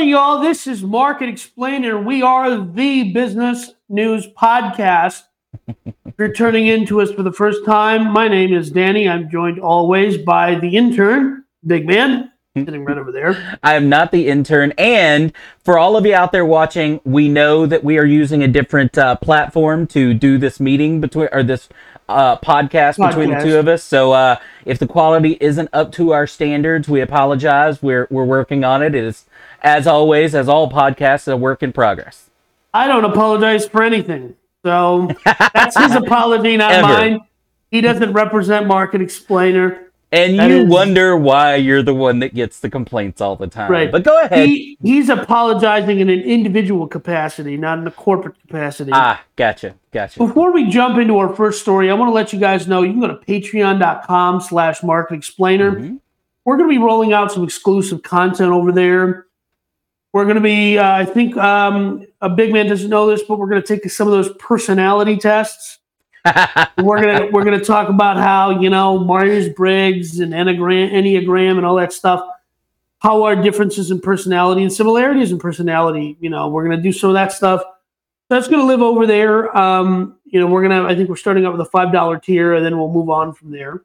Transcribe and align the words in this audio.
Howdy, 0.00 0.12
y'all. 0.12 0.40
This 0.40 0.66
is 0.66 0.82
Market 0.82 1.28
Explainer. 1.28 2.00
We 2.00 2.22
are 2.22 2.56
the 2.56 3.12
business 3.12 3.72
news 3.90 4.26
podcast. 4.28 5.24
if 5.68 5.94
you're 6.18 6.32
turning 6.32 6.68
into 6.68 7.02
us 7.02 7.12
for 7.12 7.22
the 7.22 7.34
first 7.34 7.66
time, 7.66 8.10
my 8.10 8.26
name 8.26 8.54
is 8.54 8.70
Danny. 8.70 9.06
I'm 9.06 9.28
joined 9.28 9.60
always 9.60 10.16
by 10.16 10.54
the 10.54 10.74
intern, 10.74 11.44
Big 11.66 11.86
Man, 11.86 12.32
sitting 12.56 12.82
right 12.82 12.96
over 12.96 13.12
there. 13.12 13.58
I 13.62 13.74
am 13.74 13.90
not 13.90 14.10
the 14.10 14.28
intern. 14.28 14.72
And 14.78 15.34
for 15.64 15.78
all 15.78 15.98
of 15.98 16.06
you 16.06 16.14
out 16.14 16.32
there 16.32 16.46
watching, 16.46 17.02
we 17.04 17.28
know 17.28 17.66
that 17.66 17.84
we 17.84 17.98
are 17.98 18.06
using 18.06 18.42
a 18.42 18.48
different 18.48 18.96
uh, 18.96 19.16
platform 19.16 19.86
to 19.88 20.14
do 20.14 20.38
this 20.38 20.60
meeting 20.60 21.02
between 21.02 21.28
or 21.30 21.42
this 21.42 21.68
uh, 22.10 22.38
podcast, 22.38 22.96
between 22.96 23.30
the 23.30 23.40
two 23.40 23.58
of 23.58 23.68
us. 23.68 23.82
So 23.82 24.12
uh, 24.12 24.36
if 24.64 24.78
the 24.78 24.86
quality 24.86 25.36
isn't 25.40 25.68
up 25.72 25.92
to 25.92 26.12
our 26.12 26.26
standards, 26.26 26.88
we 26.88 27.00
apologize. 27.00 27.82
We're 27.82 28.06
we're 28.10 28.24
working 28.24 28.64
on 28.64 28.82
it. 28.82 28.94
It 28.94 29.04
is 29.04 29.26
as 29.62 29.86
always, 29.86 30.34
as 30.34 30.48
all 30.48 30.70
podcasts, 30.70 31.30
a 31.30 31.36
work 31.36 31.62
in 31.62 31.72
progress. 31.72 32.30
I 32.72 32.86
don't 32.86 33.04
apologize 33.04 33.66
for 33.66 33.82
anything. 33.82 34.36
So 34.64 35.08
that's 35.24 35.78
his 35.78 35.94
apology, 35.96 36.56
not 36.56 36.72
Ever. 36.72 36.86
mine. 36.86 37.20
He 37.70 37.80
doesn't 37.80 38.12
represent 38.12 38.66
Market 38.66 39.00
Explainer. 39.00 39.89
And 40.12 40.38
That 40.40 40.50
you 40.50 40.62
is- 40.62 40.68
wonder 40.68 41.16
why 41.16 41.54
you're 41.54 41.84
the 41.84 41.94
one 41.94 42.18
that 42.18 42.34
gets 42.34 42.58
the 42.58 42.68
complaints 42.68 43.20
all 43.20 43.36
the 43.36 43.46
time. 43.46 43.70
Right. 43.70 43.92
But 43.92 44.02
go 44.02 44.20
ahead. 44.20 44.48
He, 44.48 44.76
he's 44.82 45.08
apologizing 45.08 46.00
in 46.00 46.08
an 46.10 46.20
individual 46.20 46.88
capacity, 46.88 47.56
not 47.56 47.78
in 47.78 47.86
a 47.86 47.92
corporate 47.92 48.34
capacity. 48.40 48.90
ah, 48.92 49.22
gotcha, 49.36 49.76
gotcha. 49.92 50.18
Before 50.18 50.52
we 50.52 50.68
jump 50.68 50.98
into 50.98 51.16
our 51.18 51.32
first 51.36 51.60
story, 51.60 51.90
I 51.90 51.94
want 51.94 52.08
to 52.08 52.12
let 52.12 52.32
you 52.32 52.40
guys 52.40 52.66
know 52.66 52.82
you 52.82 52.90
can 52.92 53.00
go 53.00 53.06
to 53.08 53.14
patreon.com 53.24 54.40
slash 54.40 54.82
market 54.82 55.14
explainer. 55.14 55.72
Mhm. 55.76 56.00
We're 56.44 56.56
going 56.56 56.68
to 56.68 56.74
be 56.74 56.82
rolling 56.82 57.12
out 57.12 57.30
some 57.30 57.44
exclusive 57.44 58.02
content 58.02 58.50
over 58.50 58.72
there. 58.72 59.26
We're 60.12 60.24
going 60.24 60.36
to 60.36 60.40
be, 60.42 60.76
uh, 60.76 60.90
I 60.92 61.04
think 61.04 61.36
um, 61.36 62.04
a 62.20 62.28
big 62.28 62.52
man 62.52 62.66
doesn't 62.66 62.90
know 62.90 63.06
this, 63.06 63.22
but 63.22 63.38
we're 63.38 63.48
going 63.48 63.62
to 63.62 63.68
take 63.76 63.88
some 63.90 64.08
of 64.08 64.12
those 64.12 64.32
personality 64.38 65.16
tests. 65.18 65.78
We're 66.78 67.00
gonna 67.00 67.28
we're 67.32 67.44
gonna 67.44 67.64
talk 67.64 67.88
about 67.88 68.16
how 68.16 68.60
you 68.60 68.68
know 68.70 68.98
Myers 68.98 69.48
Briggs 69.48 70.20
and 70.20 70.32
Enneagram, 70.32 70.92
Enneagram 70.92 71.56
and 71.56 71.64
all 71.64 71.76
that 71.76 71.92
stuff. 71.92 72.22
How 72.98 73.22
our 73.22 73.36
differences 73.36 73.90
in 73.90 74.00
personality 74.00 74.62
and 74.62 74.72
similarities 74.72 75.32
in 75.32 75.38
personality. 75.38 76.16
You 76.20 76.30
know, 76.30 76.48
we're 76.48 76.64
gonna 76.64 76.82
do 76.82 76.92
some 76.92 77.10
of 77.10 77.14
that 77.14 77.32
stuff. 77.32 77.62
That's 78.28 78.48
gonna 78.48 78.64
live 78.66 78.82
over 78.82 79.06
there. 79.06 79.56
Um, 79.56 80.18
you 80.26 80.38
know, 80.38 80.46
we're 80.46 80.62
gonna. 80.62 80.84
I 80.84 80.94
think 80.94 81.08
we're 81.08 81.16
starting 81.16 81.46
out 81.46 81.52
with 81.52 81.60
a 81.62 81.70
five 81.70 81.92
dollar 81.92 82.18
tier, 82.18 82.54
and 82.54 82.64
then 82.64 82.78
we'll 82.78 82.92
move 82.92 83.08
on 83.08 83.32
from 83.32 83.50
there. 83.50 83.82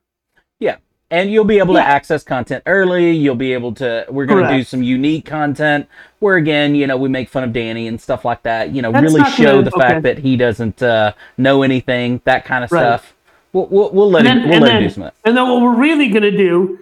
And 1.11 1.31
you'll 1.31 1.43
be 1.45 1.59
able 1.59 1.75
Yeah. 1.75 1.81
to 1.83 1.87
access 1.87 2.23
content 2.23 2.63
early 2.65 3.11
you'll 3.11 3.35
be 3.35 3.53
able 3.53 3.73
to 3.75 4.05
we're 4.09 4.25
going 4.25 4.43
to 4.43 4.57
do 4.57 4.63
some 4.63 4.81
unique 4.81 5.25
content 5.25 5.87
where 6.19 6.35
again 6.35 6.73
you 6.75 6.87
know 6.87 6.97
we 6.97 7.09
make 7.09 7.29
fun 7.29 7.43
of 7.43 7.53
danny 7.53 7.87
and 7.87 7.99
stuff 8.01 8.25
like 8.25 8.41
that 8.43 8.71
you 8.73 8.81
know 8.81 8.91
That's 8.91 9.13
really 9.13 9.23
show 9.31 9.61
the 9.61 9.71
fact 9.71 10.01
that 10.03 10.17
he 10.17 10.35
doesn't 10.37 10.81
uh, 10.81 11.13
know 11.37 11.61
anything 11.63 12.21
that 12.25 12.43
kind 12.45 12.63
of 12.63 12.71
Right. 12.71 12.81
stuff 12.81 13.13
we'll, 13.53 13.67
we'll, 13.67 13.91
we'll 13.91 14.09
let 14.11 14.25
And 14.25 14.41
him 14.41 14.49
then, 14.49 14.61
we'll 14.61 14.69
let 14.69 14.77
him 14.81 14.83
do 14.87 14.89
some 14.89 15.03
of 15.03 15.13
that 15.13 15.29
and 15.29 15.37
then 15.37 15.47
what 15.47 15.61
we're 15.61 15.75
really 15.75 16.09
gonna 16.09 16.31
do 16.31 16.79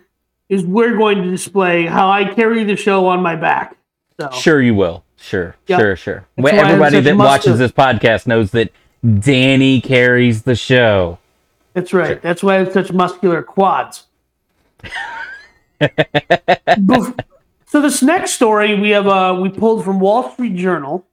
is 0.49 0.65
we're 0.65 0.95
going 0.97 1.21
to 1.23 1.29
display 1.31 1.85
how 1.85 2.09
I 2.09 2.25
carry 2.25 2.63
the 2.63 2.75
show 2.75 3.07
on 3.07 3.21
my 3.21 3.35
back. 3.35 3.75
So 4.19 4.29
sure 4.31 4.61
you 4.61 4.75
will 4.75 5.03
sure 5.17 5.55
Yeah. 5.67 5.77
sure 5.79 5.95
sure 5.95 6.25
That's 6.37 6.43
Well, 6.43 6.53
why 6.53 6.59
I 6.59 6.63
have 6.65 6.81
everybody 6.81 6.99
that 7.01 7.17
watches 7.17 7.57
this 7.59 7.71
podcast 7.71 8.25
knows 8.27 8.51
that 8.51 8.71
danny 9.19 9.81
carries 9.81 10.43
the 10.43 10.55
show 10.55 11.17
That's 11.73 11.91
right. 11.93 12.21
That's 12.21 12.41
why 12.43 12.55
I 12.55 12.57
have 12.59 12.71
such 12.71 12.91
muscular 12.93 13.41
quads. 13.41 14.05
So 17.67 17.81
this 17.81 18.01
next 18.01 18.33
story 18.33 18.79
we 18.79 18.91
have 18.91 19.07
uh 19.07 19.37
we 19.41 19.49
pulled 19.49 19.83
from 19.83 19.99
Wall 19.99 20.31
Street 20.31 20.55
Journal, 20.55 21.05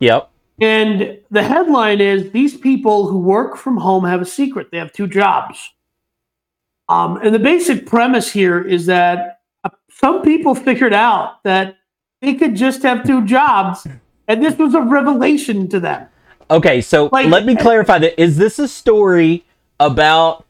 yep 0.00 0.30
and 0.60 1.18
the 1.30 1.42
headline 1.42 2.00
is 2.00 2.32
these 2.32 2.56
people 2.56 3.06
who 3.06 3.18
work 3.18 3.56
from 3.56 3.76
home 3.76 4.04
have 4.04 4.20
a 4.20 4.26
secret. 4.26 4.68
They 4.70 4.78
have 4.78 4.92
two 4.92 5.06
jobs. 5.06 5.70
Um, 6.88 7.18
and 7.18 7.34
the 7.34 7.38
basic 7.38 7.86
premise 7.86 8.32
here 8.32 8.60
is 8.60 8.86
that 8.86 9.40
uh, 9.62 9.70
some 9.90 10.22
people 10.22 10.54
figured 10.54 10.94
out 10.94 11.42
that 11.44 11.76
they 12.20 12.34
could 12.34 12.56
just 12.56 12.82
have 12.82 13.04
two 13.04 13.24
jobs, 13.24 13.86
and 14.26 14.42
this 14.42 14.56
was 14.56 14.74
a 14.74 14.80
revelation 14.80 15.68
to 15.68 15.78
them. 15.78 16.08
Okay, 16.50 16.80
so 16.80 17.08
Like- 17.12 17.28
let 17.28 17.44
me 17.44 17.54
clarify 17.54 17.98
that. 17.98 18.20
Is 18.20 18.36
this 18.38 18.58
a 18.58 18.66
story 18.66 19.44
about 19.78 20.44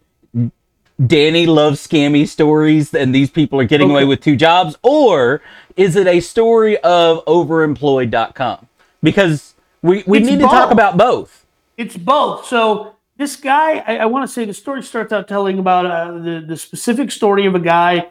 Danny 1.06 1.46
loves 1.46 1.86
scammy 1.86 2.26
stories 2.26 2.92
and 2.92 3.14
these 3.14 3.30
people 3.30 3.60
are 3.60 3.64
getting 3.64 3.90
away 3.90 4.04
with 4.04 4.20
two 4.20 4.36
jobs? 4.36 4.76
Or 4.82 5.40
is 5.76 5.94
it 5.94 6.06
a 6.06 6.20
story 6.20 6.76
of 6.78 7.24
overemployed.com? 7.26 8.66
Because 9.02 9.54
we, 9.80 10.02
we 10.06 10.18
It's 10.18 10.26
need 10.28 10.40
to 10.40 10.46
talk 10.46 10.72
about 10.72 10.96
both. 10.96 11.46
It's 11.76 11.96
both. 11.96 12.46
So 12.46 12.96
this 13.16 13.36
guy, 13.36 13.78
I, 13.78 13.98
I 13.98 14.06
want 14.06 14.26
to 14.26 14.32
say 14.32 14.44
the 14.44 14.54
story 14.54 14.82
starts 14.82 15.12
out 15.12 15.28
telling 15.28 15.58
about 15.58 15.86
uh, 15.86 16.18
the 16.18 16.44
the 16.46 16.56
specific 16.56 17.12
story 17.12 17.46
of 17.46 17.54
a 17.54 17.60
guy 17.60 18.08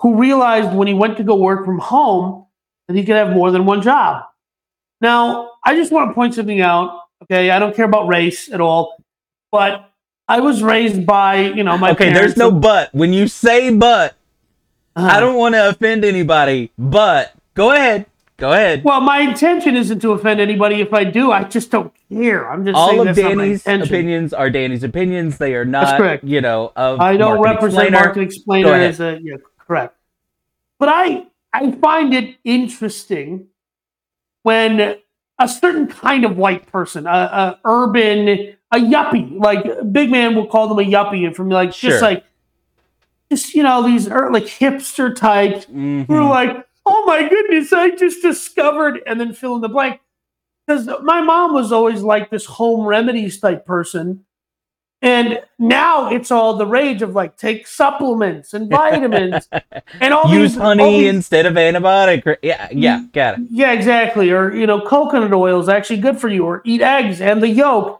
who 0.00 0.16
realized 0.16 0.74
when 0.74 0.86
he 0.86 0.94
went 0.94 1.16
to 1.16 1.24
go 1.24 1.34
work 1.34 1.64
from 1.64 1.78
home 1.78 2.46
that 2.88 2.96
he 2.96 3.04
could 3.04 3.16
have 3.16 3.30
more 3.30 3.50
than 3.50 3.64
one 3.64 3.80
job. 3.80 4.24
Now, 5.00 5.52
I 5.64 5.74
just 5.74 5.92
want 5.92 6.10
to 6.10 6.14
point 6.14 6.34
something 6.34 6.60
out. 6.60 7.00
Okay, 7.22 7.50
I 7.50 7.58
don't 7.58 7.74
care 7.74 7.84
about 7.84 8.06
race 8.06 8.50
at 8.50 8.60
all, 8.60 9.02
but 9.50 9.87
I 10.28 10.40
was 10.40 10.62
raised 10.62 11.06
by 11.06 11.40
you 11.40 11.64
know 11.64 11.78
my 11.78 11.92
Okay, 11.92 12.12
there's 12.12 12.36
no 12.36 12.50
but. 12.50 12.94
When 12.94 13.12
you 13.12 13.28
say 13.28 13.74
but, 13.74 14.14
Uh, 14.94 15.08
I 15.10 15.20
don't 15.20 15.36
want 15.36 15.54
to 15.54 15.68
offend 15.70 16.04
anybody, 16.04 16.70
but 16.78 17.34
go 17.54 17.72
ahead. 17.72 18.06
Go 18.36 18.52
ahead. 18.52 18.84
Well, 18.84 19.00
my 19.00 19.18
intention 19.20 19.74
isn't 19.76 19.98
to 20.00 20.12
offend 20.12 20.38
anybody. 20.38 20.80
If 20.80 20.94
I 20.94 21.02
do, 21.02 21.32
I 21.32 21.42
just 21.42 21.72
don't 21.72 21.92
care. 22.08 22.48
I'm 22.48 22.64
just 22.64 22.76
All 22.76 23.00
of 23.00 23.06
that's 23.06 23.18
Danny's 23.18 23.66
opinions 23.66 24.32
are 24.32 24.48
Danny's 24.48 24.84
opinions. 24.84 25.38
They 25.38 25.54
are 25.54 25.64
not, 25.64 25.98
correct. 25.98 26.22
you 26.22 26.40
know, 26.40 26.72
of 26.76 27.00
I 27.00 27.16
don't 27.16 27.36
Market 27.36 27.54
represent 27.54 27.88
Explainer. 27.88 28.04
market 28.04 28.22
explainer 28.22 28.74
as 28.74 29.00
a 29.00 29.18
yeah, 29.22 29.36
correct. 29.58 29.96
But 30.78 30.88
I 30.88 31.26
I 31.52 31.72
find 31.72 32.14
it 32.14 32.36
interesting 32.44 33.48
when 34.42 34.98
a 35.40 35.48
certain 35.48 35.88
kind 35.88 36.24
of 36.24 36.36
white 36.36 36.70
person, 36.70 37.06
a, 37.06 37.10
a 37.10 37.60
urban, 37.64 38.54
a 38.72 38.76
yuppie, 38.76 39.38
like 39.38 39.64
big 39.92 40.10
man 40.10 40.34
will 40.34 40.46
call 40.46 40.68
them 40.68 40.78
a 40.78 40.88
yuppie, 40.90 41.26
and 41.26 41.34
from 41.34 41.48
like 41.48 41.72
Sure. 41.72 41.90
just 41.90 42.02
like 42.02 42.24
just 43.30 43.54
you 43.54 43.62
know 43.62 43.82
these 43.82 44.08
are 44.08 44.32
like 44.32 44.44
hipster 44.44 45.14
types 45.14 45.66
Mhm. 45.66 46.06
who 46.06 46.14
are 46.14 46.28
like, 46.28 46.64
oh 46.86 47.04
my 47.06 47.28
goodness, 47.28 47.72
I 47.72 47.90
just 47.90 48.22
discovered, 48.22 49.00
and 49.06 49.20
then 49.20 49.32
fill 49.32 49.54
in 49.56 49.60
the 49.60 49.68
blank. 49.68 50.00
Because 50.66 50.86
my 51.02 51.20
mom 51.22 51.54
was 51.54 51.72
always 51.72 52.02
like 52.02 52.30
this 52.30 52.44
home 52.44 52.84
remedies 52.86 53.40
type 53.40 53.64
person. 53.64 54.24
And 55.00 55.40
now 55.60 56.10
it's 56.10 56.30
all 56.32 56.56
the 56.56 56.66
rage 56.66 57.02
of 57.02 57.14
like 57.14 57.36
take 57.36 57.66
supplements 57.68 58.52
and 58.52 58.68
vitamins 58.68 59.48
and 60.00 60.12
all 60.12 60.28
use 60.28 60.52
these 60.54 60.58
all 60.60 60.66
honey 60.66 61.00
these- 61.02 61.14
instead 61.14 61.46
of 61.46 61.54
antibiotic. 61.54 62.36
Yeah, 62.42 62.68
yeah, 62.72 63.04
got 63.12 63.38
it. 63.38 63.46
yeah, 63.50 63.72
exactly. 63.72 64.30
Or 64.32 64.52
you 64.52 64.66
know, 64.66 64.80
coconut 64.80 65.32
oil 65.32 65.60
is 65.60 65.68
actually 65.68 66.00
good 66.00 66.18
for 66.20 66.28
you. 66.28 66.44
Or 66.44 66.60
eat 66.64 66.82
eggs 66.82 67.20
and 67.20 67.40
the 67.42 67.48
yolk. 67.48 67.97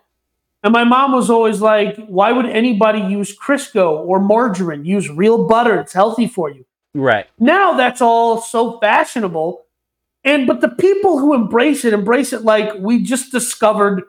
And 0.65 0.73
my 0.73 0.85
mom 0.85 1.13
was 1.13 1.31
always 1.31 1.61
like, 1.61 1.97
"Why 2.09 2.33
would 2.33 2.47
anybody 2.47 3.01
use 3.01 3.37
Crisco 3.39 3.99
or 4.07 4.19
margarine? 4.21 4.85
Use 4.85 5.09
real 5.09 5.47
butter. 5.47 5.79
It's 5.81 5.93
healthy 5.93 6.27
for 6.27 6.51
you." 6.51 6.65
Right. 6.95 7.27
now 7.39 7.75
that's 7.75 8.01
all 8.01 8.41
so 8.41 8.79
fashionable 8.81 9.67
and 10.25 10.47
but 10.47 10.61
the 10.63 10.71
people 10.71 11.19
who 11.19 11.35
embrace 11.35 11.85
it 11.85 11.93
embrace 11.93 12.33
it 12.33 12.43
like 12.43 12.73
we 12.79 13.03
just 13.03 13.31
discovered 13.31 14.03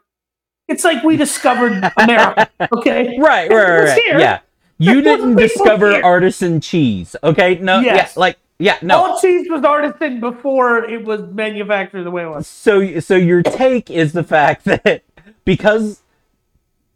it's 0.69 0.83
like 0.85 1.03
we 1.03 1.18
discovered 1.18 1.74
america 1.97 2.50
okay 2.74 3.18
Right, 3.19 3.50
right, 3.51 3.51
right, 3.51 3.83
right. 3.83 4.01
Yeah. 4.07 4.39
You 4.79 5.01
didn't 5.01 5.35
discover 5.35 5.91
here. 5.91 6.01
artisan 6.03 6.62
cheese. 6.62 7.15
Okay? 7.21 7.56
No, 7.59 7.81
Yes. 7.81 8.13
yeah, 8.15 8.19
like 8.19 8.38
yeah, 8.59 8.77
no. 8.81 8.95
all 8.97 9.19
cheese 9.19 9.47
was 9.50 9.63
artisan 9.65 10.21
before 10.21 10.85
it 10.85 11.03
was 11.03 11.21
manufactured 11.33 12.03
the 12.06 12.12
way 12.12 12.24
it 12.24 12.29
was 12.29 12.47
So 12.47 13.00
so 13.01 13.15
your 13.15 13.44
take 13.44 13.91
is 13.91 14.13
the 14.13 14.24
fact 14.24 14.63
that 14.71 15.03
because 15.44 16.01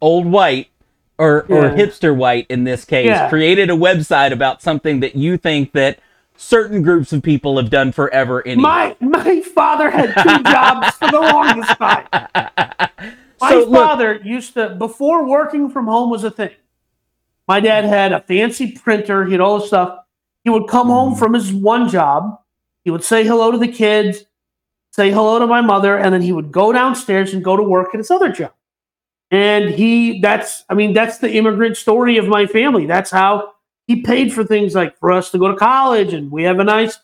old 0.03 0.25
white 0.25 0.69
or 1.17 1.43
or 1.49 1.69
hipster 1.69 2.15
white 2.15 2.45
in 2.49 2.65
this 2.65 2.83
case 2.85 3.07
Yeah. 3.07 3.29
created 3.29 3.69
a 3.69 3.73
website 3.73 4.31
about 4.33 4.61
something 4.61 4.99
that 4.99 5.15
you 5.15 5.37
think 5.37 5.71
that 5.71 5.99
certain 6.35 6.81
groups 6.81 7.13
of 7.13 7.23
people 7.23 7.55
have 7.57 7.69
done 7.69 7.91
forever 7.93 8.45
anyway. 8.45 8.61
my 8.61 8.95
my 8.99 9.41
father 9.41 9.89
had 9.89 10.13
two 10.21 10.43
jobs 10.51 10.89
for 10.97 11.09
the 11.09 11.19
longest 11.19 11.77
time. 11.77 12.07
My 13.41 13.49
So, 13.49 13.59
look- 13.65 13.87
father 13.89 14.21
used 14.23 14.53
to 14.53 14.69
before 14.69 15.25
working 15.25 15.69
from 15.69 15.85
home 15.87 16.09
was 16.09 16.23
a 16.23 16.31
thing. 16.31 16.51
My 17.47 17.59
dad 17.59 17.83
had 17.83 18.11
a 18.13 18.21
fancy 18.21 18.71
printer 18.71 19.25
he 19.25 19.33
had 19.33 19.41
all 19.41 19.59
this 19.59 19.67
stuff. 19.67 19.99
He 20.43 20.49
would 20.49 20.67
come 20.67 20.87
home 20.87 21.13
mm. 21.15 21.19
from 21.19 21.33
his 21.33 21.51
one 21.53 21.87
job 21.89 22.39
he 22.83 22.91
would 22.91 23.03
say 23.03 23.23
hello 23.23 23.51
to 23.51 23.57
the 23.57 23.67
kids 23.67 24.25
say 24.91 25.11
hello 25.11 25.39
to 25.39 25.47
my 25.47 25.61
mother 25.61 25.97
and 25.97 26.13
then 26.13 26.21
he 26.21 26.31
would 26.33 26.51
go 26.51 26.71
downstairs 26.73 27.33
and 27.33 27.43
go 27.43 27.55
to 27.55 27.63
work 27.63 27.89
at 27.93 27.99
his 27.99 28.11
other 28.11 28.29
job 28.31 28.51
and 29.33 29.69
he 29.69 30.19
that's 30.21 30.63
i 30.69 30.73
mean 30.73 30.93
that's 30.93 31.17
the 31.17 31.31
immigrant 31.33 31.75
story 31.75 32.17
of 32.17 32.27
my 32.27 32.45
family 32.45 32.85
that's 32.85 33.09
how 33.11 33.51
he 33.87 34.01
paid 34.01 34.31
for 34.31 34.43
things 34.43 34.75
like 34.75 34.97
for 34.99 35.11
us 35.11 35.31
to 35.31 35.37
go 35.39 35.47
to 35.49 35.55
college 35.57 36.13
and 36.13 36.31
we 36.31 36.43
have 36.43 36.59
a 36.59 36.63
nice 36.63 36.99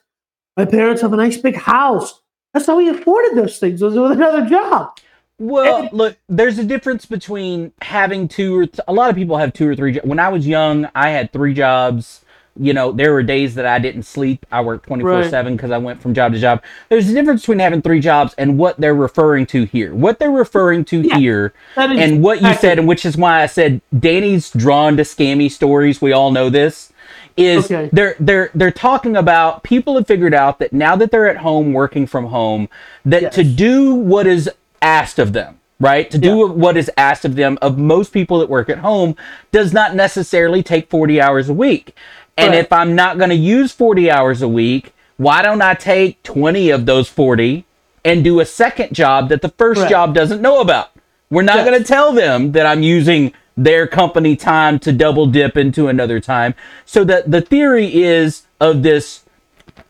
My 0.57 0.65
parents 0.65 1.01
have 1.01 1.13
a 1.13 1.17
nice 1.17 1.37
big 1.37 1.55
house. 1.55 2.21
That's 2.53 2.65
how 2.67 2.79
he 2.79 2.89
afforded 2.89 3.35
those 3.37 3.59
things. 3.59 3.81
Was 3.81 3.95
with 3.95 4.11
another 4.11 4.45
job. 4.45 4.97
Well, 5.37 5.83
And- 5.83 5.93
look, 5.93 6.17
there's 6.27 6.59
a 6.59 6.65
difference 6.65 7.05
between 7.05 7.71
having 7.81 8.27
two 8.27 8.57
or 8.59 8.65
th- 8.65 8.79
a 8.87 8.91
lot 8.93 9.09
of 9.09 9.15
people 9.15 9.37
have 9.37 9.53
two 9.53 9.67
or 9.69 9.75
three. 9.75 9.93
Jo- 9.93 10.01
when 10.03 10.19
I 10.19 10.27
was 10.29 10.45
young, 10.45 10.87
I 10.95 11.09
had 11.11 11.31
three 11.31 11.53
jobs. 11.53 12.25
You 12.59 12.73
know, 12.73 12.91
there 12.91 13.13
were 13.13 13.23
days 13.23 13.55
that 13.55 13.65
I 13.65 13.79
didn't 13.79 14.03
sleep. 14.03 14.45
I 14.51 14.59
worked 14.61 14.85
24 14.87 15.29
7 15.29 15.55
because 15.55 15.71
I 15.71 15.77
went 15.77 16.01
from 16.01 16.13
job 16.13 16.33
to 16.33 16.39
job. 16.39 16.61
There's 16.89 17.09
a 17.09 17.13
difference 17.13 17.41
between 17.41 17.59
having 17.59 17.81
three 17.81 18.01
jobs 18.01 18.35
and 18.37 18.57
what 18.57 18.79
they're 18.79 18.93
referring 18.93 19.45
to 19.47 19.63
here. 19.63 19.95
What 19.95 20.19
they're 20.19 20.29
referring 20.29 20.83
to 20.85 21.01
Yeah. 21.01 21.17
here 21.17 21.53
and 21.77 22.21
what 22.21 22.41
you 22.41 22.53
said, 22.55 22.77
and 22.77 22.87
which 22.87 23.05
is 23.05 23.15
why 23.15 23.41
I 23.41 23.45
said 23.45 23.79
Danny's 23.97 24.51
drawn 24.51 24.97
to 24.97 25.03
scammy 25.03 25.49
stories. 25.49 26.01
We 26.01 26.11
all 26.11 26.31
know 26.31 26.49
this. 26.49 26.91
Is 27.37 27.65
Okay. 27.71 27.89
they're 27.93 28.15
they're 28.19 28.49
they're 28.53 28.71
talking 28.71 29.15
about 29.15 29.63
people 29.63 29.95
have 29.95 30.05
figured 30.05 30.33
out 30.33 30.59
that 30.59 30.73
now 30.73 30.97
that 30.97 31.09
they're 31.11 31.29
at 31.29 31.37
home 31.37 31.71
working 31.71 32.05
from 32.05 32.25
home, 32.25 32.67
that 33.05 33.21
Yes. 33.21 33.35
to 33.35 33.43
do 33.45 33.93
what 33.93 34.27
is 34.27 34.49
asked 34.81 35.19
of 35.19 35.31
them, 35.31 35.59
right? 35.79 36.09
To 36.11 36.17
do 36.17 36.37
Yeah. 36.39 36.45
what 36.45 36.77
is 36.77 36.91
asked 36.97 37.25
of 37.25 37.35
them 37.35 37.57
of 37.61 37.77
most 37.77 38.11
people 38.11 38.39
that 38.39 38.49
work 38.49 38.69
at 38.69 38.79
home 38.79 39.15
does 39.51 39.73
not 39.73 39.95
necessarily 39.95 40.61
take 40.61 40.89
40 40.89 41.21
hours 41.21 41.49
a 41.49 41.53
week. 41.53 41.95
And 42.37 42.51
Right. 42.51 42.59
if 42.59 42.71
I'm 42.73 42.95
not 42.95 43.17
going 43.17 43.29
to 43.29 43.35
use 43.35 43.71
40 43.71 44.11
hours 44.11 44.41
a 44.41 44.47
week, 44.47 44.93
why 45.17 45.41
don't 45.41 45.61
I 45.61 45.73
take 45.73 46.21
20 46.23 46.69
of 46.69 46.85
those 46.85 47.07
40 47.09 47.65
and 48.05 48.23
do 48.23 48.39
a 48.39 48.45
second 48.45 48.93
job 48.93 49.29
that 49.29 49.41
the 49.41 49.49
first 49.57 49.81
Right. 49.81 49.89
job 49.89 50.13
doesn't 50.13 50.41
know 50.41 50.59
about? 50.59 50.89
We're 51.29 51.43
not 51.43 51.57
Yes. 51.57 51.67
going 51.67 51.79
to 51.79 51.85
tell 51.87 52.11
them 52.11 52.53
that 52.53 52.65
I'm 52.65 52.81
using 52.83 53.33
their 53.57 53.85
company 53.87 54.35
time 54.37 54.79
to 54.79 54.91
double 54.93 55.25
dip 55.25 55.57
into 55.57 55.89
another 55.89 56.19
time. 56.21 56.55
So 56.85 57.03
that 57.03 57.29
the 57.29 57.41
theory 57.41 58.03
is 58.03 58.43
of 58.59 58.83
this 58.83 59.21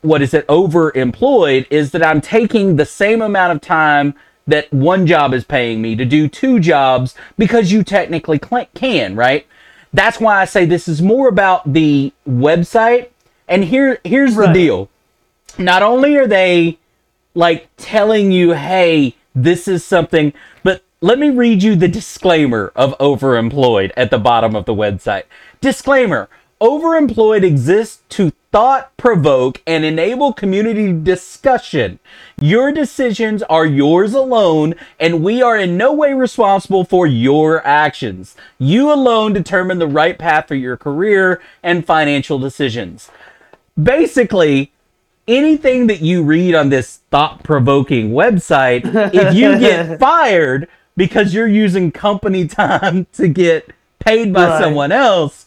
what 0.02 0.22
is 0.22 0.34
it 0.34 0.48
overemployed 0.48 1.66
is 1.70 1.92
that 1.92 2.04
I'm 2.06 2.22
taking 2.22 2.76
the 2.78 2.86
same 2.86 3.22
amount 3.22 3.52
of 3.54 3.62
time 3.62 4.14
that 4.50 4.72
one 4.74 5.08
job 5.08 5.34
is 5.34 5.44
paying 5.44 5.82
me 5.82 5.96
to 5.96 6.06
do 6.06 6.28
two 6.28 6.60
jobs 6.60 7.16
because 7.38 7.72
you 7.72 7.84
technically 7.84 8.40
can, 8.74 9.16
right? 9.16 9.46
That's 9.94 10.20
why 10.20 10.42
I 10.42 10.46
say 10.46 10.66
this 10.66 10.88
is 10.88 11.02
more 11.02 11.28
about 11.28 11.74
the 11.74 12.14
website. 12.28 13.10
And 13.48 13.64
here 13.64 14.00
here's 14.04 14.36
the 14.36 14.48
deal. 14.48 14.90
Not 15.58 15.82
only 15.82 16.16
are 16.18 16.28
they 16.28 16.78
like 17.34 17.68
telling 17.78 18.32
you, 18.32 18.54
"Hey, 18.54 19.16
this 19.34 19.68
is 19.68 19.84
something," 19.84 20.34
but 20.64 20.84
let 21.02 21.18
me 21.18 21.30
read 21.30 21.64
you 21.64 21.76
the 21.76 21.88
disclaimer 21.88 22.72
of 22.76 22.98
overemployed 23.00 23.92
at 23.98 24.12
the 24.12 24.20
bottom 24.20 24.56
of 24.56 24.66
the 24.66 24.76
website. 24.76 25.24
Disclaimer: 25.62 26.30
Overemployed 26.62 27.44
exists 27.44 28.02
to 28.10 28.32
thought 28.52 28.96
provoke 28.98 29.62
and 29.68 29.86
enable 29.86 30.34
community 30.34 30.92
discussion. 30.92 32.00
Your 32.40 32.72
decisions 32.72 33.44
are 33.44 33.66
yours 33.66 34.14
alone, 34.14 34.74
and 35.00 35.24
we 35.24 35.42
are 35.42 35.56
in 35.58 35.78
no 35.78 35.94
way 35.94 36.14
responsible 36.14 36.84
for 36.84 37.06
your 37.06 37.66
actions. 37.66 38.36
You 38.58 38.92
alone 38.92 39.34
determine 39.34 39.78
the 39.78 39.88
right 39.88 40.18
path 40.18 40.48
for 40.48 40.56
your 40.56 40.78
career 40.78 41.42
and 41.62 41.86
financial 41.86 42.40
decisions. 42.40 43.12
Basically, 43.82 44.72
anything 45.28 45.88
that 45.88 46.02
you 46.02 46.24
read 46.24 46.56
on 46.56 46.70
this 46.70 47.02
thought 47.12 47.44
provoking 47.44 48.12
website, 48.12 48.82
if 49.14 49.34
you 49.36 49.60
get 49.60 50.00
fired 50.00 50.68
because 50.98 51.34
you're 51.34 51.48
using 51.48 51.92
company 51.92 52.48
time 52.48 53.06
to 53.14 53.28
get 53.28 53.70
paid 54.00 54.34
by 54.34 54.48
Right. 54.48 54.62
someone 54.64 54.92
else, 54.92 55.46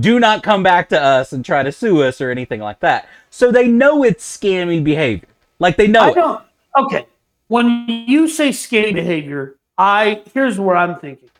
do 0.00 0.18
not 0.18 0.42
come 0.42 0.62
back 0.62 0.88
to 0.90 1.00
us 1.00 1.32
and 1.32 1.44
try 1.44 1.62
to 1.62 1.72
sue 1.72 2.02
us 2.02 2.20
or 2.20 2.30
anything 2.30 2.60
like 2.60 2.80
that. 2.80 3.08
So 3.30 3.50
they 3.52 3.68
know 3.68 4.02
it's 4.02 4.24
scammy 4.38 4.82
behavior. 4.82 5.28
Like 5.58 5.76
they 5.76 5.86
know 5.86 6.00
I 6.00 6.08
it. 6.10 6.14
don't. 6.14 6.42
Okay, 6.76 7.06
when 7.48 7.86
you 7.88 8.26
say 8.28 8.48
scammy 8.50 8.94
behavior, 8.94 9.56
I 9.78 10.22
here's 10.32 10.58
where 10.58 10.76
I'm 10.76 10.98
thinking. 10.98 11.30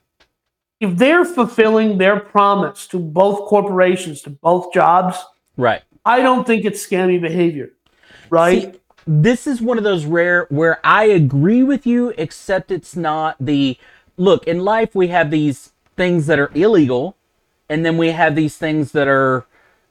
If 0.80 0.96
they're 0.96 1.24
fulfilling 1.24 1.98
their 1.98 2.20
promise 2.20 2.86
to 2.88 2.98
both 2.98 3.48
corporations, 3.48 4.22
to 4.22 4.30
both 4.30 4.72
jobs, 4.72 5.16
Right. 5.56 5.82
I 6.04 6.20
don't 6.20 6.46
think 6.46 6.64
it's 6.64 6.84
scammy 6.86 7.20
behavior, 7.20 7.70
right? 8.28 8.74
See, 8.74 8.80
this 9.06 9.46
is 9.46 9.62
one 9.62 9.78
of 9.78 9.84
those 9.84 10.04
rare 10.04 10.46
where 10.50 10.80
I 10.84 11.04
agree 11.04 11.62
with 11.62 11.86
you, 11.86 12.12
except 12.18 12.70
it's 12.70 12.96
not 12.96 13.36
the 13.40 13.78
look 14.16 14.46
in 14.46 14.60
life. 14.64 14.94
We 14.94 15.08
have 15.08 15.30
these 15.30 15.72
things 15.96 16.26
that 16.26 16.38
are 16.38 16.50
illegal, 16.54 17.16
and 17.68 17.84
then 17.84 17.96
we 17.96 18.10
have 18.10 18.34
these 18.34 18.56
things 18.56 18.92
that 18.92 19.08
are 19.08 19.46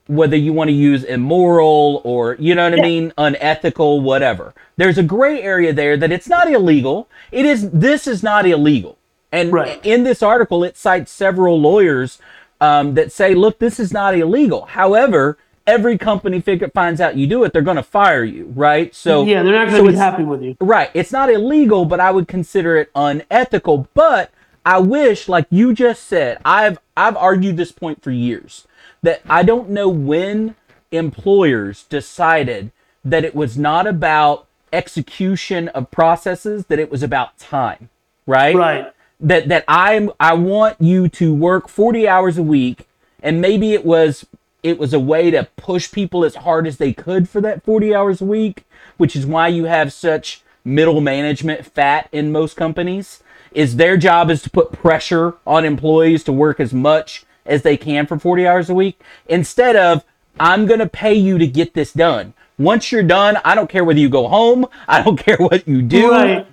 whether 0.06 0.36
you 0.36 0.52
want 0.52 0.68
to 0.68 0.74
use 0.74 1.02
immoral 1.02 2.02
or 2.04 2.36
you 2.38 2.54
know 2.54 2.68
what 2.68 2.78
I 2.78 2.82
mean, 2.82 3.12
unethical, 3.16 4.00
whatever. 4.02 4.54
There's 4.76 4.98
a 4.98 5.02
gray 5.02 5.40
area 5.42 5.72
there 5.72 5.96
that 5.96 6.12
it's 6.12 6.28
not 6.28 6.50
illegal. 6.50 7.08
It 7.32 7.46
is. 7.46 7.70
This 7.70 8.06
is 8.06 8.22
not 8.22 8.46
illegal. 8.46 8.98
And 9.32 9.52
Right. 9.52 9.80
in 9.84 10.04
this 10.04 10.22
article, 10.22 10.62
it 10.62 10.76
cites 10.76 11.10
several 11.10 11.60
lawyers 11.60 12.18
um, 12.60 12.94
that 12.94 13.10
say, 13.12 13.34
look, 13.34 13.58
this 13.58 13.80
is 13.80 13.92
not 13.92 14.14
illegal. 14.14 14.66
However, 14.66 15.38
every 15.66 15.98
company 15.98 16.40
figure, 16.40 16.68
finds 16.68 17.00
out 17.00 17.16
you 17.16 17.26
do 17.26 17.42
it, 17.44 17.52
they're 17.52 17.62
going 17.62 17.76
to 17.76 17.82
fire 17.82 18.22
you, 18.24 18.52
right? 18.54 18.94
So 18.94 19.24
yeah, 19.24 19.42
they're 19.42 19.52
not 19.52 19.68
going 19.70 19.84
to 19.84 19.90
be 19.90 19.96
happy 19.96 20.22
with 20.22 20.42
you. 20.42 20.56
Right. 20.60 20.90
It's 20.94 21.12
not 21.12 21.30
illegal, 21.30 21.84
but 21.84 21.98
I 22.00 22.10
would 22.10 22.28
consider 22.28 22.76
it 22.76 22.90
unethical. 22.94 23.88
But 23.94 24.30
I 24.64 24.78
wish, 24.78 25.28
like 25.28 25.46
you 25.50 25.74
just 25.74 26.04
said, 26.04 26.38
I've 26.44 26.78
I've 26.96 27.16
argued 27.16 27.56
this 27.56 27.72
point 27.72 28.02
for 28.02 28.10
years 28.10 28.66
that 29.02 29.22
I 29.28 29.42
don't 29.42 29.70
know 29.70 29.88
when 29.88 30.54
employers 30.90 31.84
decided 31.84 32.70
that 33.04 33.24
it 33.24 33.34
was 33.34 33.58
not 33.58 33.86
about 33.86 34.46
execution 34.72 35.68
of 35.68 35.90
processes, 35.90 36.66
that 36.66 36.78
it 36.78 36.90
was 36.90 37.02
about 37.02 37.38
time. 37.38 37.90
Right? 38.26 38.54
Right. 38.54 38.92
that 39.20 39.48
that 39.48 39.64
I'm 39.68 40.10
I 40.18 40.34
want 40.34 40.80
you 40.80 41.08
to 41.10 41.34
work 41.34 41.68
40 41.68 42.08
hours 42.08 42.38
a 42.38 42.42
week 42.42 42.86
and 43.22 43.40
maybe 43.40 43.72
it 43.72 43.84
was 43.84 44.26
it 44.62 44.78
was 44.78 44.94
a 44.94 45.00
way 45.00 45.30
to 45.30 45.48
push 45.56 45.92
people 45.92 46.24
as 46.24 46.36
hard 46.36 46.66
as 46.66 46.78
they 46.78 46.92
could 46.94 47.28
for 47.28 47.40
that 47.42 47.62
40 47.64 47.94
hours 47.94 48.22
a 48.22 48.24
week, 48.24 48.64
which 48.96 49.14
is 49.14 49.26
why 49.26 49.48
you 49.48 49.64
have 49.64 49.92
such 49.92 50.42
middle 50.64 51.02
management 51.02 51.66
fat 51.66 52.08
in 52.12 52.32
most 52.32 52.56
companies. 52.56 53.22
Is 53.54 53.76
their 53.76 53.96
job 53.96 54.30
is 54.30 54.42
to 54.42 54.50
put 54.50 54.72
pressure 54.72 55.34
on 55.46 55.64
employees 55.64 56.24
to 56.24 56.32
work 56.32 56.60
as 56.60 56.74
much 56.74 57.24
as 57.46 57.62
they 57.62 57.76
can 57.76 58.06
for 58.06 58.18
40 58.18 58.46
hours 58.46 58.70
a 58.70 58.74
week 58.74 59.00
instead 59.26 59.76
of 59.76 60.04
I'm 60.40 60.66
going 60.66 60.80
to 60.80 60.88
pay 60.88 61.14
you 61.14 61.38
to 61.38 61.46
get 61.46 61.74
this 61.74 61.92
done. 61.92 62.34
Once 62.58 62.90
you're 62.90 63.02
done, 63.02 63.38
I 63.44 63.54
don't 63.54 63.68
care 63.68 63.84
whether 63.84 63.98
you 63.98 64.08
go 64.08 64.28
home, 64.28 64.66
I 64.88 65.02
don't 65.02 65.16
care 65.16 65.36
what 65.36 65.66
you 65.68 65.82
do. 65.82 66.10
Right. 66.10 66.46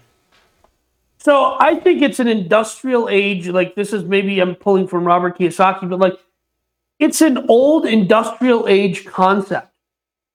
So 1.18 1.56
I 1.60 1.76
think 1.76 2.02
it's 2.02 2.20
an 2.20 2.28
industrial 2.28 3.08
age. 3.08 3.48
Like 3.48 3.76
this 3.76 3.94
is 3.94 4.04
maybe 4.04 4.40
I'm 4.40 4.56
pulling 4.56 4.88
from 4.88 5.06
Robert 5.06 5.38
Kiyosaki, 5.38 5.88
but 5.88 6.00
like 6.00 6.18
it's 6.98 7.22
an 7.22 7.46
old 7.48 7.86
industrial 7.86 8.68
age 8.68 9.06
concept 9.06 9.72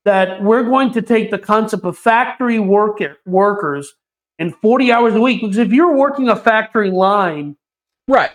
that 0.04 0.40
we're 0.40 0.62
going 0.62 0.92
to 0.92 1.02
take 1.02 1.32
the 1.32 1.38
concept 1.38 1.84
of 1.84 1.98
factory 1.98 2.60
worker 2.60 3.16
workers 3.26 3.94
and 4.38 4.54
40 4.56 4.92
hours 4.92 5.14
a 5.14 5.20
week. 5.20 5.40
Because 5.40 5.58
if 5.58 5.72
you're 5.72 5.94
working 5.96 6.28
a 6.28 6.36
factory 6.36 6.90
line, 6.90 7.56
Right. 8.08 8.30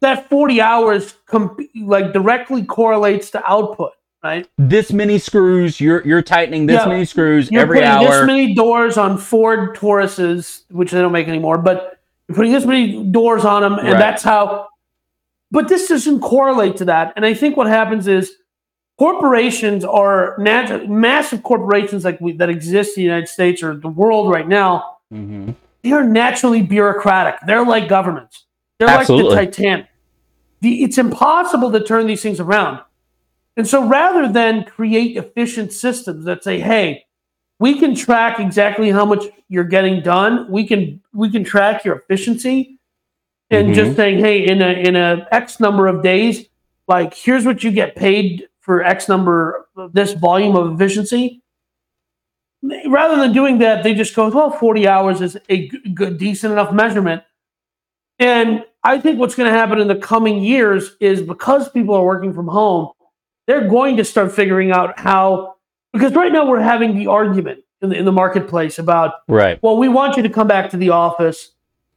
that 0.00 0.28
40 0.28 0.60
hours 0.60 1.14
com- 1.26 1.56
like 1.76 2.12
directly 2.12 2.62
correlates 2.64 3.30
to 3.30 3.42
output, 3.50 3.92
right? 4.22 4.46
this 4.58 4.92
many 4.92 5.18
screws. 5.18 5.80
You're 5.80 6.04
you're 6.06 6.22
tightening 6.22 6.66
this 6.66 6.82
Yeah. 6.82 6.88
many 6.88 7.04
screws 7.04 7.50
You're 7.50 7.62
every 7.62 7.80
putting 7.80 8.06
this 8.06 8.26
many 8.26 8.54
doors 8.54 8.96
on 8.98 9.16
Ford 9.18 9.74
Tauruses, 9.76 10.62
which 10.70 10.90
they 10.90 11.00
don't 11.00 11.12
make 11.12 11.28
anymore, 11.28 11.58
but 11.58 11.98
you're 12.28 12.36
putting 12.36 12.52
this 12.52 12.64
many 12.66 13.02
doors 13.04 13.44
on 13.44 13.62
them, 13.62 13.74
and 13.78 13.88
Right. 13.92 13.98
that's 13.98 14.22
how. 14.22 14.66
But 15.50 15.68
this 15.68 15.88
doesn't 15.88 16.20
correlate 16.20 16.76
to 16.76 16.84
that, 16.86 17.14
and 17.16 17.24
I 17.24 17.32
think 17.32 17.56
what 17.56 17.68
happens 17.68 18.06
is 18.06 18.32
corporations 18.98 19.84
are 19.84 20.34
nat- 20.38 20.88
massive 20.90 21.42
corporations 21.42 22.04
like 22.04 22.20
we, 22.20 22.32
that 22.32 22.50
exist 22.50 22.96
in 22.98 23.02
the 23.02 23.06
United 23.06 23.28
States 23.28 23.62
or 23.62 23.74
the 23.74 23.88
world 23.88 24.30
right 24.30 24.46
now. 24.48 24.97
Mhm. 25.12 25.54
They 25.82 25.92
are 25.92 26.04
naturally 26.04 26.62
bureaucratic. 26.62 27.36
They're 27.46 27.64
like 27.64 27.88
governments. 27.88 28.46
They're 28.78 28.88
Absolutely. 28.88 29.34
like 29.36 29.50
the 29.52 29.56
Titanic. 29.62 29.86
The, 30.60 30.82
it's 30.82 30.98
impossible 30.98 31.70
to 31.72 31.80
turn 31.82 32.06
these 32.06 32.22
things 32.22 32.40
around. 32.40 32.80
And 33.56 33.66
so 33.66 33.84
rather 33.86 34.30
than 34.30 34.64
create 34.64 35.16
efficient 35.16 35.72
systems 35.72 36.24
that 36.26 36.44
say, 36.44 36.60
hey, 36.60 37.04
we 37.58 37.78
can 37.78 37.94
track 37.94 38.38
exactly 38.38 38.90
how 38.90 39.04
much 39.04 39.24
you're 39.48 39.64
getting 39.64 40.00
done, 40.02 40.48
we 40.50 40.66
can 40.66 41.00
we 41.12 41.28
can 41.30 41.42
track 41.42 41.84
your 41.84 41.96
efficiency 41.96 42.78
and 43.50 43.68
Mhm. 43.70 43.74
just 43.74 43.96
saying, 43.96 44.18
hey, 44.18 44.46
in 44.46 44.62
a 44.62 44.68
in 44.70 44.94
a 44.94 45.26
X 45.32 45.58
number 45.58 45.88
of 45.88 46.02
days, 46.02 46.46
like 46.86 47.14
here's 47.14 47.44
what 47.44 47.64
you 47.64 47.72
get 47.72 47.96
paid 47.96 48.48
for 48.60 48.84
X 48.84 49.08
number 49.08 49.66
of 49.76 49.92
this 49.92 50.12
volume 50.12 50.54
of 50.54 50.72
efficiency. 50.74 51.42
Rather 52.62 53.16
than 53.16 53.32
doing 53.32 53.58
that, 53.58 53.84
they 53.84 53.94
just 53.94 54.14
go, 54.14 54.28
well, 54.28 54.50
40 54.50 54.88
hours 54.88 55.20
is 55.20 55.38
a 55.48 55.68
good, 55.68 56.18
decent 56.18 56.52
enough 56.52 56.72
measurement. 56.72 57.22
And 58.18 58.64
I 58.82 59.00
think 59.00 59.18
what's 59.18 59.34
going 59.34 59.50
to 59.50 59.56
happen 59.56 59.80
in 59.80 59.86
the 59.86 59.96
coming 59.96 60.42
years 60.42 60.96
is 61.00 61.22
because 61.22 61.68
people 61.68 61.94
are 61.94 62.04
working 62.04 62.32
from 62.32 62.48
home, 62.48 62.90
they're 63.46 63.68
going 63.68 63.96
to 63.98 64.04
start 64.04 64.32
figuring 64.32 64.72
out 64.72 64.98
how 64.98 65.56
because 65.92 66.14
right 66.14 66.32
now 66.32 66.46
we're 66.46 66.60
having 66.60 66.96
the 66.96 67.06
argument 67.06 67.60
in 67.80 67.90
the, 67.90 67.96
in 67.96 68.04
the 68.04 68.12
marketplace 68.12 68.78
about 68.78 69.14
Right. 69.28 69.62
well, 69.62 69.76
we 69.76 69.88
want 69.88 70.16
you 70.16 70.22
to 70.22 70.28
come 70.28 70.46
back 70.46 70.70
to 70.70 70.76
the 70.76 70.90
office, 70.90 71.52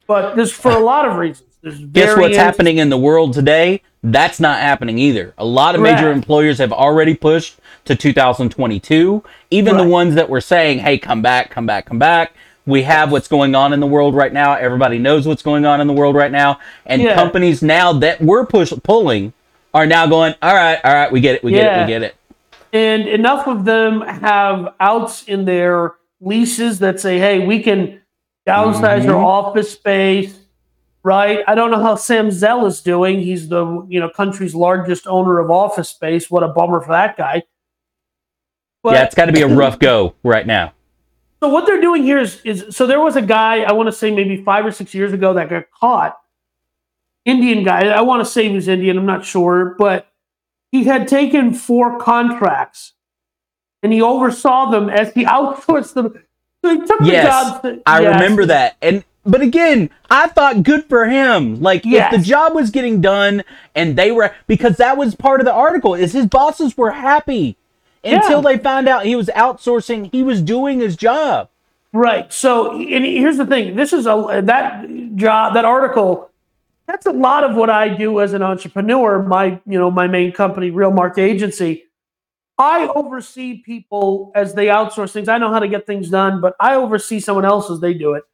but 0.06 0.34
there's 0.34 0.52
for 0.52 0.72
a 0.72 0.78
lot 0.78 1.06
of 1.06 1.16
reasons. 1.16 1.58
There's 1.62 1.78
Guess 1.78 2.16
what's 2.16 2.36
happening 2.36 2.78
in 2.78 2.88
the 2.88 2.98
world 2.98 3.34
today? 3.34 3.82
That's 4.02 4.40
not 4.40 4.58
happening 4.58 4.98
either. 4.98 5.32
A 5.38 5.44
lot 5.44 5.74
of 5.76 5.80
major 5.80 6.10
employers 6.10 6.58
have 6.58 6.72
already 6.72 7.14
pushed 7.14 7.58
to 7.84 7.94
2022. 7.94 9.22
Even 9.50 9.76
the 9.76 9.84
ones 9.84 10.16
that 10.16 10.28
were 10.28 10.40
saying, 10.40 10.80
"Hey, 10.80 10.98
come 10.98 11.22
back, 11.22 11.50
come 11.50 11.66
back, 11.66 11.86
come 11.86 11.98
back." 12.00 12.32
We 12.66 12.82
have 12.82 13.10
what's 13.12 13.28
going 13.28 13.54
on 13.54 13.72
in 13.72 13.80
the 13.80 13.86
world 13.86 14.14
right 14.14 14.32
now. 14.32 14.54
Everybody 14.54 14.98
knows 14.98 15.26
what's 15.26 15.42
going 15.42 15.64
on 15.66 15.80
in 15.80 15.86
the 15.86 15.92
world 15.92 16.14
right 16.16 16.30
now, 16.32 16.58
and 16.86 17.02
Yeah. 17.02 17.14
companies 17.14 17.62
now 17.62 17.92
that 17.94 18.20
we're 18.20 18.44
push 18.46 18.72
pulling 18.82 19.32
are 19.74 19.86
now 19.86 20.06
going, 20.06 20.34
"All 20.42 20.54
right, 20.54 20.78
all 20.84 20.94
right, 20.94 21.10
we 21.10 21.20
get 21.20 21.36
it, 21.36 21.44
we 21.44 21.52
get 21.52 21.66
it, 21.66 21.80
we 21.80 21.86
get 21.86 22.02
it." 22.02 22.14
and 22.74 23.06
enough 23.06 23.46
of 23.46 23.66
them 23.66 24.00
have 24.00 24.72
outs 24.80 25.24
in 25.24 25.44
their 25.44 25.92
leases 26.22 26.78
that 26.78 26.98
say, 26.98 27.18
"Hey, 27.18 27.38
we 27.46 27.60
can 27.62 28.00
downsize 28.48 29.06
our 29.08 29.20
Mhm. 29.20 29.24
office 29.24 29.70
space." 29.70 30.34
Right? 31.04 31.40
I 31.48 31.54
don't 31.56 31.70
know 31.72 31.82
how 31.82 31.96
Sam 31.96 32.30
Zell 32.30 32.64
is 32.66 32.80
doing. 32.80 33.20
He's 33.20 33.48
the 33.48 33.84
you 33.88 33.98
know 33.98 34.08
country's 34.08 34.54
largest 34.54 35.06
owner 35.06 35.38
of 35.40 35.50
office 35.50 35.88
space. 35.88 36.30
What 36.30 36.42
a 36.44 36.48
bummer 36.48 36.80
for 36.80 36.92
that 36.92 37.16
guy. 37.16 37.42
But, 38.84 38.94
yeah, 38.94 39.04
it's 39.04 39.14
got 39.14 39.26
to 39.26 39.32
be 39.32 39.42
a 39.42 39.48
rough 39.48 39.78
go 39.78 40.14
right 40.22 40.46
now. 40.46 40.72
So 41.40 41.48
what 41.48 41.66
they're 41.66 41.80
doing 41.80 42.02
here 42.04 42.18
is, 42.18 42.40
is 42.44 42.66
so 42.70 42.86
there 42.86 43.00
was 43.00 43.16
a 43.16 43.22
guy 43.22 43.62
I 43.62 43.72
want 43.72 43.88
to 43.88 43.92
say 43.92 44.12
maybe 44.12 44.42
five 44.44 44.64
or 44.64 44.70
six 44.72 44.94
years 44.94 45.12
ago 45.12 45.34
that 45.34 45.48
got 45.50 45.64
caught. 45.72 46.18
Indian 47.24 47.64
guy. 47.64 47.88
I 47.88 48.00
want 48.02 48.24
to 48.24 48.30
say 48.30 48.48
he 48.48 48.54
was 48.54 48.66
Indian. 48.68 48.98
I'm 48.98 49.06
not 49.06 49.24
sure, 49.24 49.74
but 49.78 50.08
he 50.72 50.84
had 50.84 51.06
taken 51.08 51.52
four 51.54 51.98
contracts, 51.98 52.92
and 53.82 53.92
he 53.92 54.00
oversaw 54.02 54.70
them 54.70 54.88
as 54.88 55.12
he 55.14 55.24
outsourced 55.36 55.94
them. 55.94 56.24
So 56.64 56.70
he 56.74 56.78
took 56.86 56.98
the 57.00 57.06
Yes, 57.06 57.26
jobs. 57.26 57.62
that- 57.62 57.82
I 57.86 58.02
Yes. 58.02 58.14
remember 58.14 58.46
that. 58.46 58.76
And 58.82 59.04
but 59.24 59.40
again, 59.40 59.90
I 60.10 60.26
thought 60.28 60.62
good 60.62 60.84
for 60.86 61.06
him. 61.06 61.60
Like 61.60 61.84
Yes. 61.84 62.12
if 62.12 62.20
the 62.20 62.26
job 62.26 62.54
was 62.54 62.70
getting 62.70 63.00
done 63.00 63.44
and 63.74 63.96
they 63.96 64.10
were 64.10 64.34
because 64.46 64.76
that 64.78 64.96
was 64.96 65.14
part 65.14 65.40
of 65.40 65.46
the 65.46 65.52
article 65.52 65.94
is 65.94 66.12
his 66.12 66.26
bosses 66.26 66.76
were 66.76 66.90
happy 66.90 67.56
until 68.04 68.42
Yeah. 68.42 68.56
they 68.56 68.58
found 68.58 68.88
out 68.88 69.04
he 69.04 69.14
was 69.16 69.28
outsourcing, 69.28 70.10
he 70.12 70.22
was 70.22 70.42
doing 70.42 70.80
his 70.80 70.96
job. 70.96 71.48
Right. 71.92 72.32
So, 72.32 72.72
and 72.72 73.04
here's 73.04 73.36
the 73.36 73.46
thing. 73.46 73.76
This 73.76 73.92
is 73.92 74.06
a 74.06 74.40
that 74.44 74.86
job, 75.14 75.54
that 75.54 75.64
article. 75.64 76.30
That's 76.88 77.06
a 77.06 77.12
lot 77.12 77.44
of 77.44 77.54
what 77.54 77.70
I 77.70 77.90
do 77.90 78.20
as 78.20 78.32
an 78.32 78.42
entrepreneur. 78.42 79.22
My, 79.22 79.60
you 79.66 79.78
know, 79.78 79.90
my 79.90 80.08
main 80.08 80.32
company, 80.32 80.70
Real 80.70 80.90
Mark 80.90 81.16
Agency. 81.18 81.84
I 82.58 82.86
oversee 82.88 83.58
people 83.62 84.32
as 84.34 84.54
they 84.54 84.66
outsource 84.66 85.12
things. 85.12 85.28
I 85.28 85.38
know 85.38 85.50
how 85.52 85.58
to 85.58 85.68
get 85.68 85.86
things 85.86 86.10
done, 86.10 86.40
but 86.40 86.54
I 86.58 86.74
oversee 86.74 87.20
someone 87.20 87.44
else 87.44 87.70
as 87.70 87.80
they 87.80 87.94
do 87.94 88.14
it 88.14 88.24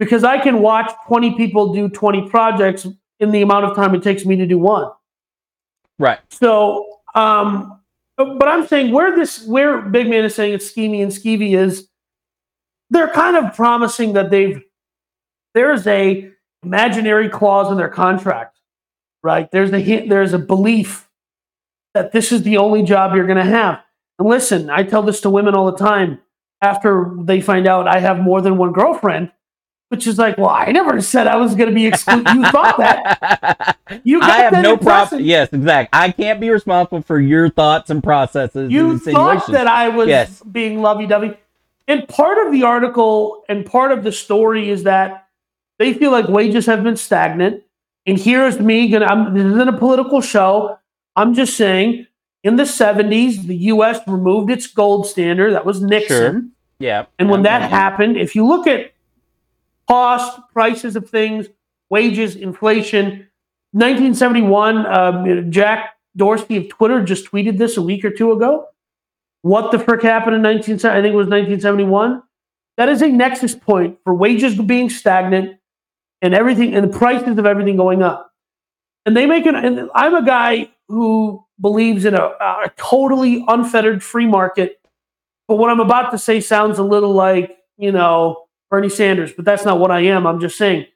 because 0.00 0.24
I 0.24 0.38
can 0.38 0.60
watch 0.60 0.90
20 1.06 1.36
people 1.36 1.72
do 1.72 1.88
20 1.88 2.28
projects 2.28 2.86
in 3.20 3.30
the 3.30 3.42
amount 3.42 3.66
of 3.66 3.76
time 3.76 3.94
it 3.94 4.02
takes 4.02 4.24
me 4.24 4.34
to 4.36 4.46
do 4.46 4.58
one. 4.58 4.90
Right. 5.98 6.18
So, 6.30 7.00
um, 7.14 7.78
but 8.16 8.48
I'm 8.48 8.66
saying 8.66 8.92
where 8.92 9.14
this, 9.14 9.46
where 9.46 9.82
Big 9.82 10.08
Man 10.08 10.24
is 10.24 10.34
saying 10.34 10.54
it's 10.54 10.72
schemy 10.72 11.02
and 11.02 11.12
skeevy 11.12 11.54
is, 11.54 11.86
they're 12.88 13.08
kind 13.08 13.36
of 13.36 13.54
promising 13.54 14.14
that 14.14 14.30
they've, 14.30 14.62
there's 15.54 15.86
a 15.86 16.30
imaginary 16.62 17.28
clause 17.28 17.70
in 17.70 17.76
their 17.76 17.88
contract, 17.88 18.58
right? 19.22 19.50
There's 19.50 19.70
a 19.70 19.78
hint, 19.78 20.08
there's 20.08 20.32
a 20.32 20.38
belief 20.38 21.08
that 21.92 22.12
this 22.12 22.32
is 22.32 22.42
the 22.42 22.56
only 22.56 22.82
job 22.82 23.14
you're 23.14 23.26
going 23.26 23.36
to 23.36 23.44
have. 23.44 23.80
And 24.18 24.28
listen, 24.28 24.70
I 24.70 24.82
tell 24.82 25.02
this 25.02 25.20
to 25.22 25.30
women 25.30 25.54
all 25.54 25.70
the 25.70 25.78
time 25.78 26.20
after 26.62 27.10
they 27.20 27.40
find 27.42 27.66
out 27.66 27.86
I 27.86 28.00
have 28.00 28.18
more 28.18 28.40
than 28.40 28.56
one 28.56 28.72
girlfriend, 28.72 29.30
which 29.90 30.06
is 30.06 30.18
like, 30.18 30.38
well, 30.38 30.50
I 30.50 30.66
never 30.72 31.00
said 31.00 31.26
I 31.26 31.34
was 31.36 31.54
going 31.56 31.68
to 31.68 31.74
be 31.74 31.84
exclusive. 31.86 32.26
you 32.34 32.44
thought 32.50 32.78
that. 32.78 33.76
You 34.04 34.20
got 34.20 34.30
I 34.30 34.36
have 34.44 34.52
no 34.62 34.76
problem. 34.76 35.20
Yes, 35.24 35.48
exactly. 35.52 35.88
I 35.98 36.12
can't 36.12 36.40
be 36.40 36.48
responsible 36.48 37.02
for 37.02 37.18
your 37.18 37.50
thoughts 37.50 37.90
and 37.90 38.00
processes 38.00 38.70
You 38.70 38.90
and 38.92 39.02
thought 39.02 39.48
that 39.48 39.66
I 39.66 39.88
was 39.88 40.06
Yes. 40.06 40.40
being 40.44 40.80
lovey 40.80 41.08
dovey. 41.08 41.36
And 41.88 42.06
part 42.06 42.46
of 42.46 42.52
the 42.52 42.62
article 42.62 43.42
and 43.48 43.66
part 43.66 43.90
of 43.90 44.04
the 44.04 44.12
story 44.12 44.70
is 44.70 44.84
that 44.84 45.26
they 45.80 45.92
feel 45.92 46.12
like 46.12 46.28
wages 46.28 46.66
have 46.66 46.84
been 46.84 46.96
stagnant. 46.96 47.64
And 48.06 48.16
here's 48.16 48.60
me 48.60 48.88
gonna 48.90 49.06
I'm 49.06 49.34
this 49.34 49.44
isn't 49.44 49.68
a 49.68 49.76
political 49.76 50.20
show. 50.20 50.78
I'm 51.16 51.34
just 51.34 51.56
saying 51.56 52.06
in 52.44 52.54
the 52.54 52.62
70s, 52.62 53.44
the 53.44 53.56
US 53.56 53.98
removed 54.06 54.52
its 54.52 54.68
gold 54.68 55.08
standard. 55.08 55.52
That 55.54 55.66
was 55.66 55.82
Nixon. 55.82 56.16
Sure. 56.32 56.42
yeah. 56.78 57.06
And 57.18 57.28
when 57.28 57.42
that 57.42 57.68
happened, 57.68 58.16
if 58.16 58.36
you 58.36 58.46
look 58.46 58.68
at 58.68 58.92
cost, 59.90 60.40
prices 60.52 60.96
of 60.96 61.08
things, 61.08 61.48
wages, 61.88 62.36
inflation, 62.36 63.28
1971, 63.72 64.86
um, 64.86 65.50
Jack 65.50 65.96
Dorsey 66.16 66.56
of 66.56 66.68
Twitter 66.68 67.02
just 67.04 67.30
tweeted 67.30 67.58
this 67.58 67.76
a 67.76 67.82
week 67.82 68.04
or 68.04 68.10
two 68.10 68.32
ago. 68.32 68.66
What 69.42 69.72
the 69.72 69.78
frick 69.78 70.02
happened 70.02 70.36
in 70.36 70.42
19? 70.42 70.76
I 70.76 71.00
think 71.00 71.12
it 71.12 71.16
was 71.16 71.28
1971. 71.28 72.22
That 72.76 72.88
is 72.88 73.02
a 73.02 73.08
nexus 73.08 73.54
point 73.54 73.98
for 74.04 74.14
wages 74.14 74.56
being 74.60 74.90
stagnant 74.90 75.58
and 76.22 76.34
everything, 76.34 76.74
and 76.74 76.92
the 76.92 76.98
prices 76.98 77.38
of 77.38 77.46
everything 77.46 77.76
going 77.76 78.02
up. 78.02 78.32
And 79.06 79.16
they 79.16 79.26
make 79.26 79.46
it. 79.46 79.54
And 79.54 79.88
I'm 79.94 80.14
a 80.14 80.24
guy 80.24 80.70
who 80.88 81.44
believes 81.60 82.04
in 82.04 82.14
a, 82.14 82.22
a 82.22 82.70
totally 82.76 83.44
unfettered 83.48 84.02
free 84.02 84.26
market 84.26 84.80
but 85.50 85.56
what 85.56 85.68
I'm 85.68 85.80
about 85.80 86.12
to 86.12 86.18
say 86.18 86.40
sounds 86.40 86.78
a 86.78 86.84
little 86.84 87.12
like, 87.12 87.58
you 87.76 87.90
know, 87.90 88.46
Bernie 88.70 88.88
Sanders, 88.88 89.32
but 89.32 89.44
that's 89.44 89.64
not 89.64 89.78
what 89.80 89.90
I 89.90 90.00
am. 90.00 90.26
I'm 90.26 90.40
just 90.40 90.56
saying 90.56 90.86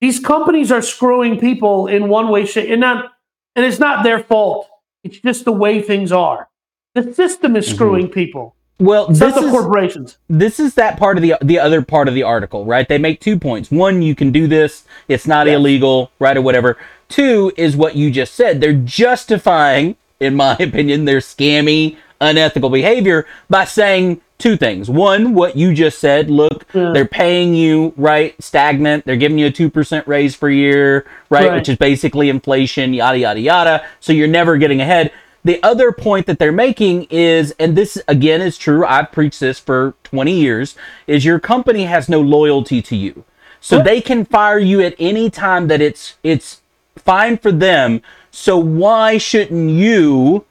these 0.00 0.18
companies 0.20 0.70
are 0.70 0.82
screwing 0.82 1.38
people 1.40 1.86
in 1.86 2.08
one 2.08 2.28
way, 2.28 2.46
shape, 2.46 2.70
and 2.70 2.80
not, 2.80 3.12
and 3.56 3.64
it's 3.64 3.78
not 3.78 4.04
their 4.04 4.20
fault. 4.22 4.68
It's 5.02 5.18
just 5.18 5.44
the 5.44 5.52
way 5.52 5.80
things 5.80 6.12
are. 6.12 6.48
The 6.94 7.12
system 7.14 7.56
is 7.56 7.68
Mhm. 7.68 7.74
screwing 7.74 8.08
people. 8.08 8.54
Well, 8.78 9.08
this 9.08 9.36
is 9.36 9.50
corporations. 9.50 10.16
this 10.30 10.58
is 10.58 10.74
that 10.74 10.98
part 10.98 11.18
of 11.18 11.22
the 11.22 11.34
the 11.42 11.58
other 11.58 11.82
part 11.82 12.08
of 12.08 12.14
the 12.14 12.22
article, 12.22 12.64
right? 12.64 12.88
They 12.88 12.96
make 12.98 13.20
two 13.20 13.38
points. 13.38 13.70
One, 13.70 14.00
you 14.02 14.14
can 14.14 14.30
do 14.32 14.46
this; 14.46 14.84
it's 15.08 15.26
not 15.26 15.46
Yes. 15.46 15.56
illegal, 15.56 16.10
right, 16.18 16.36
or 16.36 16.40
whatever. 16.42 16.78
Two 17.08 17.52
is 17.56 17.76
what 17.76 17.94
you 17.96 18.10
just 18.10 18.34
said. 18.34 18.60
They're 18.60 18.72
justifying, 18.72 19.96
in 20.18 20.34
my 20.34 20.56
opinion, 20.60 21.04
their 21.04 21.18
scammy, 21.18 21.96
unethical 22.22 22.70
behavior 22.70 23.26
by 23.50 23.64
saying 23.66 24.20
two 24.40 24.56
things. 24.56 24.90
One, 24.90 25.34
what 25.34 25.56
you 25.56 25.72
just 25.74 25.98
said. 26.00 26.30
Look, 26.30 26.64
Yeah. 26.74 26.90
they're 26.92 27.04
paying 27.04 27.54
you 27.54 27.92
right 27.96 28.34
stagnant. 28.42 29.04
They're 29.06 29.16
giving 29.16 29.38
you 29.38 29.46
a 29.46 29.50
two 29.50 29.70
percent 29.70 30.06
raise 30.08 30.34
per 30.36 30.48
year, 30.50 31.04
right, 31.28 31.48
Right. 31.48 31.54
which 31.54 31.68
is 31.68 31.76
basically 31.76 32.28
inflation. 32.28 32.92
Yada 32.94 33.18
yada 33.18 33.40
yada. 33.40 33.82
So 34.00 34.12
you're 34.12 34.26
never 34.28 34.56
getting 34.56 34.80
ahead. 34.80 35.12
The 35.44 35.62
other 35.62 35.90
point 35.92 36.26
that 36.26 36.38
they're 36.38 36.52
making 36.52 37.06
is, 37.10 37.54
and 37.58 37.74
this 37.76 37.96
again 38.08 38.40
is 38.42 38.58
true, 38.58 38.84
I've 38.84 39.10
preached 39.12 39.40
this 39.40 39.58
for 39.58 39.94
20 40.04 40.32
years, 40.32 40.74
is 41.06 41.24
your 41.24 41.38
company 41.38 41.84
has 41.84 42.08
no 42.08 42.20
loyalty 42.20 42.82
to 42.82 42.96
you. 42.96 43.24
So 43.60 43.76
What? 43.76 43.86
they 43.86 44.00
can 44.00 44.24
fire 44.24 44.58
you 44.58 44.80
at 44.82 44.94
any 44.98 45.30
time 45.30 45.68
that 45.68 45.80
it's 45.80 46.14
it's 46.22 46.60
fine 46.96 47.36
for 47.38 47.52
them. 47.52 48.02
So 48.30 48.58
why 48.58 49.16
shouldn't 49.18 49.70
you 49.70 50.44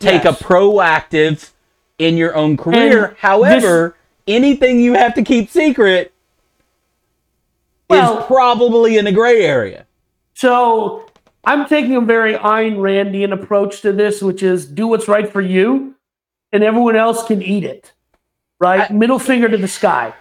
take 0.00 0.24
Yes. 0.24 0.40
a 0.40 0.44
proactive 0.44 1.50
in 2.02 2.16
your 2.16 2.34
own 2.34 2.56
career? 2.56 3.06
And 3.06 3.16
However, 3.18 3.96
anything 4.26 4.80
you 4.80 4.94
have 4.94 5.14
to 5.14 5.22
keep 5.22 5.50
secret 5.50 6.12
Well- 7.88 8.18
is 8.20 8.24
probably 8.26 8.98
in 8.98 9.06
a 9.06 9.12
gray 9.12 9.42
area. 9.44 9.86
So 10.34 11.06
I'm 11.44 11.66
taking 11.66 11.96
a 11.96 12.00
very 12.00 12.34
Ayn 12.34 12.76
Randian 12.78 13.32
approach 13.32 13.80
to 13.82 13.92
this, 13.92 14.22
which 14.22 14.42
is 14.42 14.66
do 14.66 14.86
what's 14.86 15.08
right 15.08 15.30
for 15.30 15.40
you, 15.40 15.94
and 16.52 16.62
everyone 16.64 16.96
else 16.96 17.24
can 17.26 17.42
eat 17.42 17.64
it. 17.64 17.92
Right? 18.60 18.90
I- 18.90 18.92
Middle 18.92 19.18
finger 19.18 19.48
to 19.48 19.56
the 19.56 19.68
sky. 19.68 20.14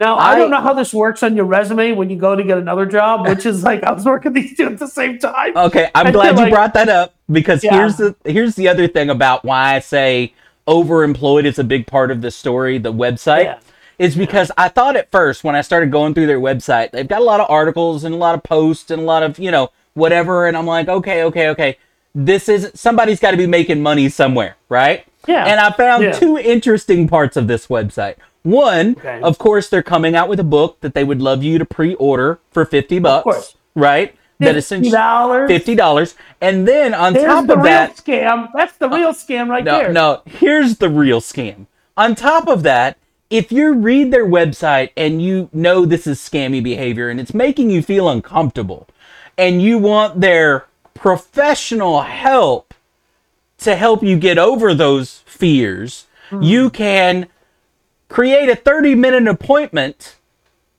Now 0.00 0.16
I, 0.16 0.32
I- 0.32 0.38
don't 0.38 0.50
know 0.50 0.60
how 0.60 0.74
this 0.74 0.92
works 0.92 1.22
on 1.22 1.36
your 1.36 1.44
resume 1.44 1.92
when 1.92 2.10
you 2.10 2.16
go 2.16 2.34
to 2.36 2.42
get 2.42 2.58
another 2.58 2.84
job, 2.86 3.26
which 3.28 3.46
is 3.46 3.62
like 3.62 3.82
I 3.84 3.92
was 3.92 4.04
working 4.04 4.32
these 4.32 4.56
two 4.56 4.66
at 4.66 4.78
the 4.78 4.88
same 4.88 5.18
time. 5.18 5.56
Okay, 5.56 5.90
I'm 5.94 6.08
I 6.08 6.10
glad 6.10 6.36
you 6.36 6.42
like- 6.42 6.52
brought 6.52 6.74
that 6.74 6.88
up 6.88 7.14
because 7.30 7.62
Yeah. 7.64 7.78
here's 7.78 7.96
the 7.96 8.14
here's 8.24 8.54
the 8.56 8.68
other 8.68 8.86
thing 8.88 9.08
about 9.10 9.44
why 9.44 9.76
I 9.76 9.78
say 9.78 10.34
overemployed 10.66 11.44
is 11.44 11.58
a 11.58 11.64
big 11.64 11.86
part 11.86 12.10
of 12.10 12.20
the 12.20 12.30
story, 12.30 12.78
the 12.78 12.92
website. 12.92 13.44
Yeah. 13.44 13.58
Is 13.96 14.16
because 14.16 14.50
I 14.58 14.68
thought 14.68 14.96
at 14.96 15.10
first 15.12 15.44
when 15.44 15.54
I 15.54 15.60
started 15.60 15.92
going 15.92 16.14
through 16.14 16.26
their 16.26 16.40
website, 16.40 16.90
they've 16.90 17.06
got 17.06 17.20
a 17.20 17.24
lot 17.24 17.38
of 17.40 17.48
articles 17.48 18.02
and 18.02 18.12
a 18.12 18.18
lot 18.18 18.34
of 18.34 18.42
posts 18.42 18.90
and 18.90 19.00
a 19.02 19.04
lot 19.04 19.22
of, 19.22 19.38
you 19.38 19.52
know, 19.52 19.70
whatever 19.94 20.46
and 20.48 20.56
I'm 20.56 20.66
like, 20.66 20.88
okay, 20.88 21.22
okay, 21.24 21.48
okay. 21.50 21.78
This 22.12 22.48
is 22.48 22.72
somebody's 22.74 23.20
got 23.20 23.30
to 23.30 23.36
be 23.36 23.46
making 23.46 23.82
money 23.82 24.08
somewhere, 24.08 24.56
right? 24.68 25.04
Yeah. 25.28 25.44
And 25.46 25.60
I 25.60 25.70
found 25.70 26.02
Yeah. 26.02 26.12
two 26.12 26.36
interesting 26.36 27.06
parts 27.06 27.36
of 27.36 27.46
this 27.46 27.68
website. 27.68 28.16
One, 28.42 28.96
Okay. 28.98 29.20
of 29.22 29.38
course, 29.38 29.68
they're 29.68 29.82
coming 29.82 30.16
out 30.16 30.28
with 30.28 30.40
a 30.40 30.44
book 30.44 30.78
that 30.80 30.94
they 30.94 31.04
would 31.04 31.22
love 31.22 31.44
you 31.44 31.58
to 31.58 31.64
pre-order 31.64 32.40
for 32.50 32.64
50 32.64 32.98
bucks, 32.98 33.22
course. 33.22 33.54
right? 33.76 34.14
That 34.44 34.56
essentially 34.56 34.92
$50. 34.92 35.48
fifty 35.48 35.74
dollars, 35.74 36.14
and 36.40 36.66
then 36.66 36.94
on 36.94 37.12
There's 37.12 37.26
top 37.26 37.46
the 37.46 37.54
of 37.54 37.58
real 37.60 37.64
that, 37.64 37.96
scam. 37.96 38.48
That's 38.54 38.76
the 38.76 38.88
real 38.88 39.12
scam 39.12 39.48
right 39.48 39.64
no, 39.64 39.78
there. 39.78 39.92
no, 39.92 40.22
here's 40.26 40.78
the 40.78 40.88
real 40.88 41.20
scam. 41.20 41.66
On 41.96 42.14
top 42.14 42.48
of 42.48 42.62
that, 42.64 42.98
if 43.30 43.50
you 43.50 43.72
read 43.72 44.12
their 44.12 44.26
website 44.26 44.90
and 44.96 45.22
you 45.22 45.48
know 45.52 45.84
this 45.84 46.06
is 46.06 46.18
scammy 46.18 46.62
behavior 46.62 47.08
and 47.08 47.20
it's 47.20 47.34
making 47.34 47.70
you 47.70 47.82
feel 47.82 48.08
uncomfortable, 48.08 48.88
and 49.36 49.62
you 49.62 49.78
want 49.78 50.20
their 50.20 50.66
professional 50.94 52.02
help 52.02 52.74
to 53.58 53.76
help 53.76 54.02
you 54.02 54.18
get 54.18 54.38
over 54.38 54.74
those 54.74 55.20
fears, 55.26 56.06
hmm. 56.30 56.42
you 56.42 56.70
can 56.70 57.26
create 58.08 58.48
a 58.48 58.56
30 58.56 58.94
minute 58.94 59.26
appointment 59.26 60.16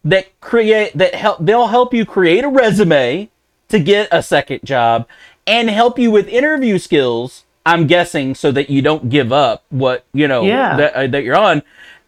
that 0.05 0.39
create 0.39 0.95
that 0.95 1.15
help 1.15 1.39
they'll 1.41 1.67
help 1.67 1.93
you 1.93 2.05
create 2.05 2.43
a 2.43 2.47
resume 2.47 3.29
to 3.69 3.79
get 3.79 4.07
a 4.11 4.21
second 4.23 4.61
job 4.63 5.07
and 5.47 5.69
help 5.69 5.97
you 5.99 6.11
with 6.11 6.27
interview 6.27 6.77
skills 6.77 7.43
i'm 7.65 7.87
guessing 7.87 8.35
so 8.35 8.51
that 8.51 8.69
you 8.69 8.81
don't 8.81 9.09
give 9.09 9.31
up 9.31 9.63
what 9.69 10.05
you 10.13 10.27
know 10.27 10.43
Yeah. 10.43 10.77
that, 10.77 10.93
uh, 10.95 11.07
that 11.07 11.23
you're 11.23 11.35
on. 11.37 11.63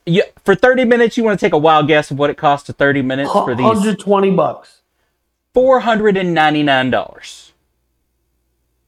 You, 0.06 0.24
for 0.46 0.56
30 0.56 0.86
minutes 0.86 1.18
you 1.18 1.24
want 1.24 1.38
to 1.40 1.46
take 1.46 1.52
a 1.54 1.58
wild 1.58 1.88
guess 1.88 2.12
of 2.12 2.18
what 2.20 2.30
it 2.30 2.38
costs 2.38 2.66
to 2.68 2.74
30 2.74 3.02
minutes 3.02 3.32
for 3.32 3.54
these? 3.56 3.66
120 3.66 4.32
bucks. 4.32 4.82
$499 5.54 7.52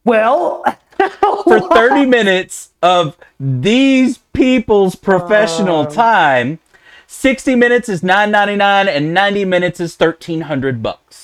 Well, 0.06 0.64
for 1.44 1.60
30 1.74 2.06
minutes 2.06 2.70
of 2.82 3.18
these 3.40 4.20
people's 4.34 4.96
professional 4.96 5.86
time 5.86 6.60
60 7.08 7.56
minutes 7.56 7.90
is 7.90 8.02
9.99 8.02 8.88
and 8.88 9.14
90 9.14 9.46
minutes 9.46 9.80
is 9.80 9.96
1300 9.98 10.82
bucks 10.84 11.19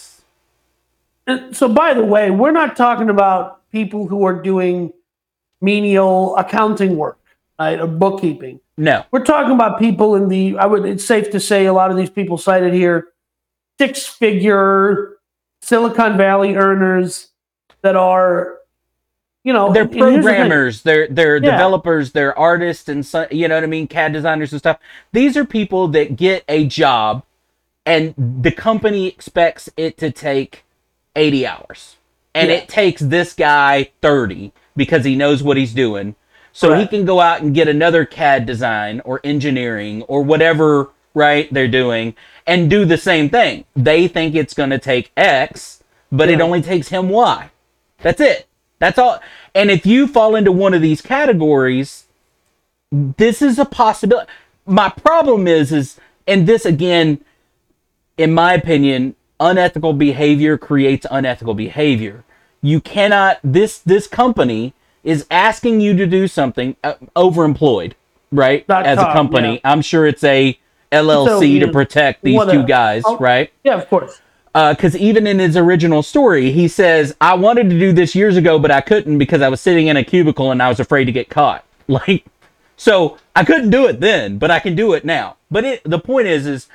so, 1.51 1.67
by 1.69 1.93
the 1.93 2.03
way, 2.05 2.31
we're 2.31 2.51
not 2.51 2.75
talking 2.75 3.09
about 3.09 3.61
people 3.71 4.07
who 4.07 4.25
are 4.25 4.41
doing 4.41 4.93
menial 5.61 6.35
accounting 6.37 6.97
work, 6.97 7.19
right, 7.59 7.79
or 7.79 7.87
bookkeeping. 7.87 8.59
no 8.77 9.03
We're 9.11 9.23
talking 9.25 9.53
about 9.53 9.79
people 9.79 10.15
in 10.15 10.29
the. 10.29 10.57
I 10.57 10.65
would. 10.65 10.85
It's 10.85 11.05
safe 11.05 11.31
to 11.31 11.39
say 11.39 11.65
a 11.65 11.73
lot 11.73 11.91
of 11.91 11.97
these 11.97 12.09
people 12.09 12.37
cited 12.37 12.73
here, 12.73 13.07
six-figure 13.79 15.17
Silicon 15.61 16.17
Valley 16.17 16.55
earners 16.55 17.29
that 17.81 17.95
are, 17.95 18.57
you 19.43 19.53
know, 19.53 19.71
they're 19.73 19.85
here's 19.85 19.93
the 19.93 19.99
programmers 20.21 20.81
they're 20.83 21.07
they're 21.07 21.37
Yeah. 21.37 21.51
developers 21.51 22.11
they're 22.11 22.37
artists 22.37 22.89
and 22.89 23.05
so, 23.05 23.27
you 23.31 23.47
know 23.47 23.55
what 23.55 23.63
i 23.63 23.67
mean 23.67 23.87
cad 23.87 24.11
designers 24.13 24.51
and 24.51 24.59
stuff 24.59 24.79
these 25.11 25.37
are 25.37 25.45
people 25.45 25.87
that 25.89 26.15
get 26.15 26.43
a 26.49 26.65
job 26.65 27.23
and 27.85 28.15
the 28.17 28.51
company 28.51 29.07
expects 29.07 29.69
it 29.77 29.97
to 29.99 30.09
take 30.11 30.64
80 31.15 31.47
hours 31.47 31.95
and 32.33 32.49
Yeah. 32.49 32.57
it 32.57 32.67
takes 32.67 33.01
this 33.01 33.33
guy 33.33 33.89
30 34.01 34.51
because 34.75 35.05
he 35.05 35.15
knows 35.15 35.41
what 35.43 35.57
he's 35.57 35.73
doing 35.73 36.15
so 36.51 36.73
he 36.73 36.87
can 36.87 37.03
go 37.05 37.19
out 37.19 37.41
and 37.41 37.53
get 37.53 37.67
another 37.67 38.05
cad 38.05 38.45
design 38.45 39.01
or 39.03 39.19
engineering 39.23 40.03
or 40.03 40.21
whatever 40.21 40.89
right 41.13 41.53
they're 41.53 41.67
doing 41.67 42.15
and 42.47 42.69
do 42.69 42.85
the 42.85 42.97
same 42.97 43.29
thing 43.29 43.65
they 43.75 44.07
think 44.07 44.35
it's 44.35 44.53
going 44.53 44.69
to 44.69 44.79
take 44.79 45.11
x 45.17 45.83
but 46.11 46.29
it 46.29 46.41
only 46.41 46.61
takes 46.61 46.89
him 46.89 47.09
y 47.09 47.49
that's 48.01 48.21
it. 48.21 48.47
That's 48.77 48.99
all. 48.99 49.19
And 49.55 49.71
if 49.71 49.85
you 49.85 50.07
fall 50.07 50.35
into 50.35 50.51
one 50.51 50.73
of 50.73 50.81
these 50.81 51.01
categories, 51.01 52.05
this 52.91 53.41
is 53.41 53.57
a 53.57 53.65
possibility. 53.65 54.29
My 54.65 54.89
problem 54.89 55.47
is, 55.47 55.71
is, 55.71 55.99
and 56.27 56.45
this 56.45 56.65
again, 56.65 57.23
in 58.17 58.33
my 58.33 58.53
opinion, 58.53 59.15
unethical 59.39 59.93
behavior 59.93 60.57
creates 60.57 61.05
unethical 61.09 61.53
behavior. 61.53 62.23
You 62.61 62.81
cannot. 62.81 63.39
This 63.43 63.77
this 63.79 64.07
company 64.07 64.73
is 65.03 65.25
asking 65.29 65.81
you 65.81 65.95
to 65.97 66.07
do 66.07 66.27
something 66.27 66.75
uh, 66.83 66.95
overemployed, 67.15 67.93
right? 68.31 68.67
Dot 68.67 68.85
As 68.85 68.97
a 68.97 69.11
company, 69.13 69.55
yeah. 69.55 69.71
I'm 69.71 69.81
sure 69.81 70.07
it's 70.07 70.23
a 70.23 70.57
LLC 70.91 71.59
So, 71.59 71.65
to 71.67 71.71
protect 71.71 72.23
these 72.23 72.35
whatever. 72.35 72.61
two 72.61 72.67
guys, 72.67 73.03
Oh. 73.05 73.17
right? 73.17 73.51
Yeah, 73.63 73.75
of 73.75 73.87
course. 73.87 74.19
because 74.53 74.95
even 74.95 75.27
in 75.27 75.37
his 75.39 75.55
original 75.57 76.01
story, 76.01 76.49
he 76.51 76.67
says, 76.67 77.13
"I 77.21 77.35
wanted 77.35 77.69
to 77.69 77.77
do 77.77 77.91
this 77.91 78.15
years 78.15 78.35
ago, 78.37 78.57
but 78.57 78.71
I 78.71 78.81
couldn't 78.81 79.17
because 79.17 79.41
I 79.41 79.49
was 79.49 79.59
sitting 79.61 79.87
in 79.87 79.97
a 79.97 80.03
cubicle 80.03 80.51
and 80.51 80.61
I 80.63 80.69
was 80.69 80.79
afraid 80.79 81.05
to 81.05 81.11
get 81.11 81.29
caught." 81.29 81.63
Like, 81.87 82.25
so 82.77 83.17
I 83.35 83.43
couldn't 83.45 83.69
do 83.69 83.85
it 83.85 83.99
then, 83.99 84.39
but 84.39 84.49
I 84.49 84.59
can 84.59 84.75
do 84.75 84.93
it 84.93 85.05
now. 85.05 85.35
But 85.51 85.65
it, 85.65 85.81
the 85.85 85.99
point 85.99 86.25
is, 86.27 86.47
is 86.47 86.67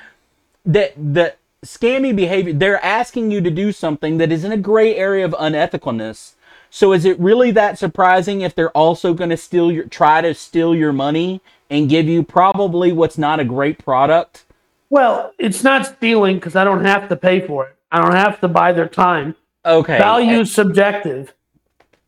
that 0.65 0.93
the 0.95 1.33
scammy 1.63 2.15
behavior 2.15 2.53
they're 2.53 2.83
asking 2.83 3.31
you 3.31 3.39
to 3.41 3.51
do 3.51 3.71
something 3.71 4.17
that 4.17 4.31
is 4.31 4.43
in 4.43 4.51
a 4.51 4.57
gray 4.57 4.95
area 4.95 5.25
of 5.25 5.31
unethicalness. 5.33 6.33
So 6.69 6.93
is 6.93 7.05
it 7.05 7.19
really 7.19 7.51
that 7.51 7.77
surprising 7.77 8.41
if 8.41 8.55
they're 8.55 8.71
also 8.71 9.13
going 9.13 9.29
to 9.29 9.37
steal 9.37 9.71
your 9.71 9.85
try 9.85 10.21
to 10.21 10.33
steal 10.33 10.73
your 10.75 10.93
money 10.93 11.41
and 11.69 11.89
give 11.89 12.07
you 12.07 12.23
probably 12.23 12.91
what's 12.91 13.17
not 13.17 13.39
a 13.39 13.45
great 13.45 13.83
product? 13.83 14.45
Well, 14.89 15.33
it's 15.37 15.63
not 15.63 15.85
stealing 15.85 16.35
because 16.35 16.55
I 16.55 16.63
don't 16.63 16.83
have 16.83 17.07
to 17.09 17.15
pay 17.15 17.45
for 17.45 17.67
it. 17.67 17.75
I 17.91 18.01
don't 18.01 18.15
have 18.15 18.39
to 18.41 18.47
buy 18.47 18.71
their 18.71 18.87
time. 18.87 19.35
Okay. 19.65 19.97
Value 19.97 20.39
is 20.39 20.53
subjective. 20.53 21.33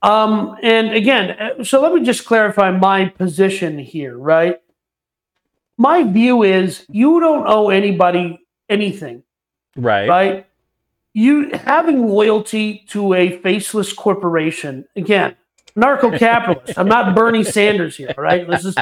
Um, 0.01 0.57
and 0.61 0.91
again, 0.91 1.31
uh, 1.31 1.63
so 1.63 1.81
let 1.81 1.93
me 1.93 2.03
just 2.03 2.25
clarify 2.25 2.71
my 2.71 3.05
position 3.05 3.79
here, 3.79 4.17
right? 4.17 4.61
My 5.77 6.03
view 6.03 6.43
is 6.43 6.85
you 6.89 7.21
don't 7.21 7.47
owe 7.47 7.69
anybody 7.69 8.45
anything, 8.69 9.23
Right. 9.75 10.07
right? 10.09 10.45
You 11.13 11.51
having 11.53 12.07
loyalty 12.07 12.85
to 12.89 13.13
a 13.13 13.37
faceless 13.39 13.93
corporation, 13.93 14.85
again, 14.95 15.35
anarcho 15.77 16.17
capitalist. 16.17 16.77
I'm 16.77 16.87
not 16.87 17.15
Bernie 17.15 17.43
Sanders 17.43 17.95
here, 17.95 18.13
right? 18.17 18.47
Let's 18.47 18.63
just 18.63 18.79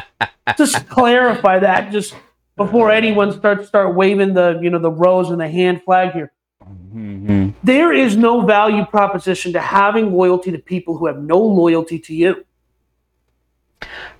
just 0.57 0.87
clarify 0.89 1.59
that 1.59 1.91
just 1.91 2.15
before 2.55 2.91
anyone 2.91 3.31
starts 3.33 3.67
start 3.67 3.95
waving 3.95 4.33
the 4.33 4.59
you 4.61 4.69
know 4.69 4.79
the 4.79 4.91
rose 4.91 5.29
and 5.29 5.41
the 5.41 5.49
hand 5.49 5.83
flag 5.83 6.11
here. 6.13 6.31
Mhm. 6.95 7.53
There 7.63 7.91
is 7.91 8.15
no 8.15 8.41
value 8.45 8.85
proposition 8.85 9.51
to 9.53 9.59
having 9.59 10.13
loyalty 10.13 10.51
to 10.51 10.57
people 10.57 10.97
who 10.97 11.07
have 11.07 11.17
no 11.21 11.37
loyalty 11.39 11.99
to 11.99 12.13
you. 12.13 12.45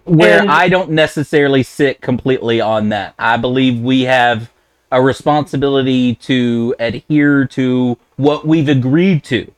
where 0.04 0.40
And- 0.42 0.50
I 0.50 0.68
don't 0.68 0.90
necessarily 0.92 1.64
sit 1.64 2.02
completely 2.02 2.60
on 2.60 2.90
that. 2.90 3.14
I 3.20 3.38
believe 3.38 3.80
we 3.80 4.02
have 4.02 4.51
a 4.92 5.02
responsibility 5.02 6.16
to 6.16 6.76
adhere 6.80 7.46
to 7.48 7.98
what 8.18 8.46
we've 8.46 8.70
agreed 8.70 9.24
to. 9.26 9.52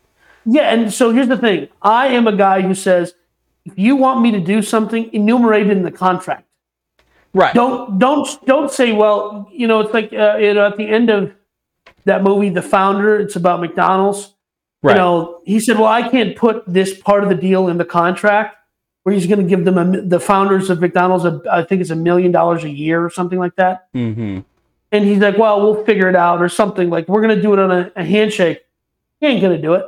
Yeah, 0.45 0.73
and 0.73 0.93
so 0.93 1.11
here's 1.11 1.27
the 1.29 1.37
thing. 1.37 1.69
I 1.81 2.07
am 2.07 2.27
a 2.27 2.35
guy 2.35 2.61
who 2.61 2.75
says 2.75 3.13
if 3.65 3.73
you 3.77 3.95
want 3.95 4.21
me 4.21 4.31
to 4.31 4.39
do 4.39 4.61
something, 4.61 5.11
enumerate 5.13 5.67
it 5.67 5.77
in 5.77 5.83
the 5.83 5.91
contract. 5.91 6.45
Right. 7.33 7.53
Don't 7.53 7.97
don't 7.97 8.27
don't 8.45 8.71
say, 8.71 8.91
well, 8.91 9.49
you 9.51 9.67
know, 9.67 9.79
it's 9.79 9.93
like 9.93 10.13
uh, 10.13 10.37
you 10.37 10.53
know, 10.53 10.67
at 10.67 10.77
the 10.77 10.87
end 10.87 11.09
of 11.09 11.33
that 12.05 12.21
movie, 12.23 12.49
The 12.49 12.61
Founder. 12.61 13.17
It's 13.17 13.35
about 13.35 13.59
McDonald's. 13.61 14.33
right. 14.83 14.93
You 14.93 14.97
know, 14.97 15.41
he 15.45 15.59
said, 15.59 15.77
well, 15.77 15.87
I 15.87 16.07
can't 16.09 16.35
put 16.35 16.63
this 16.67 16.97
part 16.99 17.23
of 17.23 17.29
the 17.29 17.35
deal 17.35 17.69
in 17.69 17.77
the 17.77 17.85
contract 17.85 18.57
where 19.03 19.13
he's 19.15 19.27
going 19.27 19.39
to 19.39 19.45
give 19.45 19.65
them 19.65 19.77
a, 19.77 20.01
the 20.01 20.19
founders 20.19 20.69
of 20.69 20.79
McDonald's, 20.79 21.25
a, 21.25 21.41
I 21.51 21.63
think 21.63 21.81
it's 21.81 21.89
a 21.89 21.95
million 21.95 22.31
dollars 22.31 22.63
a 22.63 22.69
year 22.69 23.03
or 23.03 23.09
something 23.09 23.39
like 23.39 23.55
that. 23.55 23.87
hmm 23.93 24.39
And 24.93 25.03
he's 25.03 25.19
like, 25.19 25.37
well, 25.37 25.59
we'll 25.59 25.83
figure 25.83 26.07
it 26.07 26.15
out 26.15 26.41
or 26.41 26.47
something. 26.47 26.89
Like, 26.89 27.09
we're 27.09 27.21
going 27.21 27.35
to 27.35 27.41
do 27.41 27.51
it 27.51 27.59
on 27.59 27.71
a, 27.71 27.91
a 27.95 28.05
handshake. 28.05 28.63
He 29.19 29.27
ain't 29.27 29.41
going 29.41 29.55
to 29.55 29.61
do 29.61 29.73
it. 29.73 29.85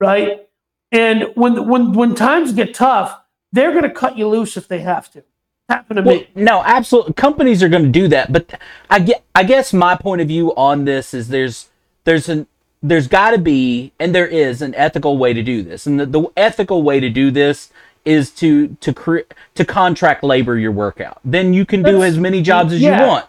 Right. 0.00 0.48
And 0.90 1.26
when, 1.34 1.68
when, 1.68 1.92
when 1.92 2.14
times 2.14 2.52
get 2.52 2.74
tough, 2.74 3.20
they're 3.52 3.70
going 3.70 3.84
to 3.84 3.90
cut 3.90 4.18
you 4.18 4.26
loose 4.28 4.56
if 4.56 4.66
they 4.66 4.80
have 4.80 5.12
to. 5.12 5.22
Happened 5.68 5.98
to 5.98 6.02
Well, 6.02 6.16
me. 6.16 6.28
no, 6.34 6.62
absolutely. 6.64 7.12
Companies 7.12 7.62
are 7.62 7.68
going 7.68 7.84
to 7.84 7.88
do 7.90 8.08
that, 8.08 8.32
but 8.32 8.58
I 8.90 8.98
get. 8.98 9.22
I 9.34 9.44
guess 9.44 9.72
my 9.72 9.96
point 9.96 10.20
of 10.20 10.28
view 10.28 10.54
on 10.56 10.84
this 10.84 11.14
is 11.14 11.28
there's 11.28 11.70
there's 12.04 12.28
an 12.28 12.46
there's 12.82 13.06
got 13.06 13.30
to 13.30 13.38
be 13.38 13.92
and 14.00 14.14
there 14.14 14.26
is 14.26 14.60
an 14.60 14.74
ethical 14.74 15.16
way 15.16 15.32
to 15.32 15.42
do 15.42 15.62
this, 15.62 15.86
and 15.86 16.00
the, 16.00 16.06
the 16.06 16.24
ethical 16.36 16.82
way 16.82 16.98
to 17.00 17.08
do 17.08 17.30
this 17.30 17.70
is 18.04 18.30
to 18.32 18.76
to 18.80 18.92
create 18.92 19.32
to 19.54 19.64
contract 19.64 20.24
labor 20.24 20.58
your 20.58 20.72
workout. 20.72 21.20
Then 21.24 21.54
you 21.54 21.64
can 21.64 21.82
do 21.82 22.02
as 22.02 22.18
many 22.18 22.42
jobs 22.42 22.72
as 22.72 22.80
yeah. 22.80 23.00
you 23.00 23.06
want. 23.06 23.26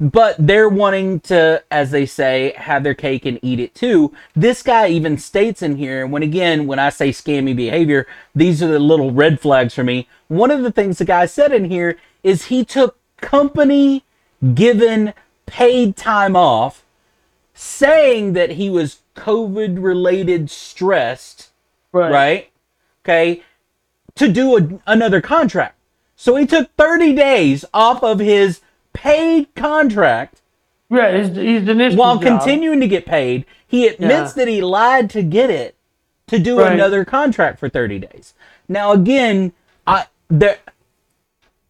But 0.00 0.36
they're 0.38 0.68
wanting 0.68 1.20
to, 1.20 1.62
as 1.70 1.90
they 1.90 2.06
say, 2.06 2.52
have 2.56 2.82
their 2.82 2.94
cake 2.94 3.24
and 3.26 3.38
eat 3.42 3.60
it 3.60 3.74
too. 3.74 4.12
This 4.34 4.62
guy 4.62 4.88
even 4.88 5.18
states 5.18 5.62
in 5.62 5.76
here, 5.76 6.02
and 6.02 6.12
when 6.12 6.22
again, 6.22 6.66
when 6.66 6.78
I 6.78 6.90
say 6.90 7.10
scammy 7.10 7.54
behavior, 7.54 8.06
these 8.34 8.62
are 8.62 8.68
the 8.68 8.78
little 8.78 9.10
red 9.12 9.40
flags 9.40 9.74
for 9.74 9.84
me. 9.84 10.08
One 10.28 10.50
of 10.50 10.62
the 10.62 10.72
things 10.72 10.98
the 10.98 11.04
guy 11.04 11.26
said 11.26 11.52
in 11.52 11.66
here 11.66 11.96
is 12.22 12.46
he 12.46 12.64
took 12.64 12.98
company 13.20 14.04
given 14.54 15.14
paid 15.46 15.96
time 15.96 16.36
off, 16.36 16.84
saying 17.54 18.32
that 18.32 18.52
he 18.52 18.68
was 18.68 19.00
COVID 19.16 19.82
related 19.82 20.50
stressed 20.50 21.50
right? 22.12 22.50
Okay, 23.04 23.42
to 24.16 24.28
do 24.28 24.58
a, 24.58 24.80
another 24.86 25.20
contract. 25.20 25.76
So 26.16 26.36
he 26.36 26.46
took 26.46 26.70
30 26.76 27.14
days 27.14 27.64
off 27.72 28.02
of 28.02 28.18
his 28.18 28.60
paid 28.94 29.54
contract 29.54 30.40
his, 30.90 31.28
his 31.36 31.68
initial 31.68 31.98
while 31.98 32.14
job. 32.18 32.22
continuing 32.22 32.80
to 32.80 32.86
get 32.88 33.04
paid. 33.04 33.44
He 33.66 33.86
admits 33.88 34.36
Yeah. 34.36 34.44
that 34.44 34.48
he 34.48 34.62
lied 34.62 35.10
to 35.10 35.22
get 35.22 35.50
it 35.50 35.74
to 36.28 36.38
do 36.38 36.60
Right. 36.60 36.72
another 36.72 37.04
contract 37.04 37.58
for 37.58 37.68
30 37.68 37.98
days. 37.98 38.32
Now 38.68 38.92
again, 38.92 39.52
I 39.86 40.04
there 40.30 40.58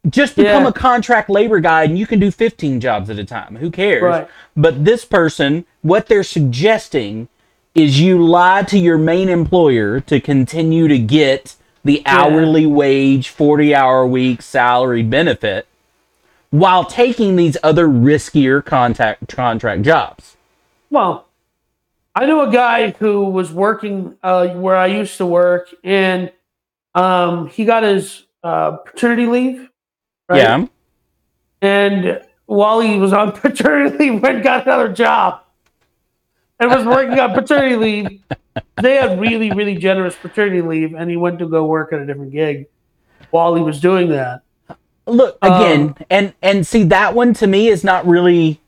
just 0.09 0.37
become 0.37 0.65
Yeah. 0.65 0.69
a 0.69 0.73
contract 0.73 1.31
labor 1.31 1.61
guy 1.61 1.85
and 1.85 1.99
you 1.99 2.07
can 2.07 2.21
do 2.21 2.31
15 2.31 2.79
jobs 2.81 3.09
at 3.09 3.19
a 3.19 3.25
time. 3.25 3.57
Who 3.57 3.71
cares? 3.71 4.03
Right. 4.03 4.29
But 4.55 4.85
this 4.85 5.05
person, 5.05 5.65
what 5.81 6.07
they're 6.09 6.23
suggesting 6.23 7.29
is 7.75 8.01
you 8.01 8.23
lie 8.25 8.63
to 8.65 8.79
your 8.79 8.99
main 8.99 9.29
employer 9.31 10.01
to 10.01 10.21
continue 10.21 10.87
to 10.89 10.99
get 10.99 11.55
the 11.85 12.03
hourly 12.07 12.67
wage, 12.67 13.29
40 13.31 13.75
hour 13.75 14.07
week 14.07 14.43
salary 14.43 15.03
benefit 15.03 15.67
while 16.55 16.85
taking 16.85 17.35
these 17.35 17.57
other 17.65 17.89
riskier 17.89 18.65
contact 18.65 19.27
contract 19.27 19.83
jobs. 19.83 20.37
Well, 20.89 21.27
I 22.15 22.27
know 22.27 22.49
a 22.49 22.53
guy 22.53 22.91
who 22.93 23.25
was 23.25 23.53
working 23.53 24.17
uh, 24.23 24.51
where 24.51 24.77
I 24.77 24.87
used 24.87 25.17
to 25.17 25.27
work, 25.27 25.75
and 25.83 26.31
um, 26.95 27.49
he 27.49 27.65
got 27.65 27.83
his 27.83 28.27
uh, 28.45 28.77
paternity 28.77 29.27
leave. 29.27 29.69
Right? 30.29 30.43
Yeah. 30.43 30.67
And 31.61 32.25
while 32.47 32.79
he 32.79 33.01
was 33.01 33.13
on 33.13 33.33
paternity 33.41 34.11
leave, 34.11 34.23
went 34.23 34.45
got 34.45 34.65
another 34.65 34.93
job 34.93 35.41
and 36.61 36.71
was 36.71 36.87
working 36.87 37.19
on 37.19 37.35
paternity 37.35 37.75
leave. 37.75 38.23
They 38.81 38.95
had 38.95 39.19
really, 39.19 39.51
really 39.51 39.75
generous 39.75 40.15
paternity 40.15 40.63
leave, 40.63 40.95
and 40.95 41.11
he 41.11 41.17
went 41.17 41.41
to 41.41 41.49
go 41.49 41.65
work 41.65 41.93
at 41.93 41.99
a 41.99 42.07
different 42.07 42.31
gig 42.31 42.69
while 43.31 43.57
he 43.57 43.63
was 43.63 43.81
doing 43.81 44.11
that. 44.11 44.44
Look 45.07 45.39
again, 45.43 45.81
Um, 45.81 45.97
and 46.11 46.33
and 46.43 46.67
see 46.67 46.83
that 46.85 47.15
one 47.15 47.35
to 47.35 47.47
me 47.47 47.69
is 47.69 47.85
not 47.85 48.07
really 48.07 48.61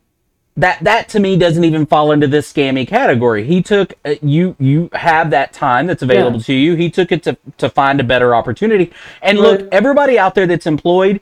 that 0.58 0.82
that 0.84 1.08
to 1.10 1.20
me 1.20 1.36
doesn't 1.36 1.64
even 1.64 1.86
fall 1.86 2.12
into 2.12 2.26
this 2.26 2.50
scammy 2.52 2.86
category. 2.86 3.44
He 3.44 3.62
took 3.62 3.94
uh, 4.04 4.14
you 4.22 4.54
you 4.58 4.90
have 4.92 5.30
that 5.30 5.52
time 5.52 5.86
that's 5.86 6.02
available 6.02 6.38
Yeah. 6.38 6.44
to 6.46 6.54
you. 6.54 6.74
He 6.74 6.90
took 6.90 7.10
it 7.10 7.22
to 7.24 7.36
to 7.58 7.70
find 7.70 8.00
a 8.00 8.04
better 8.04 8.34
opportunity. 8.34 8.92
And 9.22 9.38
look, 9.38 9.60
Right. 9.62 9.68
everybody 9.72 10.18
out 10.18 10.34
there 10.34 10.46
that's 10.46 10.66
employed, 10.66 11.20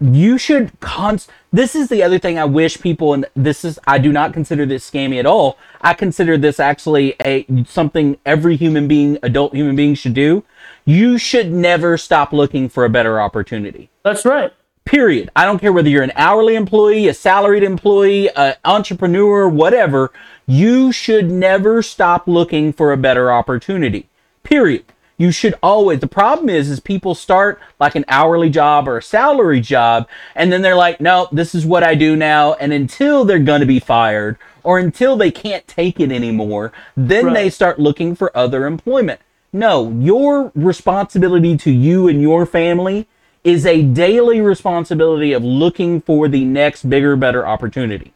you 0.00 0.36
should 0.36 0.78
cons. 0.80 1.28
This 1.52 1.74
is 1.74 1.88
the 1.88 2.02
other 2.02 2.18
thing 2.18 2.38
I 2.38 2.44
wish 2.44 2.80
people 2.80 3.14
and 3.14 3.24
this 3.34 3.64
is 3.64 3.78
I 3.86 3.98
do 3.98 4.12
not 4.12 4.32
consider 4.32 4.66
this 4.66 4.88
scammy 4.88 5.18
at 5.18 5.26
all. 5.26 5.58
I 5.80 5.94
consider 5.94 6.36
this 6.36 6.58
actually 6.60 7.14
a 7.24 7.46
something 7.68 8.18
every 8.26 8.56
human 8.56 8.88
being, 8.88 9.18
adult 9.22 9.54
human 9.54 9.76
being 9.76 9.94
should 9.94 10.14
do. 10.14 10.42
You 10.86 11.18
should 11.18 11.52
never 11.52 11.98
stop 11.98 12.32
looking 12.32 12.68
for 12.68 12.84
a 12.84 12.88
better 12.88 13.20
opportunity 13.20 13.90
That's 14.04 14.24
right. 14.24 14.52
period. 14.84 15.30
I 15.34 15.44
don't 15.44 15.58
care 15.58 15.72
whether 15.72 15.88
you're 15.88 16.04
an 16.04 16.12
hourly 16.14 16.54
employee, 16.54 17.08
a 17.08 17.14
salaried 17.14 17.64
employee, 17.64 18.30
an 18.36 18.54
entrepreneur, 18.64 19.48
whatever. 19.48 20.12
You 20.46 20.92
should 20.92 21.28
never 21.28 21.82
stop 21.82 22.28
looking 22.28 22.72
for 22.72 22.92
a 22.92 22.96
better 22.96 23.32
opportunity. 23.32 24.08
Period. 24.44 24.84
You 25.18 25.32
should 25.32 25.54
always. 25.60 26.00
The 26.00 26.06
problem 26.06 26.48
is, 26.48 26.70
is 26.70 26.78
people 26.78 27.16
start 27.16 27.58
like 27.80 27.96
an 27.96 28.04
hourly 28.06 28.50
job 28.50 28.86
or 28.86 28.98
a 28.98 29.02
salary 29.02 29.60
job, 29.60 30.06
and 30.34 30.52
then 30.52 30.62
they're 30.62 30.76
like, 30.76 31.00
"No, 31.00 31.26
this 31.32 31.54
is 31.54 31.64
what 31.64 31.82
I 31.82 31.94
do 31.94 32.14
now." 32.16 32.52
And 32.54 32.72
until 32.72 33.24
they're 33.24 33.38
gonna 33.38 33.66
be 33.66 33.80
fired, 33.80 34.36
or 34.62 34.78
until 34.78 35.16
they 35.16 35.30
can't 35.30 35.66
take 35.66 35.98
it 36.00 36.12
anymore, 36.12 36.70
then 36.96 37.32
they 37.32 37.48
start 37.48 37.80
looking 37.80 38.14
for 38.14 38.36
other 38.36 38.66
employment. 38.66 39.20
No, 39.52 39.90
your 39.98 40.52
responsibility 40.54 41.56
to 41.58 41.70
you 41.70 42.08
and 42.08 42.20
your 42.20 42.46
family 42.46 43.06
is 43.44 43.64
a 43.64 43.82
daily 43.82 44.40
responsibility 44.40 45.32
of 45.32 45.44
looking 45.44 46.00
for 46.00 46.28
the 46.28 46.44
next 46.44 46.88
bigger, 46.88 47.16
better 47.16 47.46
opportunity. 47.46 48.12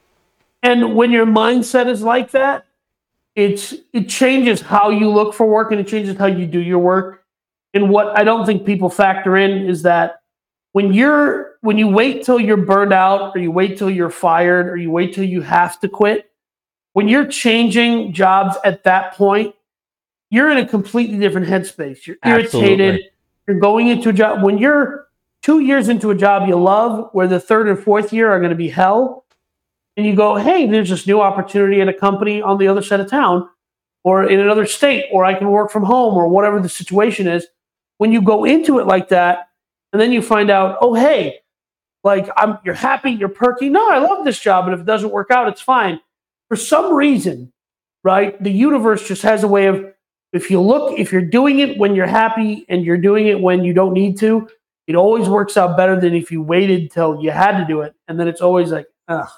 And 0.62 0.96
when 0.96 1.10
your 1.12 1.26
mindset 1.26 1.86
is 1.86 2.02
like 2.02 2.32
that, 2.32 2.66
it's 3.36 3.74
it 3.92 4.08
changes 4.08 4.60
how 4.60 4.90
you 4.90 5.08
look 5.08 5.34
for 5.34 5.46
work 5.46 5.70
and 5.70 5.80
it 5.80 5.86
changes 5.86 6.16
how 6.16 6.26
you 6.26 6.46
do 6.46 6.58
your 6.58 6.80
work. 6.80 7.24
And 7.72 7.88
what 7.88 8.18
I 8.18 8.24
don't 8.24 8.44
think 8.44 8.66
people 8.66 8.90
factor 8.90 9.36
in 9.36 9.68
is 9.68 9.82
that 9.82 10.20
when 10.72 10.92
you're 10.92 11.52
when 11.60 11.78
you 11.78 11.88
wait 11.88 12.24
till 12.24 12.40
you're 12.40 12.56
burned 12.56 12.92
out 12.92 13.32
or 13.34 13.40
you 13.40 13.50
wait 13.50 13.78
till 13.78 13.90
you're 13.90 14.10
fired 14.10 14.68
or 14.68 14.76
you 14.76 14.90
wait 14.90 15.14
till 15.14 15.24
you 15.24 15.42
have 15.42 15.80
to 15.80 15.88
quit, 15.88 16.30
when 16.92 17.08
you're 17.08 17.26
changing 17.26 18.12
jobs 18.12 18.56
at 18.64 18.84
that 18.84 19.14
point, 19.14 19.54
you're 20.30 20.50
in 20.50 20.58
a 20.58 20.66
completely 20.66 21.18
different 21.18 21.46
headspace. 21.46 22.06
You're 22.06 22.16
irritated. 22.24 22.80
Absolutely. 22.80 23.10
You're 23.46 23.58
going 23.58 23.88
into 23.88 24.08
a 24.08 24.12
job 24.12 24.42
when 24.42 24.58
you're 24.58 25.08
two 25.42 25.60
years 25.60 25.88
into 25.88 26.10
a 26.10 26.14
job 26.14 26.48
you 26.48 26.56
love, 26.56 27.10
where 27.12 27.26
the 27.26 27.40
third 27.40 27.68
and 27.68 27.78
fourth 27.78 28.12
year 28.12 28.30
are 28.30 28.38
going 28.38 28.50
to 28.50 28.56
be 28.56 28.68
hell 28.68 29.24
and 29.96 30.06
you 30.06 30.14
go, 30.14 30.36
hey, 30.36 30.66
there's 30.66 30.90
this 30.90 31.06
new 31.06 31.20
opportunity 31.20 31.80
at 31.80 31.88
a 31.88 31.92
company 31.92 32.40
on 32.40 32.58
the 32.58 32.68
other 32.68 32.82
side 32.82 33.00
of 33.00 33.10
town 33.10 33.48
or 34.02 34.24
in 34.24 34.40
another 34.40 34.64
state, 34.66 35.04
or 35.12 35.24
I 35.24 35.34
can 35.34 35.50
work 35.50 35.70
from 35.70 35.82
home, 35.82 36.16
or 36.16 36.26
whatever 36.26 36.58
the 36.60 36.70
situation 36.70 37.28
is. 37.28 37.46
When 37.98 38.12
you 38.12 38.22
go 38.22 38.44
into 38.44 38.78
it 38.78 38.86
like 38.86 39.10
that, 39.10 39.48
and 39.92 40.00
then 40.00 40.10
you 40.10 40.22
find 40.22 40.50
out, 40.50 40.78
oh, 40.80 40.94
hey, 40.94 41.40
like 42.02 42.30
I'm 42.36 42.56
you're 42.64 42.74
happy, 42.74 43.10
you're 43.10 43.28
perky. 43.28 43.68
No, 43.68 43.90
I 43.90 43.98
love 43.98 44.24
this 44.24 44.40
job, 44.40 44.64
and 44.64 44.74
if 44.74 44.80
it 44.80 44.86
doesn't 44.86 45.10
work 45.10 45.30
out, 45.30 45.48
it's 45.48 45.60
fine. 45.60 46.00
For 46.48 46.56
some 46.56 46.94
reason, 46.94 47.52
right? 48.02 48.42
The 48.42 48.50
universe 48.50 49.06
just 49.06 49.20
has 49.22 49.42
a 49.44 49.48
way 49.48 49.66
of 49.66 49.92
if 50.32 50.50
you 50.50 50.60
look, 50.60 50.98
if 50.98 51.12
you're 51.12 51.22
doing 51.22 51.58
it 51.60 51.78
when 51.78 51.94
you're 51.94 52.06
happy 52.06 52.64
and 52.68 52.84
you're 52.84 52.96
doing 52.98 53.26
it 53.26 53.40
when 53.40 53.64
you 53.64 53.72
don't 53.72 53.92
need 53.92 54.18
to, 54.20 54.48
it 54.86 54.94
always 54.94 55.28
works 55.28 55.56
out 55.56 55.76
better 55.76 55.98
than 56.00 56.14
if 56.14 56.30
you 56.30 56.42
waited 56.42 56.90
till 56.90 57.20
you 57.22 57.30
had 57.30 57.58
to 57.58 57.64
do 57.64 57.80
it. 57.82 57.94
And 58.08 58.18
then 58.18 58.28
it's 58.28 58.40
always 58.40 58.70
like, 58.70 58.86
ugh, 59.08 59.28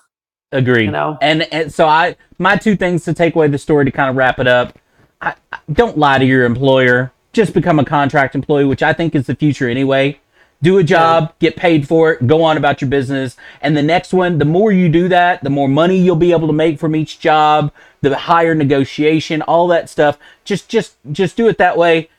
Agreed. 0.50 0.84
you 0.86 0.90
know? 0.90 1.18
And, 1.20 1.42
and 1.52 1.72
so 1.72 1.86
I, 1.86 2.16
my 2.38 2.56
two 2.56 2.76
things 2.76 3.04
to 3.04 3.14
take 3.14 3.34
away 3.34 3.48
the 3.48 3.58
story 3.58 3.84
to 3.84 3.90
kind 3.90 4.10
of 4.10 4.16
wrap 4.16 4.38
it 4.38 4.46
up. 4.46 4.78
I, 5.20 5.34
I- 5.52 5.58
don't 5.72 5.96
lie 5.96 6.18
to 6.18 6.24
your 6.24 6.44
employer. 6.44 7.12
Just 7.32 7.54
become 7.54 7.78
a 7.78 7.84
contract 7.84 8.34
employee, 8.34 8.64
which 8.66 8.82
I 8.82 8.92
think 8.92 9.14
is 9.14 9.26
the 9.26 9.34
future 9.34 9.68
anyway. 9.68 10.18
Do 10.62 10.78
a 10.78 10.84
job, 10.84 11.32
get 11.40 11.56
paid 11.56 11.88
for 11.88 12.12
it, 12.12 12.26
go 12.26 12.42
on 12.44 12.56
about 12.56 12.80
your 12.80 12.88
business. 12.90 13.36
And 13.62 13.76
the 13.76 13.82
next 13.82 14.12
one, 14.14 14.38
the 14.38 14.44
more 14.44 14.70
you 14.70 14.88
do 14.88 15.08
that, 15.08 15.42
the 15.42 15.50
more 15.50 15.68
money 15.68 15.96
you'll 15.98 16.14
be 16.14 16.30
able 16.30 16.46
to 16.46 16.52
make 16.52 16.78
from 16.78 16.94
each 16.94 17.18
job, 17.18 17.72
the 18.10 18.16
higher 18.16 18.54
negotiation, 18.54 19.40
all 19.42 19.68
that 19.68 19.88
stuff. 19.88 20.18
Just, 20.44 20.68
just, 20.68 20.96
just 21.12 21.36
do 21.36 21.48
it 21.48 21.58
that 21.58 21.76
way. 21.78 22.10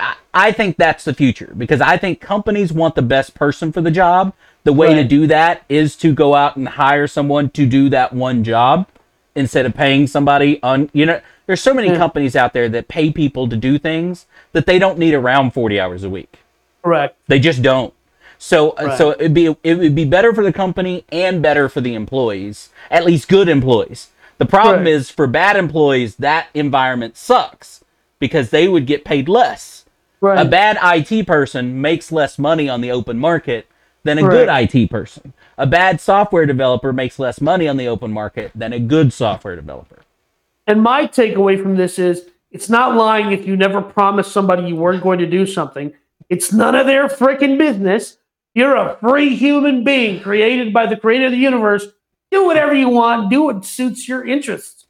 I, 0.00 0.16
I 0.34 0.52
think 0.52 0.76
that's 0.76 1.04
the 1.04 1.14
future 1.14 1.54
because 1.56 1.80
I 1.80 1.96
think 1.96 2.20
companies 2.20 2.72
want 2.72 2.94
the 2.94 3.02
best 3.02 3.34
person 3.34 3.72
for 3.72 3.80
the 3.80 3.90
job. 3.90 4.32
The 4.64 4.72
way 4.72 4.94
to 4.94 5.04
do 5.04 5.26
that 5.28 5.62
is 5.68 5.94
to 5.96 6.12
go 6.12 6.34
out 6.34 6.56
and 6.56 6.66
hire 6.68 7.06
someone 7.06 7.50
to 7.50 7.66
do 7.66 7.88
that 7.90 8.12
one 8.12 8.42
job 8.42 8.88
instead 9.36 9.64
of 9.64 9.74
paying 9.74 10.06
somebody 10.08 10.60
on, 10.62 10.90
you 10.92 11.06
know, 11.06 11.20
there's 11.46 11.60
so 11.62 11.72
many 11.72 11.88
Yeah. 11.88 11.98
companies 11.98 12.34
out 12.34 12.52
there 12.52 12.68
that 12.70 12.88
pay 12.88 13.12
people 13.12 13.48
to 13.48 13.56
do 13.56 13.78
things 13.78 14.26
that 14.52 14.66
they 14.66 14.78
don't 14.80 14.98
need 14.98 15.14
around 15.14 15.52
40 15.52 15.78
hours 15.78 16.02
a 16.02 16.10
week. 16.10 16.40
Correct. 16.82 17.16
They 17.28 17.38
just 17.38 17.62
don't. 17.62 17.92
So, 18.38 18.70
uh, 18.70 18.86
Right. 18.86 18.98
so 18.98 19.10
it'd 19.12 19.32
be 19.34 19.54
it 19.62 19.78
would 19.78 19.94
be 19.94 20.04
better 20.04 20.34
for 20.34 20.42
the 20.42 20.52
company 20.52 21.04
and 21.12 21.40
better 21.40 21.68
for 21.68 21.80
the 21.80 21.94
employees, 21.94 22.70
at 22.90 23.04
least 23.04 23.28
good 23.28 23.48
employees. 23.48 24.08
The 24.38 24.46
problem 24.46 24.84
Right. 24.84 24.88
is 24.88 25.10
for 25.10 25.26
bad 25.26 25.56
employees, 25.56 26.16
that 26.16 26.48
environment 26.54 27.16
sucks 27.16 27.84
because 28.18 28.50
they 28.50 28.68
would 28.68 28.86
get 28.86 29.04
paid 29.04 29.28
less. 29.28 29.84
Right. 30.20 30.38
A 30.38 30.48
bad 30.48 30.78
IT 30.82 31.24
person 31.26 31.80
makes 31.80 32.10
less 32.10 32.38
money 32.38 32.68
on 32.68 32.80
the 32.80 32.90
open 32.90 33.18
market 33.18 33.66
than 34.04 34.18
a 34.18 34.22
good 34.22 34.48
IT 34.48 34.86
person. 34.90 35.32
A 35.58 35.66
bad 35.66 36.00
software 36.00 36.46
developer 36.46 36.92
makes 36.92 37.18
less 37.18 37.40
money 37.40 37.66
on 37.68 37.76
the 37.76 37.88
open 37.88 38.12
market 38.12 38.52
than 38.54 38.72
a 38.72 38.78
good 38.78 39.12
software 39.12 39.56
developer. 39.56 40.02
And 40.66 40.82
my 40.82 41.06
takeaway 41.06 41.60
from 41.60 41.76
this 41.76 41.98
is 41.98 42.28
it's 42.50 42.68
not 42.70 42.94
lying 42.96 43.32
if 43.32 43.46
you 43.46 43.56
never 43.56 43.82
promised 43.82 44.32
somebody 44.32 44.68
you 44.68 44.76
weren't 44.76 45.02
going 45.02 45.18
to 45.18 45.26
do 45.26 45.46
something. 45.46 45.92
It's 46.28 46.52
none 46.52 46.74
of 46.74 46.86
their 46.86 47.08
freaking 47.08 47.58
business. 47.58 48.18
You're 48.54 48.76
a 48.76 48.96
free 49.00 49.36
human 49.36 49.84
being 49.84 50.20
created 50.20 50.72
by 50.72 50.86
the 50.86 50.96
creator 50.96 51.26
of 51.26 51.32
the 51.32 51.38
universe. 51.38 51.86
Do 52.30 52.44
whatever 52.44 52.74
you 52.74 52.88
want, 52.88 53.30
do 53.30 53.42
what 53.42 53.64
suits 53.64 54.08
your 54.08 54.26
interests. 54.26 54.86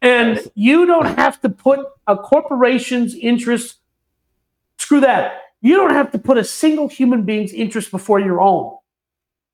And 0.00 0.40
you 0.54 0.86
don't 0.86 1.18
have 1.18 1.40
to 1.42 1.48
put 1.48 1.80
a 2.06 2.16
corporation's 2.16 3.14
interest, 3.14 3.76
screw 4.78 5.00
that. 5.00 5.40
You 5.62 5.76
don't 5.76 5.92
have 5.92 6.12
to 6.12 6.18
put 6.18 6.36
a 6.36 6.44
single 6.44 6.88
human 6.88 7.22
being's 7.22 7.52
interest 7.52 7.90
before 7.90 8.20
your 8.20 8.40
own. 8.40 8.76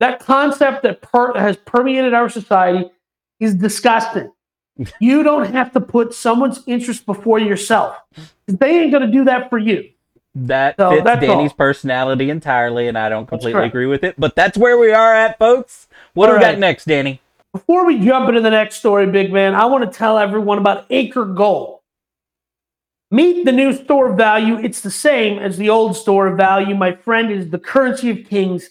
That 0.00 0.18
concept 0.18 0.82
that 0.82 1.02
per- 1.02 1.38
has 1.38 1.56
permeated 1.56 2.14
our 2.14 2.28
society 2.28 2.90
is 3.38 3.54
disgusting. 3.54 4.32
You 4.98 5.22
don't 5.22 5.52
have 5.52 5.72
to 5.72 5.80
put 5.80 6.14
someone's 6.14 6.62
interest 6.66 7.04
before 7.04 7.38
yourself. 7.38 7.96
They 8.46 8.80
ain't 8.80 8.90
going 8.90 9.04
to 9.04 9.12
do 9.12 9.24
that 9.24 9.50
for 9.50 9.58
you. 9.58 9.90
That 10.34 10.76
So, 10.78 10.90
fits 10.90 11.04
Danny's 11.20 11.50
all. 11.50 11.56
personality 11.56 12.30
entirely, 12.30 12.86
and 12.88 12.96
I 12.96 13.08
don't 13.08 13.26
completely 13.26 13.64
agree 13.64 13.86
with 13.86 14.04
it. 14.04 14.14
But 14.18 14.36
that's 14.36 14.56
where 14.56 14.78
we 14.78 14.92
are 14.92 15.14
at, 15.14 15.38
folks. 15.38 15.88
What 16.14 16.26
do 16.26 16.32
All 16.32 16.38
we 16.38 16.44
got 16.44 16.58
next, 16.58 16.84
Danny? 16.86 17.20
Before 17.52 17.84
we 17.84 17.98
jump 17.98 18.28
into 18.28 18.40
the 18.40 18.50
next 18.50 18.76
story, 18.76 19.06
big 19.06 19.32
man, 19.32 19.54
I 19.56 19.64
want 19.66 19.90
to 19.90 19.98
tell 19.98 20.18
everyone 20.18 20.58
about 20.58 20.86
Acre 20.90 21.24
Gold. 21.24 21.80
Meet 23.10 23.44
the 23.44 23.50
new 23.50 23.72
store 23.72 24.10
of 24.12 24.16
value. 24.16 24.56
It's 24.58 24.82
the 24.82 24.90
same 24.90 25.40
as 25.40 25.58
the 25.58 25.68
old 25.68 25.96
store 25.96 26.28
of 26.28 26.36
value. 26.36 26.76
My 26.76 26.92
friend 26.92 27.32
is 27.32 27.50
the 27.50 27.58
currency 27.58 28.08
of 28.10 28.28
kings. 28.28 28.70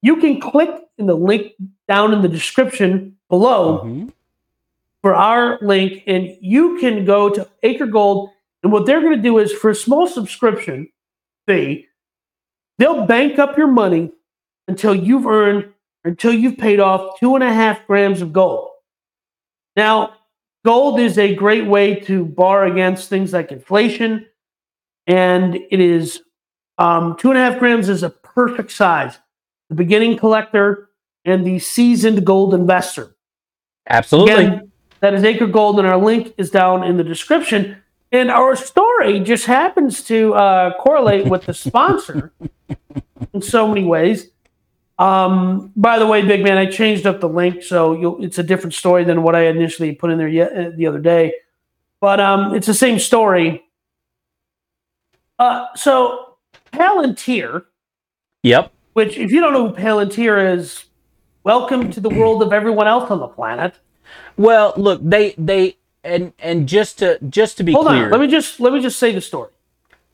You 0.00 0.16
can 0.16 0.40
click 0.40 0.70
in 0.96 1.04
the 1.06 1.14
link 1.16 1.52
down 1.86 2.14
in 2.14 2.22
the 2.22 2.28
description 2.28 3.18
below 3.28 3.82
Mhm. 3.84 4.12
for 5.02 5.14
our 5.14 5.58
link, 5.60 6.04
and 6.06 6.34
you 6.40 6.78
can 6.78 7.04
go 7.04 7.28
to 7.28 7.46
Acre 7.62 7.84
Gold. 7.86 8.30
And 8.66 8.72
what 8.72 8.84
they're 8.84 9.00
going 9.00 9.14
to 9.14 9.22
do 9.22 9.38
is 9.38 9.52
for 9.52 9.70
a 9.70 9.74
small 9.76 10.08
subscription 10.08 10.88
fee, 11.46 11.86
they'll 12.78 13.06
bank 13.06 13.38
up 13.38 13.56
your 13.56 13.68
money 13.68 14.10
until 14.66 14.92
you've 14.92 15.24
earned, 15.24 15.72
until 16.04 16.32
you've 16.32 16.58
paid 16.58 16.80
off 16.80 17.20
two 17.20 17.36
and 17.36 17.44
a 17.44 17.54
half 17.54 17.86
grams 17.86 18.22
of 18.22 18.32
gold. 18.32 18.70
Now, 19.76 20.14
gold 20.64 20.98
is 20.98 21.16
a 21.16 21.36
great 21.36 21.64
way 21.64 21.94
to 22.00 22.24
bar 22.24 22.66
against 22.66 23.08
things 23.08 23.32
like 23.32 23.52
inflation, 23.52 24.26
and 25.06 25.54
it 25.54 25.78
is 25.78 26.22
um, 26.76 27.16
two 27.20 27.30
and 27.30 27.38
a 27.38 27.48
half 27.48 27.60
grams 27.60 27.88
is 27.88 28.02
a 28.02 28.10
perfect 28.10 28.72
size. 28.72 29.16
The 29.68 29.76
beginning 29.76 30.18
collector 30.18 30.90
and 31.24 31.46
the 31.46 31.60
seasoned 31.60 32.26
gold 32.26 32.52
investor. 32.52 33.14
Absolutely. 33.88 34.46
Again, 34.46 34.72
that 34.98 35.14
is 35.14 35.22
Acre 35.22 35.46
Gold, 35.46 35.78
and 35.78 35.86
our 35.86 35.98
link 35.98 36.34
is 36.36 36.50
down 36.50 36.82
in 36.82 36.96
the 36.96 37.04
description. 37.04 37.80
And 38.12 38.30
our 38.30 38.54
story 38.56 39.20
just 39.20 39.46
happens 39.46 40.02
to 40.04 40.34
uh, 40.34 40.74
correlate 40.78 41.26
with 41.26 41.46
the 41.46 41.54
sponsor 41.54 42.32
in 43.32 43.42
so 43.42 43.66
many 43.68 43.84
ways. 43.84 44.30
Um, 44.98 45.72
by 45.76 45.98
the 45.98 46.06
way, 46.06 46.22
big 46.22 46.42
man, 46.42 46.56
I 46.56 46.66
changed 46.66 47.06
up 47.06 47.20
the 47.20 47.28
link, 47.28 47.62
so 47.62 47.92
you'll, 47.92 48.24
it's 48.24 48.38
a 48.38 48.42
different 48.42 48.74
story 48.74 49.04
than 49.04 49.22
what 49.22 49.34
I 49.34 49.46
initially 49.48 49.94
put 49.94 50.10
in 50.10 50.18
there 50.18 50.28
yet, 50.28 50.56
uh, 50.56 50.70
the 50.74 50.86
other 50.86 51.00
day. 51.00 51.34
But 52.00 52.20
um, 52.20 52.54
it's 52.54 52.66
the 52.66 52.74
same 52.74 52.98
story. 52.98 53.62
Uh, 55.38 55.66
so 55.74 56.36
Palantir, 56.72 57.64
Yep. 58.42 58.72
which 58.94 59.18
if 59.18 59.32
you 59.32 59.40
don't 59.40 59.52
know 59.52 59.68
who 59.68 59.74
Palantir 59.74 60.56
is, 60.56 60.84
welcome 61.44 61.90
to 61.90 62.00
the 62.00 62.08
world 62.08 62.42
of 62.42 62.52
everyone 62.52 62.86
else 62.86 63.10
on 63.10 63.18
the 63.18 63.28
planet. 63.28 63.74
Well, 64.38 64.72
look, 64.76 65.00
they 65.02 65.34
they 65.36 65.76
and 66.06 66.32
and 66.38 66.68
just 66.68 66.98
to 67.00 67.18
just 67.28 67.56
to 67.58 67.64
be 67.64 67.72
Hold 67.72 67.86
clear. 67.88 68.04
on, 68.06 68.10
let 68.10 68.20
me 68.20 68.28
just 68.28 68.60
let 68.60 68.72
me 68.72 68.80
just 68.80 68.98
say 68.98 69.12
the 69.12 69.20
story. 69.20 69.50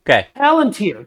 okay. 0.06 0.26
Palantir, 0.36 1.06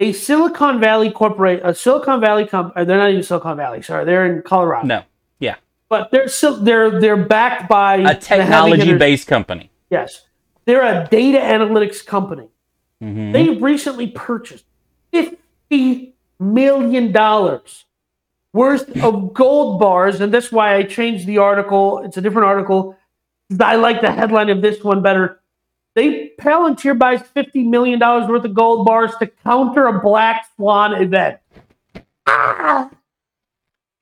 a 0.00 0.12
Silicon 0.12 0.78
Valley 0.80 1.10
corporate, 1.10 1.60
a 1.64 1.74
Silicon 1.74 2.20
Valley 2.20 2.46
company. 2.46 2.84
They're 2.84 2.98
not 2.98 3.10
even 3.10 3.22
Silicon 3.22 3.56
Valley. 3.56 3.82
Sorry, 3.82 4.04
they're 4.04 4.26
in 4.26 4.42
Colorado. 4.42 4.86
No. 4.86 5.02
Yeah. 5.40 5.56
but 5.88 6.10
they're 6.10 6.28
still 6.28 6.56
they're 6.56 7.00
they're 7.00 7.16
backed 7.16 7.68
by 7.68 7.96
A 7.96 8.14
technology 8.14 8.94
based 8.96 9.26
company. 9.26 9.70
Yes, 9.90 10.26
they're 10.64 10.82
a 10.84 11.08
data 11.10 11.38
analytics 11.38 12.04
company. 12.04 12.48
Mhm. 13.02 13.32
They 13.32 13.48
recently 13.50 14.06
purchased 14.08 14.64
fifty 15.10 16.14
million 16.38 17.12
dollars 17.12 17.84
worth 18.52 18.88
of 19.02 19.32
gold 19.34 19.80
bars, 19.80 20.20
and 20.20 20.32
that's 20.32 20.52
why 20.52 20.74
I 20.76 20.82
changed 20.82 21.26
the 21.26 21.38
article. 21.38 21.98
It's 22.04 22.16
a 22.16 22.20
different 22.20 22.46
article. 22.46 22.96
I 23.60 23.76
like 23.76 24.00
the 24.00 24.10
headline 24.10 24.50
of 24.50 24.62
this 24.62 24.82
one 24.82 25.02
better. 25.02 25.40
They 25.94 26.32
Palantir 26.40 26.98
buys 26.98 27.22
fifty 27.22 27.62
million 27.64 27.98
dollars 27.98 28.28
worth 28.28 28.44
of 28.44 28.54
gold 28.54 28.86
bars 28.86 29.12
to 29.18 29.26
counter 29.26 29.86
a 29.86 30.00
black 30.00 30.46
swan 30.56 30.94
event. 30.94 31.38
Ah! 32.26 32.90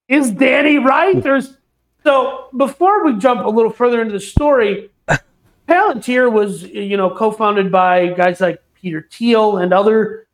Is 0.08 0.30
Danny 0.30 0.78
right? 0.78 1.20
There's 1.20 1.56
so 2.04 2.48
before 2.56 3.04
we 3.04 3.18
jump 3.18 3.44
a 3.44 3.48
little 3.48 3.72
further 3.72 4.00
into 4.00 4.12
the 4.12 4.20
story, 4.20 4.90
Palantir 5.68 6.30
was 6.30 6.62
you 6.62 6.96
know 6.96 7.10
co-founded 7.10 7.72
by 7.72 8.08
guys 8.08 8.40
like 8.40 8.62
Peter 8.74 9.06
Thiel 9.10 9.58
and 9.58 9.72
other 9.72 10.26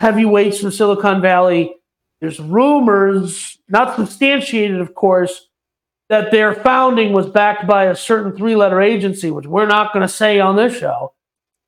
heavyweights 0.00 0.60
from 0.60 0.70
Silicon 0.70 1.20
Valley. 1.20 1.74
There's 2.20 2.40
rumors, 2.40 3.58
not 3.68 3.96
substantiated, 3.96 4.80
of 4.80 4.94
course, 4.94 5.48
that 6.12 6.30
their 6.30 6.52
founding 6.52 7.14
was 7.14 7.26
backed 7.26 7.66
by 7.66 7.84
a 7.84 7.96
certain 7.96 8.36
three-letter 8.36 8.82
agency, 8.82 9.30
which 9.30 9.46
we're 9.46 9.64
not 9.64 9.94
going 9.94 10.06
to 10.06 10.12
say 10.12 10.38
on 10.38 10.56
this 10.56 10.76
show 10.76 11.14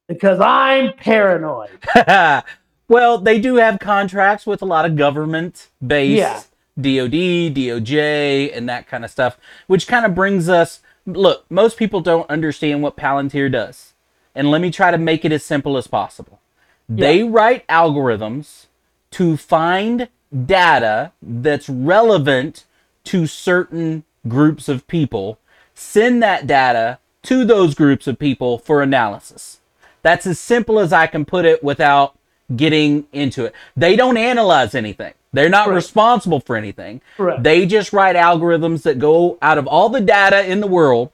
because 0.06 0.38
I'm 0.38 0.92
paranoid. 0.92 1.70
well, 2.86 3.16
they 3.16 3.40
do 3.40 3.54
have 3.54 3.78
contracts 3.78 4.46
with 4.46 4.60
a 4.60 4.66
lot 4.66 4.84
of 4.84 4.96
government 4.96 5.70
based 5.84 6.18
Yeah. 6.18 6.42
DOD, 6.78 7.54
DOJ, 7.56 8.54
and 8.54 8.68
that 8.68 8.86
kind 8.86 9.02
of 9.02 9.10
stuff, 9.10 9.38
which 9.66 9.86
kind 9.86 10.04
of 10.04 10.14
brings 10.14 10.50
us 10.50 10.80
look, 11.06 11.46
most 11.48 11.78
people 11.78 12.02
don't 12.02 12.28
understand 12.28 12.82
what 12.82 12.98
Palantir 12.98 13.50
does. 13.50 13.94
And 14.34 14.50
let 14.50 14.60
me 14.60 14.70
try 14.70 14.90
to 14.90 14.98
make 14.98 15.24
it 15.24 15.32
as 15.32 15.42
simple 15.42 15.78
as 15.78 15.86
possible. 15.86 16.38
They 16.86 17.22
write 17.22 17.66
algorithms 17.68 18.66
to 19.12 19.38
find 19.38 20.08
data 20.44 21.12
that's 21.22 21.70
relevant 21.70 22.66
to 23.04 23.26
certain 23.26 24.04
groups 24.28 24.68
of 24.68 24.86
people, 24.86 25.38
send 25.74 26.22
that 26.22 26.46
data 26.46 26.98
to 27.24 27.44
those 27.44 27.74
groups 27.74 28.06
of 28.06 28.18
people 28.18 28.58
for 28.58 28.82
analysis. 28.82 29.60
That's 30.02 30.26
as 30.26 30.38
simple 30.38 30.78
as 30.78 30.92
I 30.92 31.06
can 31.06 31.24
put 31.24 31.44
it 31.44 31.64
without 31.64 32.16
getting 32.54 33.06
into 33.12 33.46
it. 33.46 33.54
They 33.76 33.96
don't 33.96 34.18
analyze 34.18 34.74
anything. 34.74 35.14
They're 35.32 35.48
not 35.48 35.68
responsible 35.70 36.40
for 36.40 36.56
anything. 36.56 37.00
They 37.42 37.66
just 37.66 37.92
write 37.92 38.14
algorithms 38.14 38.82
that 38.82 38.98
go 38.98 39.38
out 39.42 39.58
of 39.58 39.66
all 39.66 39.88
the 39.88 40.00
data 40.00 40.44
in 40.46 40.60
the 40.60 40.66
world 40.66 41.10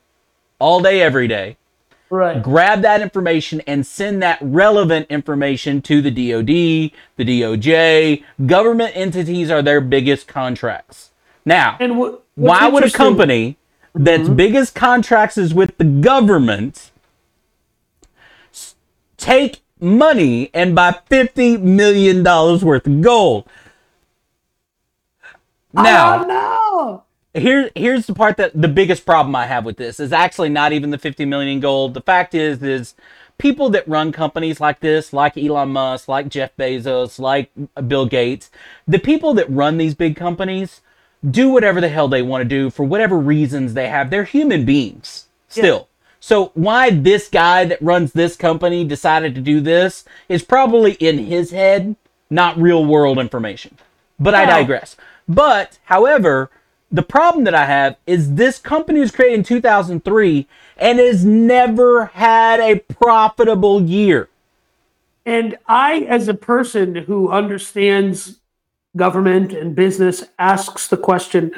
all 0.58 0.80
day, 0.82 1.00
every 1.00 1.26
day, 1.26 1.56
Right. 2.10 2.42
grab 2.42 2.82
that 2.82 3.00
information 3.00 3.62
and 3.66 3.86
send 3.86 4.22
that 4.22 4.38
relevant 4.42 5.06
information 5.08 5.80
to 5.82 6.02
the 6.02 6.10
DoD, 6.10 6.90
the 7.16 7.24
DOJ. 7.24 8.24
Government 8.44 8.92
entities 8.94 9.50
are 9.50 9.62
their 9.62 9.80
biggest 9.80 10.26
contracts. 10.26 11.09
Now, 11.44 11.76
And 11.80 11.94
wh- 11.94 12.38
why 12.38 12.68
would 12.68 12.84
a 12.84 12.90
company 12.90 13.56
that's 13.94 14.28
biggest 14.28 14.74
contracts 14.74 15.36
is 15.38 15.52
with 15.54 15.76
the 15.78 15.84
government 15.84 16.90
take 19.16 19.60
money 19.80 20.50
and 20.54 20.74
buy 20.74 20.92
50 21.08 21.56
million 21.58 22.22
dollars 22.22 22.64
worth 22.64 22.86
of 22.86 23.00
gold? 23.00 23.46
Now, 25.72 26.24
Oh, 26.24 27.04
no. 27.34 27.40
here 27.40 27.70
here's 27.74 28.06
the 28.06 28.14
part 28.14 28.36
that 28.38 28.60
the 28.60 28.68
biggest 28.68 29.06
problem 29.06 29.34
I 29.36 29.46
have 29.46 29.64
with 29.64 29.76
this 29.76 30.00
is 30.00 30.12
actually 30.12 30.48
not 30.48 30.72
even 30.72 30.90
the 30.90 30.98
50 30.98 31.24
million 31.24 31.48
in 31.54 31.60
gold. 31.60 31.94
The 31.94 32.00
fact 32.00 32.34
is 32.34 32.62
is 32.62 32.94
people 33.38 33.70
that 33.70 33.86
run 33.88 34.12
companies 34.12 34.60
like 34.60 34.80
this, 34.80 35.12
like 35.12 35.38
Elon 35.38 35.70
Musk, 35.70 36.08
like 36.08 36.28
Jeff 36.28 36.54
Bezos, 36.56 37.18
like 37.18 37.50
Bill 37.86 38.04
Gates, 38.06 38.50
the 38.86 38.98
people 38.98 39.32
that 39.34 39.48
run 39.48 39.78
these 39.78 39.94
big 39.94 40.16
companies 40.16 40.80
do 41.28 41.50
whatever 41.50 41.80
the 41.80 41.88
hell 41.88 42.08
they 42.08 42.22
want 42.22 42.42
to 42.42 42.48
do 42.48 42.70
for 42.70 42.84
whatever 42.84 43.18
reasons 43.18 43.74
they 43.74 43.88
have. 43.88 44.10
They're 44.10 44.24
human 44.24 44.64
beings 44.64 45.26
still. 45.48 45.88
So 46.20 46.52
why 46.54 46.90
this 46.90 47.28
guy 47.28 47.64
that 47.64 47.80
runs 47.82 48.12
this 48.12 48.36
company 48.36 48.84
decided 48.84 49.34
to 49.34 49.40
do 49.40 49.60
this 49.60 50.04
is 50.28 50.42
probably 50.42 50.92
in 50.92 51.18
his 51.18 51.50
head, 51.50 51.96
not 52.28 52.58
real 52.58 52.84
world 52.84 53.18
information. 53.18 53.76
But 54.18 54.34
I 54.34 54.44
digress. 54.44 54.96
But, 55.26 55.78
however, 55.84 56.50
the 56.92 57.02
problem 57.02 57.44
that 57.44 57.54
I 57.54 57.64
have 57.66 57.96
is 58.06 58.34
this 58.34 58.58
company 58.58 59.00
was 59.00 59.12
created 59.12 59.38
in 59.38 59.44
2003 59.44 60.46
and 60.76 60.98
has 60.98 61.24
never 61.24 62.06
had 62.06 62.60
a 62.60 62.80
profitable 62.80 63.80
year. 63.80 64.28
And 65.24 65.56
I, 65.66 66.00
as 66.00 66.28
a 66.28 66.34
person 66.34 66.94
who 66.96 67.30
understands 67.30 68.39
government 68.96 69.52
and 69.52 69.74
business, 69.74 70.24
asks 70.38 70.88
the 70.88 70.96
question 70.96 71.52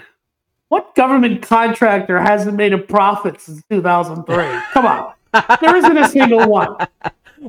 what 0.72 0.94
government 0.94 1.42
contractor 1.42 2.18
hasn't 2.18 2.56
made 2.56 2.72
a 2.72 2.78
profit 2.78 3.42
since 3.42 3.62
2003? 3.68 4.34
Come 4.72 4.86
on. 4.86 5.12
There 5.60 5.76
isn't 5.76 5.98
a 5.98 6.08
single 6.08 6.48
one. 6.48 6.76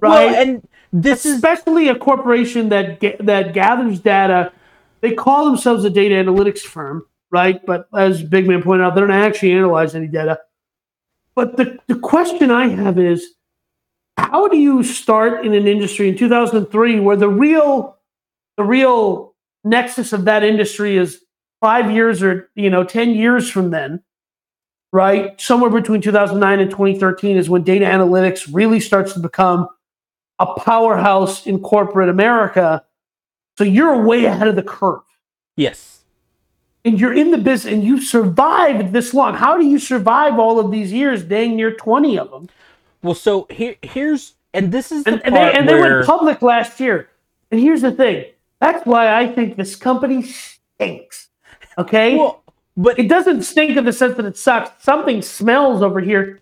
Right? 0.01 0.09
Well, 0.09 0.35
and 0.35 0.67
this 0.91 1.23
is 1.23 1.35
especially 1.35 1.87
a 1.87 1.95
corporation 1.95 2.69
that 2.69 2.99
ga- 2.99 3.17
that 3.19 3.53
gathers 3.53 3.99
data. 3.99 4.51
They 5.01 5.13
call 5.13 5.45
themselves 5.45 5.85
a 5.85 5.89
data 5.91 6.15
analytics 6.15 6.61
firm, 6.61 7.05
right? 7.29 7.63
But 7.63 7.87
as 7.95 8.23
Big 8.23 8.47
Man 8.47 8.63
pointed 8.63 8.83
out, 8.83 8.95
they 8.95 9.01
don't 9.01 9.11
actually 9.11 9.51
analyze 9.51 9.93
any 9.93 10.07
data. 10.07 10.39
But 11.35 11.57
the, 11.57 11.77
the 11.85 11.99
question 11.99 12.49
I 12.49 12.69
have 12.69 12.97
is, 12.97 13.35
how 14.17 14.47
do 14.47 14.57
you 14.57 14.81
start 14.81 15.45
in 15.45 15.53
an 15.53 15.67
industry 15.67 16.09
in 16.09 16.17
2003 16.17 16.99
where 17.01 17.15
the 17.15 17.29
real 17.29 17.97
the 18.57 18.63
real 18.63 19.32
nexus 19.63 20.13
of 20.13 20.25
that 20.25 20.43
industry 20.43 20.97
is 20.97 21.21
five 21.61 21.91
years 21.91 22.21
or 22.21 22.49
you 22.55 22.69
know 22.69 22.83
10 22.83 23.11
years 23.11 23.49
from 23.49 23.69
then 23.71 24.03
right 24.91 25.39
somewhere 25.39 25.69
between 25.71 26.01
2009 26.01 26.59
and 26.59 26.69
2013 26.69 27.37
is 27.37 27.49
when 27.49 27.63
data 27.63 27.85
analytics 27.85 28.49
really 28.51 28.79
starts 28.79 29.13
to 29.13 29.19
become 29.19 29.67
a 30.39 30.53
powerhouse 30.59 31.45
in 31.45 31.59
corporate 31.59 32.09
America. 32.09 32.83
So 33.57 33.63
you're 33.63 34.03
way 34.03 34.25
ahead 34.25 34.47
of 34.47 34.55
the 34.55 34.63
curve. 34.63 35.01
yes. 35.55 35.89
And 36.85 36.99
you're 36.99 37.13
in 37.13 37.31
the 37.31 37.37
business 37.37 37.73
and 37.73 37.81
you've 37.81 38.03
survived 38.03 38.91
this 38.91 39.13
long. 39.13 39.35
How 39.35 39.57
do 39.57 39.65
you 39.65 39.79
survive 39.79 40.37
all 40.37 40.59
of 40.59 40.69
these 40.69 40.91
years, 40.91 41.23
dang 41.23 41.55
near 41.55 41.73
20 41.73 42.19
of 42.19 42.29
them? 42.29 42.49
Well, 43.01 43.15
so 43.15 43.47
here 43.49 43.75
here's 43.81 44.33
and 44.53 44.69
this 44.69 44.91
is 44.91 45.05
the 45.05 45.13
And, 45.13 45.21
and, 45.23 45.33
they, 45.33 45.53
and 45.53 45.69
they 45.69 45.75
where 45.75 45.95
went 45.99 46.05
public 46.05 46.41
last 46.41 46.81
year. 46.81 47.07
And 47.51 47.61
here's 47.61 47.83
the 47.83 47.93
thing 47.93 48.25
that's 48.63 48.85
why 48.85 49.13
I 49.19 49.27
think 49.27 49.57
this 49.57 49.75
company 49.75 50.23
stinks. 50.23 51.29
Okay? 51.77 52.15
well, 52.15 52.43
But 52.77 52.97
it 52.97 53.09
doesn't 53.09 53.43
stink 53.43 53.75
in 53.75 53.83
the 53.83 53.93
sense 53.93 54.15
that 54.15 54.25
it 54.25 54.37
sucks. 54.37 54.83
Something 54.83 55.21
smells 55.21 55.81
over 55.81 55.99
here. 55.99 56.39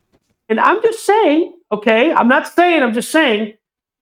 And 0.47 0.59
I'm 0.59 0.81
just 0.81 1.05
saying, 1.05 1.53
okay, 1.71 2.13
I'm 2.13 2.27
not 2.27 2.47
saying, 2.47 2.83
I'm 2.83 2.93
just 2.93 3.11
saying, 3.11 3.53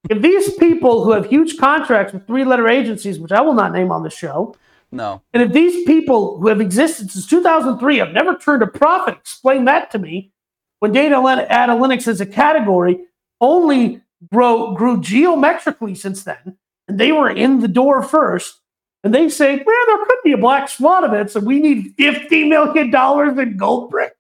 if 0.10 0.22
these 0.22 0.54
people 0.56 1.04
who 1.04 1.12
have 1.12 1.28
huge 1.28 1.58
contracts 1.58 2.12
with 2.12 2.26
three 2.28 2.44
letter 2.44 2.68
agencies, 2.68 3.20
which 3.20 3.32
I 3.32 3.42
will 3.42 3.54
not 3.54 3.72
name 3.72 3.92
on 3.92 4.04
the 4.04 4.10
show, 4.10 4.56
no. 4.92 5.22
and 5.34 5.44
if 5.44 5.54
these 5.54 5.86
people 5.86 6.40
who 6.40 6.48
have 6.48 6.60
existed 6.60 7.12
since 7.12 7.28
2003 7.28 7.98
have 7.98 8.12
never 8.12 8.36
turned 8.36 8.64
a 8.64 8.68
profit, 8.68 9.16
explain 9.16 9.66
that 9.66 9.92
to 9.92 10.00
me. 10.00 10.32
When 10.80 10.92
data 10.92 11.16
analytics 11.16 12.08
as 12.08 12.22
a 12.22 12.26
category 12.26 13.02
only 13.40 14.02
grow, 14.34 14.74
grew 14.74 15.00
geometrically 15.02 15.94
since 15.94 16.24
then, 16.24 16.58
and 16.90 17.00
they 17.00 17.12
were 17.12 17.30
in 17.30 17.62
the 17.62 17.68
door 17.68 18.02
first, 18.02 18.60
and 19.04 19.14
they 19.14 19.30
say, 19.30 19.56
man, 19.56 19.66
there 19.66 20.06
could 20.06 20.18
be 20.24 20.34
a 20.34 20.38
black 20.38 20.68
swan 20.68 21.06
event, 21.06 21.32
so 21.32 21.40
we 21.40 21.60
need 21.60 21.96
$50 21.96 22.50
million 22.50 23.40
in 23.40 23.58
gold 23.58 23.90
bricks. 23.92 24.16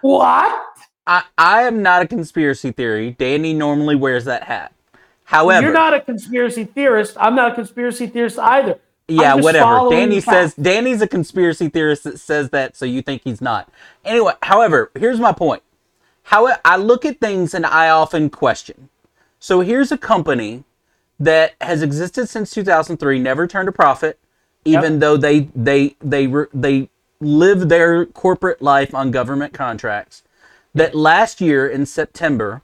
What? 0.00 0.64
I, 1.06 1.24
I 1.38 1.62
am 1.62 1.82
not 1.82 2.02
a 2.02 2.08
conspiracy 2.08 2.72
theory. 2.72 3.14
Danny 3.18 3.52
normally 3.52 3.94
wears 3.94 4.24
that 4.24 4.44
hat. 4.44 4.72
However, 5.24 5.62
you're 5.62 5.72
not 5.72 5.94
a 5.94 6.00
conspiracy 6.00 6.64
theorist. 6.64 7.16
I'm 7.20 7.36
not 7.36 7.52
a 7.52 7.54
conspiracy 7.54 8.08
theorist 8.08 8.38
either. 8.38 8.80
Yeah, 9.06 9.34
whatever. 9.34 9.88
Danny 9.90 10.20
says 10.20 10.54
Danny's 10.54 11.02
a 11.02 11.08
conspiracy 11.08 11.68
theorist 11.68 12.04
that 12.04 12.18
says 12.18 12.50
that, 12.50 12.76
so 12.76 12.84
you 12.84 13.02
think 13.02 13.22
he's 13.22 13.40
not. 13.40 13.70
Anyway, 14.04 14.32
however, 14.42 14.90
here's 14.98 15.20
my 15.20 15.32
point. 15.32 15.62
How 16.24 16.48
I 16.64 16.76
look 16.76 17.04
at 17.04 17.20
things 17.20 17.54
and 17.54 17.66
I 17.66 17.90
often 17.90 18.30
question. 18.30 18.88
So 19.38 19.60
here's 19.60 19.90
a 19.90 19.98
company 19.98 20.64
that 21.20 21.54
has 21.60 21.82
existed 21.82 22.28
since 22.28 22.50
2003, 22.50 23.18
never 23.20 23.46
turned 23.46 23.68
a 23.68 23.72
profit, 23.72 24.18
even 24.64 24.94
yep. 24.94 25.00
though 25.00 25.16
they 25.16 25.48
they 25.54 25.94
they 26.00 26.26
they 26.52 26.88
live 27.20 27.68
their 27.68 28.06
corporate 28.06 28.62
life 28.62 28.94
on 28.94 29.10
government 29.10 29.52
contracts. 29.52 30.22
That 30.74 30.94
last 30.94 31.40
year 31.40 31.68
in 31.68 31.84
September 31.84 32.62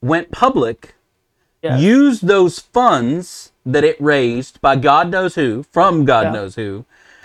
went 0.00 0.30
public, 0.30 0.94
yes. 1.62 1.80
used 1.80 2.26
those 2.26 2.58
funds 2.58 3.52
that 3.64 3.84
it 3.84 4.00
raised 4.00 4.60
by 4.60 4.76
God 4.76 5.10
knows 5.10 5.34
who, 5.34 5.64
from 5.64 6.04
God 6.04 6.26
yeah. 6.26 6.32
knows 6.32 6.54
who. 6.54 6.84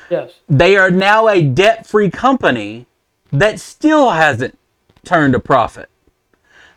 Yes. 0.09 0.33
They 0.49 0.75
are 0.75 0.91
now 0.91 1.29
a 1.29 1.41
debt 1.41 1.87
free 1.87 2.09
company 2.09 2.87
that 3.31 3.59
still 3.59 4.09
hasn't 4.09 4.57
turned 5.05 5.35
a 5.35 5.39
profit. 5.39 5.89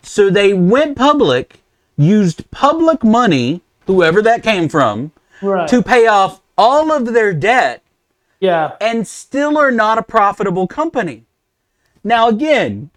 So 0.03 0.31
they 0.31 0.53
went 0.53 0.97
public, 0.97 1.61
used 1.97 2.51
public 2.51 3.05
money, 3.05 3.63
whoever 3.87 4.23
that 4.23 4.43
came 4.43 4.69
from, 4.69 5.13
right. 5.43 5.69
to 5.69 5.83
pay 5.83 6.07
off 6.07 6.41
all 6.57 6.93
of 6.93 7.13
their 7.13 7.33
debt. 7.33 7.83
Yeah. 8.41 8.77
And 8.81 9.07
still 9.07 9.57
are 9.57 9.71
not 9.71 9.99
a 9.99 10.03
profitable 10.03 10.67
company. 10.67 11.25
Now, 12.03 12.29
again, 12.29 12.91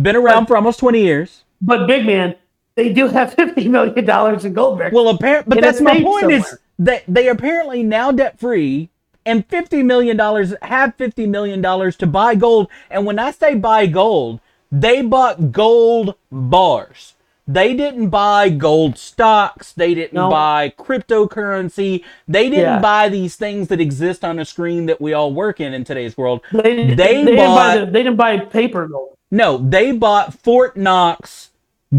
been 0.00 0.16
around 0.16 0.44
but, 0.44 0.48
for 0.48 0.56
almost 0.56 0.78
20 0.80 1.00
years. 1.00 1.44
But, 1.60 1.86
big 1.86 2.06
man, 2.06 2.34
they 2.78 2.92
do 2.92 3.08
have 3.08 3.34
fifty 3.42 3.68
million 3.68 4.04
dollars 4.04 4.44
in 4.44 4.52
gold. 4.52 4.80
Well, 4.92 5.08
apparently, 5.08 5.56
but 5.56 5.60
that's 5.60 5.80
my 5.80 6.00
point 6.00 6.20
somewhere. 6.20 6.38
is 6.38 6.58
that 6.78 7.02
they 7.08 7.28
apparently 7.28 7.82
now 7.82 8.12
debt 8.12 8.38
free 8.38 8.88
and 9.26 9.44
fifty 9.46 9.82
million 9.82 10.16
dollars 10.16 10.54
have 10.62 10.94
fifty 10.94 11.26
million 11.26 11.60
dollars 11.60 11.96
to 11.96 12.06
buy 12.06 12.36
gold. 12.36 12.68
And 12.88 13.04
when 13.04 13.18
I 13.18 13.32
say 13.32 13.56
buy 13.56 13.86
gold, 13.86 14.38
they 14.70 15.02
bought 15.02 15.50
gold 15.50 16.14
bars. 16.30 17.14
They 17.50 17.74
didn't 17.74 18.10
buy 18.10 18.50
gold 18.50 18.98
stocks. 18.98 19.72
They 19.72 19.94
didn't 19.94 20.12
no. 20.12 20.28
buy 20.28 20.74
cryptocurrency. 20.78 22.04
They 22.28 22.50
didn't 22.50 22.60
yeah. 22.60 22.78
buy 22.78 23.08
these 23.08 23.36
things 23.36 23.68
that 23.68 23.80
exist 23.80 24.22
on 24.22 24.38
a 24.38 24.44
screen 24.44 24.84
that 24.84 25.00
we 25.00 25.14
all 25.14 25.32
work 25.32 25.58
in 25.58 25.72
in 25.72 25.82
today's 25.82 26.16
world. 26.18 26.42
They, 26.52 26.94
they, 26.94 27.24
they 27.24 27.36
bought, 27.36 27.72
didn't 27.72 27.86
the, 27.86 27.92
they 27.92 28.02
didn't 28.02 28.16
buy 28.16 28.38
paper 28.38 28.86
gold. 28.86 29.16
No, 29.30 29.56
they 29.56 29.92
bought 29.92 30.34
Fort 30.34 30.76
Knox 30.76 31.50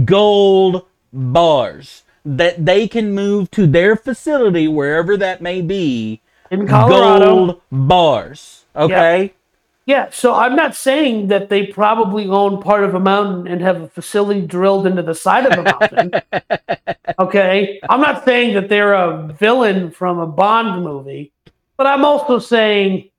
gold 0.06 0.86
bars 1.12 2.04
that 2.24 2.64
they 2.64 2.88
can 2.88 3.14
move 3.14 3.50
to 3.52 3.66
their 3.66 3.96
facility 3.96 4.68
wherever 4.68 5.18
that 5.18 5.42
may 5.42 5.62
be 5.62 6.22
in 6.52 6.68
Colorado. 6.68 7.26
Gold 7.26 7.62
bars. 7.72 8.66
Okay. 8.76 9.34
Yeah. 9.90 10.12
So 10.12 10.36
I'm 10.36 10.56
not 10.56 10.76
saying 10.76 11.30
that 11.30 11.50
they 11.50 11.66
probably 11.66 12.28
own 12.28 12.62
part 12.62 12.84
of 12.84 12.94
a 12.94 13.00
mountain 13.00 13.48
and 13.48 13.60
have 13.60 13.82
a 13.82 13.88
facility 13.88 14.42
drilled 14.42 14.86
into 14.86 15.02
the 15.02 15.16
side 15.16 15.48
of 15.48 15.58
a 15.58 15.64
mountain. 15.64 16.12
okay. 17.20 17.80
I'm 17.90 18.00
not 18.00 18.24
saying 18.24 18.54
that 18.54 18.70
they're 18.70 18.94
a 18.94 19.34
villain 19.34 19.90
from 19.90 20.20
a 20.20 20.28
Bond 20.28 20.84
movie, 20.84 21.34
but 21.76 21.88
I'm 21.88 22.06
also 22.06 22.38
saying 22.38 23.10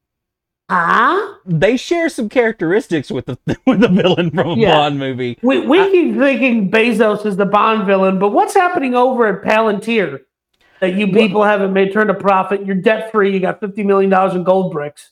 Huh? 0.70 1.34
They 1.44 1.76
share 1.76 2.08
some 2.08 2.28
characteristics 2.28 3.10
with 3.10 3.26
the 3.26 3.36
with 3.66 3.80
the 3.80 3.88
villain 3.88 4.30
from 4.30 4.50
a 4.50 4.54
yeah. 4.54 4.76
Bond 4.76 5.00
movie. 5.00 5.36
We 5.42 5.66
we 5.66 5.80
I, 5.80 5.90
keep 5.90 6.16
thinking 6.16 6.70
Bezos 6.70 7.26
is 7.26 7.36
the 7.36 7.46
Bond 7.46 7.84
villain, 7.84 8.20
but 8.20 8.28
what's 8.28 8.54
happening 8.54 8.94
over 8.94 9.26
at 9.26 9.44
Palantir 9.44 10.20
that 10.78 10.94
you 10.94 11.08
people 11.08 11.42
haven't 11.42 11.72
made 11.72 11.92
turn 11.92 12.10
a 12.10 12.14
profit? 12.14 12.64
You're 12.64 12.76
debt 12.76 13.10
free. 13.10 13.32
You 13.32 13.40
got 13.40 13.58
fifty 13.58 13.82
million 13.82 14.10
dollars 14.10 14.36
in 14.36 14.44
gold 14.44 14.70
bricks. 14.70 15.10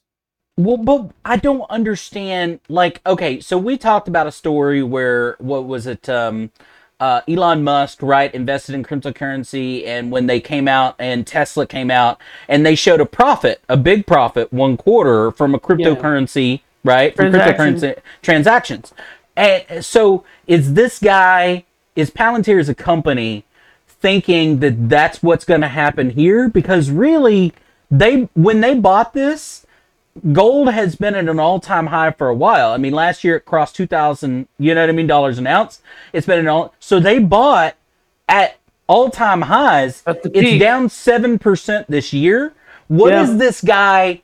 Well, 0.58 0.76
but 0.76 1.12
I 1.24 1.36
don't 1.36 1.64
understand. 1.70 2.58
Like, 2.68 3.00
okay, 3.06 3.38
so 3.40 3.56
we 3.56 3.78
talked 3.78 4.08
about 4.08 4.26
a 4.26 4.32
story 4.32 4.82
where 4.82 5.36
what 5.38 5.66
was 5.66 5.86
it? 5.86 6.08
Um, 6.08 6.50
uh, 6.98 7.20
Elon 7.28 7.62
Musk, 7.62 8.02
right, 8.02 8.34
invested 8.34 8.74
in 8.74 8.82
cryptocurrency, 8.82 9.86
and 9.86 10.10
when 10.10 10.26
they 10.26 10.40
came 10.40 10.66
out 10.66 10.96
and 10.98 11.24
Tesla 11.24 11.64
came 11.64 11.92
out, 11.92 12.20
and 12.48 12.66
they 12.66 12.74
showed 12.74 13.00
a 13.00 13.06
profit, 13.06 13.60
a 13.68 13.76
big 13.76 14.04
profit, 14.04 14.52
one 14.52 14.76
quarter 14.76 15.30
from 15.30 15.54
a 15.54 15.60
cryptocurrency, 15.60 16.54
yeah. 16.54 16.58
right, 16.82 17.14
from 17.14 17.26
cryptocurrency 17.26 17.96
transactions. 18.20 18.92
And 19.36 19.84
so, 19.84 20.24
is 20.48 20.74
this 20.74 20.98
guy, 20.98 21.66
is 21.94 22.10
Palantir 22.10 22.58
as 22.58 22.68
a 22.68 22.74
company 22.74 23.44
thinking 23.86 24.58
that 24.58 24.88
that's 24.88 25.22
what's 25.22 25.44
going 25.44 25.60
to 25.60 25.68
happen 25.68 26.10
here? 26.10 26.48
Because 26.48 26.90
really, 26.90 27.54
they 27.92 28.28
when 28.34 28.60
they 28.60 28.74
bought 28.74 29.12
this, 29.12 29.64
gold 30.33 30.70
has 30.70 30.96
been 30.96 31.14
at 31.14 31.28
an 31.28 31.38
all-time 31.38 31.87
high 31.87 32.11
for 32.11 32.28
a 32.28 32.35
while. 32.35 32.72
I 32.72 32.76
mean, 32.76 32.92
last 32.92 33.24
year 33.24 33.37
it 33.37 33.44
crossed 33.44 33.76
2000, 33.76 34.48
you 34.59 34.74
know 34.74 34.81
what 34.81 34.88
I 34.88 34.92
mean, 34.92 35.07
dollars 35.07 35.38
an 35.38 35.46
ounce. 35.46 35.81
It's 36.12 36.26
been 36.26 36.38
an 36.38 36.48
all 36.48 36.74
so 36.78 37.00
they 37.00 37.18
bought 37.18 37.76
at 38.28 38.59
all-time 38.87 39.42
highs. 39.42 40.02
It's 40.07 40.61
down 40.61 40.88
7% 40.88 41.87
this 41.88 42.12
year. 42.12 42.54
What 42.88 43.12
yeah. 43.12 43.22
is 43.22 43.37
this 43.37 43.61
guy 43.61 44.22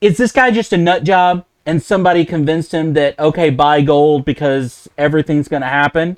is 0.00 0.16
this 0.16 0.32
guy 0.32 0.50
just 0.50 0.72
a 0.72 0.76
nut 0.76 1.04
job 1.04 1.44
and 1.66 1.82
somebody 1.82 2.24
convinced 2.24 2.72
him 2.72 2.94
that 2.94 3.18
okay, 3.18 3.50
buy 3.50 3.82
gold 3.82 4.24
because 4.24 4.88
everything's 4.96 5.48
going 5.48 5.62
to 5.62 5.68
happen? 5.68 6.16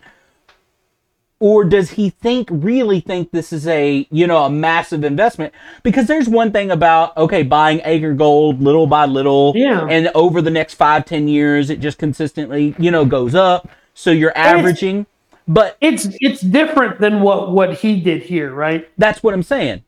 Or 1.41 1.65
does 1.65 1.93
he 1.93 2.11
think 2.11 2.49
really 2.53 3.01
think 3.01 3.33
this 3.33 3.53
is 3.53 3.67
a 3.67 4.07
you 4.11 4.27
know 4.27 4.45
a 4.45 4.51
massive 4.51 5.03
investment? 5.03 5.53
Because 5.83 6.07
there's 6.07 6.29
one 6.29 6.53
thing 6.53 6.71
about 6.71 7.17
okay 7.17 7.43
buying 7.43 7.81
acre 7.85 8.15
gold 8.15 8.63
little 8.63 8.87
by 8.87 9.07
little 9.07 9.55
yeah. 9.57 9.87
and 9.87 10.11
over 10.15 10.41
the 10.41 10.51
next 10.51 10.75
five 10.75 11.07
ten 11.07 11.27
years 11.27 11.71
it 11.71 11.81
just 11.81 11.99
consistently 11.99 12.77
you 12.79 12.91
know 12.91 13.05
goes 13.05 13.35
up. 13.35 13.69
So 13.95 14.11
you're 14.11 14.37
averaging 14.37 15.07
but 15.49 15.77
it's 15.81 16.09
it's 16.21 16.43
different 16.43 17.01
than 17.01 17.23
what 17.23 17.51
what 17.51 17.79
he 17.79 18.01
did 18.01 18.23
here 18.23 18.53
right? 18.53 18.89
That's 18.99 19.23
what 19.23 19.35
i'm 19.35 19.43
saying. 19.43 19.83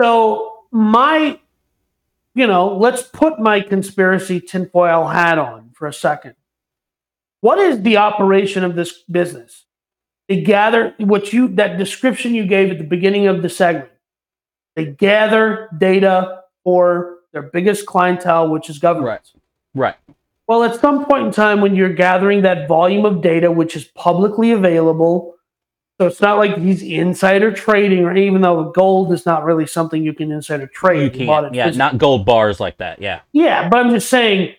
So 0.00 0.64
my 0.72 1.38
you 2.34 2.46
know 2.46 2.76
let's 2.76 3.02
put 3.02 3.38
my 3.38 3.60
conspiracy 3.60 4.40
tinfoil 4.40 5.06
hat 5.08 5.38
on 5.38 5.70
for 5.74 5.86
a 5.86 5.92
second. 5.92 6.34
What 7.40 7.58
is 7.58 7.82
the 7.82 7.98
operation 7.98 8.64
of 8.64 8.74
this 8.74 9.02
business 9.02 9.63
they 10.28 10.42
gather 10.42 10.94
what 10.98 11.32
you 11.32 11.48
that 11.48 11.78
description 11.78 12.34
you 12.34 12.46
gave 12.46 12.70
at 12.70 12.78
the 12.78 12.84
beginning 12.84 13.26
of 13.26 13.42
the 13.42 13.48
segment. 13.48 13.90
They 14.76 14.86
gather 14.86 15.68
data 15.78 16.42
for 16.64 17.18
their 17.32 17.42
biggest 17.42 17.86
clientele, 17.86 18.48
which 18.48 18.70
is 18.70 18.78
governments. 18.78 19.32
Right. 19.74 19.96
Right. 20.08 20.16
Well, 20.46 20.62
at 20.62 20.80
some 20.80 21.06
point 21.06 21.26
in 21.26 21.32
time, 21.32 21.60
when 21.60 21.74
you're 21.74 21.92
gathering 21.92 22.42
that 22.42 22.68
volume 22.68 23.04
of 23.06 23.22
data, 23.22 23.50
which 23.50 23.76
is 23.76 23.84
publicly 23.84 24.52
available, 24.52 25.36
so 25.98 26.06
it's 26.06 26.20
not 26.20 26.38
like 26.38 26.58
he's 26.58 26.82
insider 26.82 27.52
trading, 27.52 28.04
or 28.04 28.16
even 28.16 28.42
though 28.42 28.70
gold 28.72 29.12
is 29.12 29.24
not 29.24 29.44
really 29.44 29.66
something 29.66 30.02
you 30.02 30.12
can 30.12 30.32
insider 30.32 30.66
trade. 30.66 31.16
You 31.16 31.26
can't. 31.26 31.54
Yeah, 31.54 31.70
not 31.70 31.98
gold 31.98 32.26
bars 32.26 32.60
like 32.60 32.78
that. 32.78 33.00
Yeah. 33.00 33.20
Yeah, 33.32 33.68
but 33.68 33.78
I'm 33.78 33.90
just 33.90 34.08
saying, 34.08 34.54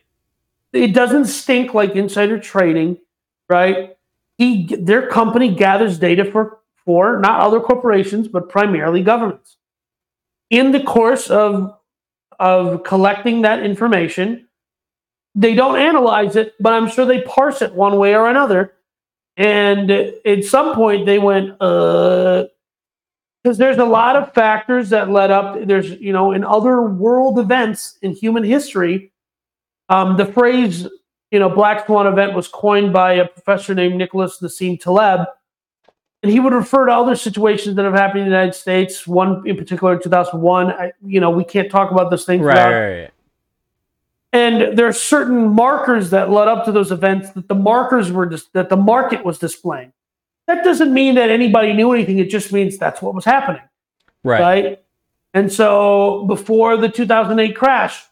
it 0.74 0.94
doesn't 0.94 1.26
stink 1.26 1.74
like 1.74 1.96
insider 1.96 2.40
trading, 2.40 2.98
right? 3.50 3.95
He 4.38 4.66
their 4.76 5.08
company 5.08 5.54
gathers 5.54 5.98
data 5.98 6.26
for 6.26 6.60
for 6.86 7.20
not 7.20 7.40
other 7.40 7.60
corporations 7.60 8.28
but 8.28 8.50
primarily 8.50 9.02
governments 9.02 9.58
in 10.50 10.72
the 10.72 10.84
course 10.84 11.30
of 11.30 11.78
of 12.40 12.84
collecting 12.84 13.42
that 13.42 13.64
information 13.64 14.48
they 15.36 15.56
don't 15.56 15.80
analyze 15.80 16.36
it 16.36 16.54
but 16.60 16.74
i'm 16.74 16.90
sure 16.90 17.06
they 17.06 17.22
parse 17.22 17.62
it 17.62 17.74
one 17.74 17.98
way 17.98 18.16
or 18.16 18.30
another 18.30 18.74
and 19.38 19.92
at 19.92 20.44
some 20.44 20.76
point 20.76 21.06
they 21.06 21.20
went 21.20 21.56
uh 21.62 22.46
because 23.46 23.60
there's 23.60 23.78
a 23.78 23.86
lot 23.86 24.16
of 24.16 24.34
factors 24.34 24.90
that 24.90 25.12
led 25.12 25.30
up. 25.30 25.68
There's, 25.68 25.92
you 26.02 26.12
know, 26.12 26.32
in 26.32 26.44
other 26.44 26.82
world 26.82 27.38
events 27.38 28.00
in 28.02 28.10
human 28.10 28.44
history, 28.44 29.12
um, 29.88 30.18
the 30.18 30.26
phrase, 30.26 30.88
you 31.32 31.40
know, 31.40 31.50
Black 31.50 31.86
Swan 31.86 32.08
event 32.08 32.34
was 32.34 32.48
coined 32.48 32.94
by 32.94 33.14
a 33.14 33.28
professor 33.28 33.74
named 33.74 33.96
Nicholas 33.96 34.40
Nassim 34.42 34.80
Taleb. 34.80 35.28
And 36.24 36.32
he 36.32 36.40
would 36.40 36.54
refer 36.54 36.86
to 36.88 36.92
other 36.92 37.16
situations 37.16 37.76
that 37.76 37.86
have 37.86 37.94
happened 37.94 38.22
in 38.22 38.26
the 38.30 38.32
United 38.36 38.56
States. 38.56 39.06
One 39.06 39.48
in 39.48 39.56
particular 39.58 39.94
in 39.94 40.02
2001. 40.02 40.72
I, 40.72 40.92
you 41.06 41.20
know, 41.20 41.30
we 41.30 41.44
can't 41.44 41.70
talk 41.70 41.92
about 41.92 42.10
those 42.10 42.26
things 42.26 42.42
Right, 42.42 42.54
without 42.54 42.72
right, 42.72 43.02
right. 43.02 43.12
and 44.34 44.78
there 44.78 44.88
are 44.88 44.94
certain 44.94 45.50
markers 45.50 46.10
that 46.12 46.32
led 46.32 46.48
up 46.48 46.66
to 46.66 46.72
those 46.72 46.92
events 46.92 47.30
that 47.32 47.48
the 47.48 47.56
markers 47.56 48.12
were 48.12 48.26
dis- 48.26 48.48
that 48.54 48.70
the 48.70 48.78
market 48.78 49.24
was 49.24 49.38
displaying. 49.38 49.92
That 50.48 50.64
doesn't 50.64 50.94
mean 50.94 51.16
that 51.16 51.30
anybody 51.30 51.74
knew 51.74 51.92
anything. 51.92 52.18
It 52.20 52.30
just 52.30 52.52
means 52.52 52.78
that's 52.78 53.02
what 53.02 53.14
was 53.14 53.26
happening, 53.26 53.62
Right. 54.24 54.42
right? 54.42 54.82
And 55.34 55.52
so 55.52 56.26
before 56.28 56.78
the 56.78 56.88
2008 56.90 57.56
crash, 57.56 58.04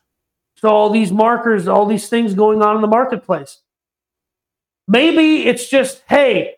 so 0.63 0.69
all 0.69 0.89
these 0.89 1.11
markers, 1.11 1.67
all 1.67 1.85
these 1.85 2.07
things 2.07 2.33
going 2.33 2.61
on 2.61 2.77
in 2.77 2.81
the 2.81 2.87
marketplace. 2.87 3.59
Maybe 4.87 5.45
it's 5.45 5.67
just 5.69 6.01
hey, 6.07 6.53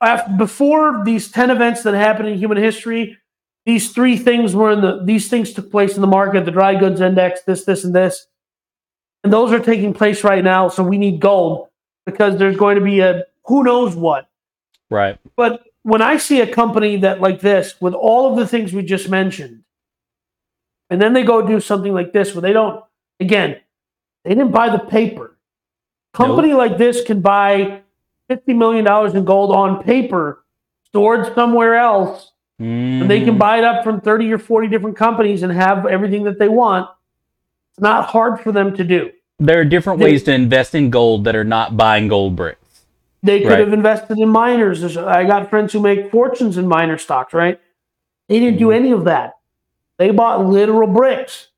after, 0.00 0.32
before 0.34 1.02
these 1.04 1.28
10 1.28 1.50
events 1.50 1.82
that 1.82 1.94
happened 1.94 2.28
in 2.28 2.38
human 2.38 2.58
history, 2.58 3.18
these 3.66 3.90
three 3.90 4.16
things 4.16 4.54
were 4.54 4.70
in 4.70 4.82
the 4.82 5.02
these 5.04 5.28
things 5.28 5.52
took 5.52 5.68
place 5.68 5.96
in 5.96 6.00
the 6.00 6.06
market, 6.06 6.44
the 6.44 6.52
dry 6.52 6.78
goods 6.78 7.00
index, 7.00 7.42
this, 7.42 7.64
this, 7.64 7.82
and 7.82 7.92
this. 7.92 8.28
And 9.24 9.32
those 9.32 9.50
are 9.50 9.58
taking 9.58 9.94
place 9.94 10.22
right 10.22 10.44
now. 10.44 10.68
So 10.68 10.84
we 10.84 10.96
need 10.96 11.18
gold 11.18 11.66
because 12.06 12.38
there's 12.38 12.56
going 12.56 12.78
to 12.78 12.84
be 12.84 13.00
a 13.00 13.24
who 13.46 13.64
knows 13.64 13.96
what. 13.96 14.30
Right. 14.90 15.18
But 15.34 15.64
when 15.82 16.02
I 16.02 16.18
see 16.18 16.40
a 16.40 16.46
company 16.46 16.98
that 16.98 17.20
like 17.20 17.40
this 17.40 17.80
with 17.80 17.94
all 17.94 18.30
of 18.30 18.38
the 18.38 18.46
things 18.46 18.72
we 18.72 18.84
just 18.84 19.08
mentioned, 19.08 19.64
and 20.88 21.02
then 21.02 21.14
they 21.14 21.24
go 21.24 21.44
do 21.44 21.58
something 21.58 21.92
like 21.92 22.12
this 22.12 22.32
where 22.32 22.42
they 22.42 22.52
don't, 22.52 22.84
again, 23.20 23.56
they 24.24 24.30
didn't 24.30 24.52
buy 24.52 24.70
the 24.70 24.78
paper. 24.78 25.36
Company 26.12 26.52
like 26.52 26.78
this 26.78 27.02
can 27.04 27.20
buy 27.20 27.80
$50 28.30 28.54
million 28.56 28.86
in 29.16 29.24
gold 29.24 29.54
on 29.54 29.82
paper 29.82 30.44
stored 30.86 31.34
somewhere 31.34 31.74
else, 31.76 32.32
and 32.58 33.08
they 33.10 33.20
can 33.24 33.34
Mhm. 33.36 33.38
buy 33.38 33.58
it 33.58 33.64
up 33.64 33.84
from 33.84 34.00
30 34.00 34.32
or 34.32 34.38
40 34.38 34.68
different 34.68 34.96
companies 34.96 35.42
and 35.42 35.52
have 35.52 35.86
everything 35.86 36.24
that 36.24 36.38
they 36.38 36.48
want. 36.48 36.88
It's 37.72 37.80
not 37.80 38.06
hard 38.06 38.40
for 38.40 38.52
them 38.52 38.74
to 38.76 38.84
do. 38.84 39.10
There 39.38 39.60
are 39.60 39.64
different 39.64 40.00
They- 40.00 40.06
ways 40.06 40.24
to 40.24 40.32
invest 40.34 40.74
in 40.74 40.90
gold 40.90 41.24
that 41.24 41.36
are 41.36 41.44
not 41.44 41.76
buying 41.76 42.08
gold 42.08 42.34
bricks. 42.34 42.84
They 43.22 43.40
could 43.40 43.50
Right. 43.50 43.58
have 43.60 43.72
invested 43.72 44.18
in 44.18 44.28
miners. 44.28 44.80
There's- 44.80 44.96
I 44.96 45.24
got 45.24 45.48
friends 45.50 45.72
who 45.72 45.80
make 45.80 46.10
fortunes 46.10 46.56
in 46.58 46.66
miner 46.66 46.98
stocks, 46.98 47.32
right? 47.34 47.60
They 48.28 48.40
didn't 48.40 48.58
do 48.58 48.68
Mhm. 48.68 48.74
any 48.74 48.90
of 48.92 49.04
that. 49.04 49.34
They 49.98 50.10
bought 50.10 50.44
literal 50.46 50.88
bricks. 50.88 51.48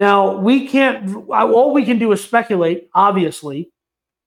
Now, 0.00 0.36
we 0.38 0.66
can't, 0.66 1.28
all 1.28 1.74
we 1.74 1.84
can 1.84 1.98
do 1.98 2.10
is 2.12 2.24
speculate, 2.24 2.88
obviously, 2.94 3.70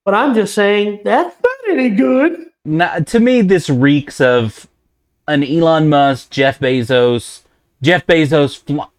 but 0.04 0.14
I'm 0.14 0.32
just 0.34 0.54
saying 0.54 1.00
that's 1.04 1.34
not 1.42 1.76
any 1.76 1.90
good. 1.90 2.46
Now, 2.64 2.98
to 3.00 3.18
me, 3.20 3.42
this 3.42 3.68
reeks 3.68 4.20
of 4.20 4.68
an 5.26 5.42
Elon 5.42 5.88
Musk, 5.88 6.30
Jeff 6.30 6.60
Bezos, 6.60 7.40
Jeff 7.82 8.06
Bezos 8.06 8.56
fl- 8.64 8.90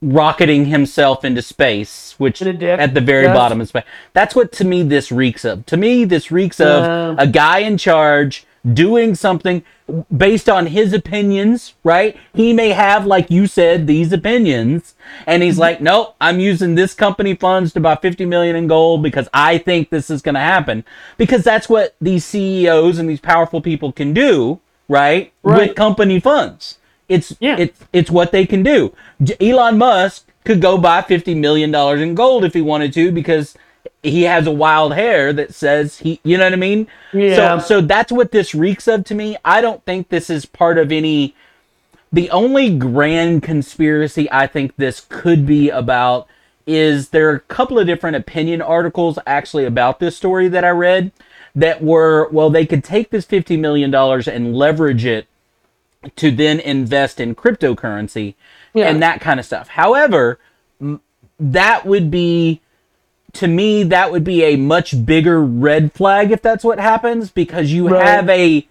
rocketing 0.00 0.64
himself 0.66 1.24
into 1.24 1.42
space, 1.42 2.14
which 2.16 2.40
In 2.40 2.48
a 2.48 2.52
dick, 2.54 2.80
at 2.80 2.94
the 2.94 3.00
very 3.02 3.24
yes. 3.24 3.36
bottom 3.36 3.60
of 3.60 3.68
space. 3.68 3.84
That's 4.14 4.34
what 4.34 4.50
to 4.52 4.64
me 4.64 4.82
this 4.82 5.12
reeks 5.12 5.44
of. 5.44 5.66
To 5.66 5.76
me, 5.76 6.04
this 6.06 6.30
reeks 6.32 6.58
of 6.60 6.84
Uh. 6.84 7.14
a 7.18 7.26
guy 7.26 7.58
in 7.58 7.76
charge 7.76 8.46
doing 8.74 9.14
something 9.14 9.62
based 10.16 10.48
on 10.48 10.66
his 10.66 10.92
opinions, 10.92 11.74
right? 11.82 12.16
He 12.34 12.52
may 12.52 12.70
have, 12.70 13.06
like 13.06 13.30
you 13.30 13.46
said, 13.46 13.86
these 13.86 14.12
opinions, 14.12 14.94
and 15.26 15.42
he's 15.42 15.58
like, 15.58 15.80
"Nope, 15.80 16.14
I'm 16.20 16.38
using 16.40 16.74
this 16.74 16.94
company 16.94 17.34
funds 17.34 17.72
to 17.72 17.80
buy 17.80 17.96
50 17.96 18.24
million 18.26 18.54
in 18.56 18.66
gold 18.68 19.02
because 19.02 19.28
I 19.32 19.58
think 19.58 19.90
this 19.90 20.10
is 20.10 20.22
going 20.22 20.34
to 20.36 20.40
happen." 20.40 20.84
Because 21.16 21.42
that's 21.42 21.68
what 21.68 21.94
these 22.00 22.24
CEOs 22.24 22.98
and 22.98 23.08
these 23.08 23.20
powerful 23.20 23.60
people 23.60 23.92
can 23.92 24.12
do, 24.12 24.60
right? 24.88 25.32
Right. 25.42 25.68
With 25.68 25.76
company 25.76 26.20
funds. 26.20 26.78
It's 27.08 27.34
Yeah. 27.40 27.56
it's 27.58 27.80
it's 27.92 28.10
what 28.10 28.30
they 28.30 28.46
can 28.46 28.62
do. 28.62 28.92
J- 29.22 29.36
Elon 29.50 29.78
Musk 29.78 30.26
could 30.44 30.60
go 30.60 30.78
buy 30.78 31.02
50 31.02 31.34
million 31.34 31.70
dollars 31.70 32.00
in 32.00 32.14
gold 32.14 32.44
if 32.44 32.54
he 32.54 32.60
wanted 32.60 32.92
to 32.94 33.10
because 33.10 33.56
he 34.02 34.22
has 34.22 34.46
a 34.46 34.50
wild 34.50 34.94
hair 34.94 35.32
that 35.32 35.54
says 35.54 35.98
he 35.98 36.20
you 36.24 36.38
know 36.38 36.44
what 36.44 36.52
I 36.52 36.56
mean? 36.56 36.86
Yeah. 37.12 37.58
So 37.58 37.66
so 37.66 37.80
that's 37.80 38.10
what 38.12 38.32
this 38.32 38.54
reeks 38.54 38.88
of 38.88 39.04
to 39.04 39.14
me. 39.14 39.36
I 39.44 39.60
don't 39.60 39.84
think 39.84 40.08
this 40.08 40.30
is 40.30 40.46
part 40.46 40.78
of 40.78 40.90
any 40.92 41.34
the 42.12 42.30
only 42.30 42.76
grand 42.76 43.42
conspiracy 43.42 44.28
I 44.32 44.46
think 44.46 44.74
this 44.76 45.06
could 45.08 45.46
be 45.46 45.68
about 45.70 46.26
is 46.66 47.08
there 47.10 47.30
are 47.30 47.34
a 47.36 47.40
couple 47.40 47.78
of 47.78 47.86
different 47.86 48.16
opinion 48.16 48.60
articles 48.62 49.18
actually 49.26 49.64
about 49.64 49.98
this 50.00 50.16
story 50.16 50.48
that 50.48 50.64
I 50.64 50.70
read 50.70 51.12
that 51.54 51.82
were 51.82 52.28
well 52.30 52.48
they 52.50 52.66
could 52.66 52.84
take 52.84 53.10
this 53.10 53.24
50 53.26 53.56
million 53.56 53.90
dollars 53.90 54.26
and 54.28 54.54
leverage 54.56 55.04
it 55.04 55.26
to 56.16 56.30
then 56.30 56.58
invest 56.60 57.20
in 57.20 57.34
cryptocurrency 57.34 58.34
Yeah. 58.72 58.88
and 58.88 59.02
that 59.02 59.20
kind 59.20 59.38
of 59.38 59.44
stuff. 59.46 59.68
However, 59.68 60.38
that 61.38 61.84
would 61.86 62.10
be 62.10 62.60
to 63.34 63.46
me 63.48 63.82
that 63.84 64.10
would 64.12 64.24
be 64.24 64.42
a 64.44 64.56
much 64.56 65.04
bigger 65.04 65.42
red 65.42 65.92
flag 65.92 66.30
if 66.32 66.42
that's 66.42 66.64
what 66.64 66.78
happens 66.78 67.30
because 67.30 67.72
you 67.72 67.88
Right. 67.88 68.04
have 68.06 68.28
a 68.28 68.66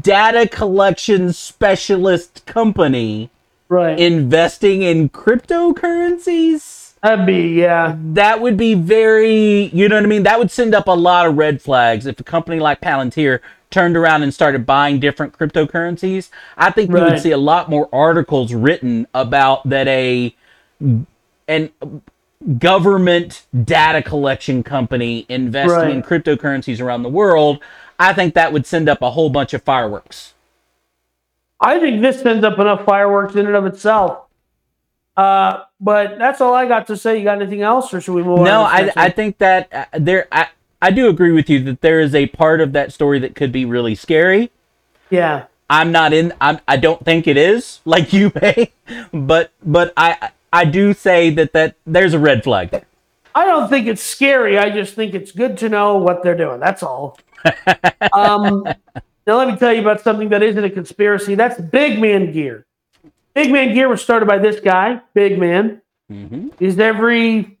data 0.00 0.46
collection 0.48 1.32
specialist 1.32 2.44
company 2.46 3.30
Right. 3.68 3.98
investing 3.98 4.82
in 4.82 5.08
cryptocurrencies 5.10 6.94
That'd 7.02 7.26
be, 7.26 7.50
yeah. 7.60 7.94
that 8.12 8.40
would 8.40 8.56
be 8.56 8.74
very 8.74 9.66
you 9.66 9.88
know 9.88 9.94
what 9.96 10.04
i 10.04 10.08
mean 10.08 10.24
that 10.24 10.38
would 10.38 10.50
send 10.50 10.74
up 10.74 10.88
a 10.88 10.92
lot 10.92 11.26
of 11.26 11.36
red 11.36 11.62
flags 11.62 12.06
if 12.06 12.18
a 12.18 12.24
company 12.24 12.58
like 12.60 12.80
palantir 12.80 13.38
turned 13.70 13.96
around 13.96 14.22
and 14.22 14.32
started 14.34 14.64
buying 14.66 14.98
different 14.98 15.32
cryptocurrencies 15.38 16.30
i 16.56 16.70
think 16.70 16.90
we 16.90 17.00
would 17.00 17.20
see 17.20 17.30
a 17.30 17.36
lot 17.38 17.68
more 17.70 17.88
articles 17.92 18.52
written 18.52 19.06
about 19.14 19.68
that 19.68 19.86
a 19.86 20.34
an 21.46 21.70
government 22.58 23.46
data 23.64 24.02
collection 24.02 24.62
company 24.62 25.26
investing 25.28 25.90
in 25.90 26.02
cryptocurrencies 26.02 26.80
around 26.80 27.02
the 27.02 27.08
world 27.08 27.62
i 27.98 28.12
think 28.12 28.34
that 28.34 28.52
would 28.52 28.64
send 28.64 28.88
up 28.88 29.02
a 29.02 29.10
whole 29.10 29.28
bunch 29.28 29.52
of 29.52 29.62
fireworks 29.62 30.34
I 31.60 31.80
think 31.80 32.02
this 32.02 32.20
sends 32.20 32.44
up 32.44 32.58
enough 32.58 32.84
fireworks 32.84 33.34
in 33.34 33.46
and 33.46 33.56
of 33.56 33.66
itself. 33.66 34.26
Uh, 35.16 35.64
but 35.80 36.18
that's 36.18 36.40
all 36.40 36.54
I 36.54 36.66
got 36.66 36.86
to 36.88 36.96
say. 36.96 37.18
You 37.18 37.24
got 37.24 37.40
anything 37.40 37.62
else, 37.62 37.92
or 37.92 38.00
should 38.00 38.14
we 38.14 38.22
move 38.22 38.40
on? 38.40 38.44
No, 38.44 38.62
I, 38.62 38.92
I 38.96 39.10
think 39.10 39.38
that 39.38 39.68
uh, 39.72 39.84
there, 39.92 40.28
I, 40.30 40.48
I 40.80 40.92
do 40.92 41.08
agree 41.08 41.32
with 41.32 41.50
you 41.50 41.62
that 41.64 41.80
there 41.80 42.00
is 42.00 42.14
a 42.14 42.26
part 42.28 42.60
of 42.60 42.72
that 42.74 42.92
story 42.92 43.18
that 43.20 43.34
could 43.34 43.50
be 43.50 43.64
really 43.64 43.94
scary. 43.94 44.50
yeah. 45.10 45.46
I'm 45.70 45.92
not 45.92 46.14
in. 46.14 46.32
I'm. 46.40 46.60
I 46.66 46.78
don't 46.78 47.04
think 47.04 47.26
it 47.26 47.36
is 47.36 47.82
like 47.84 48.14
you 48.14 48.32
may, 48.40 48.72
but 49.12 49.52
but 49.62 49.92
I 49.98 50.30
I 50.52 50.64
do 50.64 50.92
say 50.94 51.30
that 51.30 51.52
that 51.52 51.76
there's 51.86 52.14
a 52.14 52.18
red 52.18 52.44
flag 52.44 52.70
there. 52.70 52.86
I 53.34 53.44
don't 53.44 53.68
think 53.68 53.86
it's 53.86 54.02
scary. 54.02 54.58
I 54.58 54.70
just 54.70 54.94
think 54.94 55.14
it's 55.14 55.32
good 55.32 55.58
to 55.58 55.68
know 55.68 55.98
what 55.98 56.22
they're 56.22 56.36
doing. 56.36 56.60
That's 56.60 56.82
all. 56.82 57.18
um, 58.12 58.64
now, 59.26 59.36
let 59.36 59.48
me 59.48 59.56
tell 59.56 59.72
you 59.72 59.80
about 59.80 60.00
something 60.00 60.30
that 60.30 60.42
isn't 60.42 60.64
a 60.64 60.70
conspiracy. 60.70 61.34
That's 61.34 61.60
Big 61.60 62.00
Man 62.00 62.32
Gear. 62.32 62.64
Big 63.34 63.52
Man 63.52 63.74
Gear 63.74 63.88
was 63.88 64.02
started 64.02 64.26
by 64.26 64.38
this 64.38 64.58
guy, 64.60 65.00
Big 65.14 65.38
Man. 65.38 65.82
hmm 66.08 66.48
He's 66.58 66.78
everything 66.78 67.56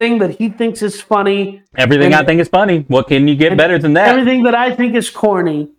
that 0.00 0.36
he 0.38 0.48
thinks 0.48 0.80
is 0.80 1.00
funny, 1.00 1.62
Everything 1.76 2.14
I 2.14 2.24
think 2.24 2.40
is 2.40 2.48
funny. 2.48 2.84
What 2.88 3.08
can 3.08 3.28
you 3.28 3.34
get 3.34 3.56
better 3.56 3.78
than 3.78 3.94
that? 3.94 4.08
everything 4.08 4.44
that 4.44 4.54
I 4.54 4.74
think 4.74 4.94
is 4.94 5.10
corny. 5.10 5.70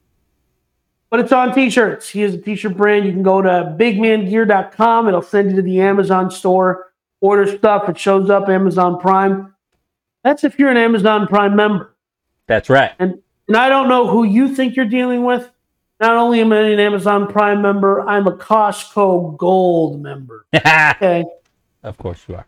But 1.09 1.21
it's 1.21 1.31
on 1.31 1.55
t-shirts. 1.55 2.09
He 2.09 2.21
has 2.21 2.35
a 2.35 2.37
t-shirt 2.37 2.77
brand. 2.77 3.05
You 3.05 3.11
can 3.11 3.23
go 3.23 3.41
to 3.41 3.75
bigmangear.com. 3.79 5.07
It'll 5.07 5.21
send 5.21 5.49
you 5.49 5.55
to 5.55 5.61
the 5.61 5.81
Amazon 5.81 6.29
store. 6.29 6.91
Order 7.21 7.57
stuff. 7.57 7.89
It 7.89 7.97
shows 7.97 8.29
up 8.29 8.47
Amazon 8.47 8.99
Prime. 8.99 9.53
That's 10.23 10.43
if 10.43 10.59
you're 10.59 10.69
an 10.69 10.77
Amazon 10.77 11.27
Prime 11.27 11.55
member. 11.55 11.95
That's 12.47 12.69
right. 12.69 12.91
And 12.99 13.21
and 13.47 13.57
I 13.57 13.67
don't 13.67 13.89
know 13.89 14.07
who 14.07 14.25
you 14.25 14.55
think 14.55 14.75
you're 14.75 14.85
dealing 14.85 15.23
with. 15.23 15.49
Not 15.99 16.15
only 16.15 16.39
am 16.39 16.53
I 16.53 16.59
an 16.59 16.79
Amazon 16.79 17.27
Prime 17.27 17.61
member, 17.61 18.07
I'm 18.07 18.27
a 18.27 18.31
Costco 18.31 19.37
Gold 19.37 20.01
member. 20.01 20.45
Okay. 20.55 21.25
of 21.83 21.97
course 21.97 22.23
you 22.27 22.35
are. 22.35 22.45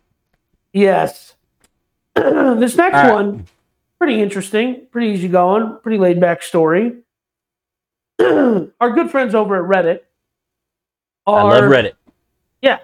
Yes. 0.74 1.36
this 2.16 2.76
next 2.76 2.94
right. 2.94 3.14
one, 3.14 3.48
pretty 3.98 4.22
interesting, 4.22 4.88
pretty 4.92 5.08
easy 5.08 5.28
going, 5.28 5.78
pretty 5.82 5.98
laid 5.98 6.20
back 6.20 6.44
story. 6.44 6.98
Our 8.80 8.92
good 8.92 9.10
friends 9.10 9.36
over 9.36 9.58
at 9.58 9.70
Reddit. 9.70 10.02
I 11.28 11.44
love 11.44 11.64
Reddit. 11.64 11.94
Yeah. 12.62 12.80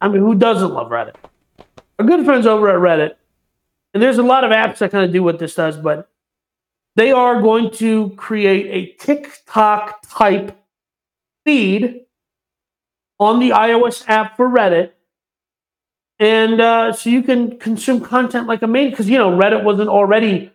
I 0.00 0.08
mean, 0.08 0.20
who 0.20 0.34
doesn't 0.34 0.72
love 0.72 0.90
Reddit? 0.90 1.16
Our 1.98 2.06
good 2.06 2.24
friends 2.24 2.46
over 2.46 2.70
at 2.70 2.76
Reddit, 2.76 3.16
and 3.92 4.02
there's 4.02 4.16
a 4.16 4.22
lot 4.22 4.42
of 4.42 4.50
apps 4.52 4.78
that 4.78 4.90
kind 4.90 5.04
of 5.04 5.12
do 5.12 5.22
what 5.22 5.38
this 5.38 5.54
does, 5.54 5.76
but 5.76 6.08
they 6.96 7.12
are 7.12 7.42
going 7.42 7.70
to 7.72 8.10
create 8.16 8.66
a 8.68 8.96
TikTok 8.96 10.00
type 10.08 10.56
feed 11.44 12.06
on 13.18 13.38
the 13.38 13.50
iOS 13.50 14.02
app 14.08 14.36
for 14.36 14.48
Reddit. 14.48 14.92
And 16.18 16.60
uh, 16.60 16.92
so 16.94 17.10
you 17.10 17.22
can 17.22 17.58
consume 17.58 18.00
content 18.00 18.46
like 18.46 18.62
a 18.62 18.66
main, 18.66 18.90
because 18.90 19.08
you 19.08 19.18
know 19.18 19.30
Reddit 19.30 19.62
wasn't 19.62 19.90
already 19.90 20.50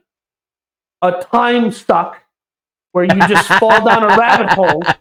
a 1.04 1.12
time 1.12 1.72
stuck 1.72 2.24
where 2.96 3.04
you 3.04 3.28
just 3.28 3.50
fall 3.60 3.84
down 3.84 4.04
a 4.04 4.18
rabbit 4.18 4.54
hole. 4.54 4.82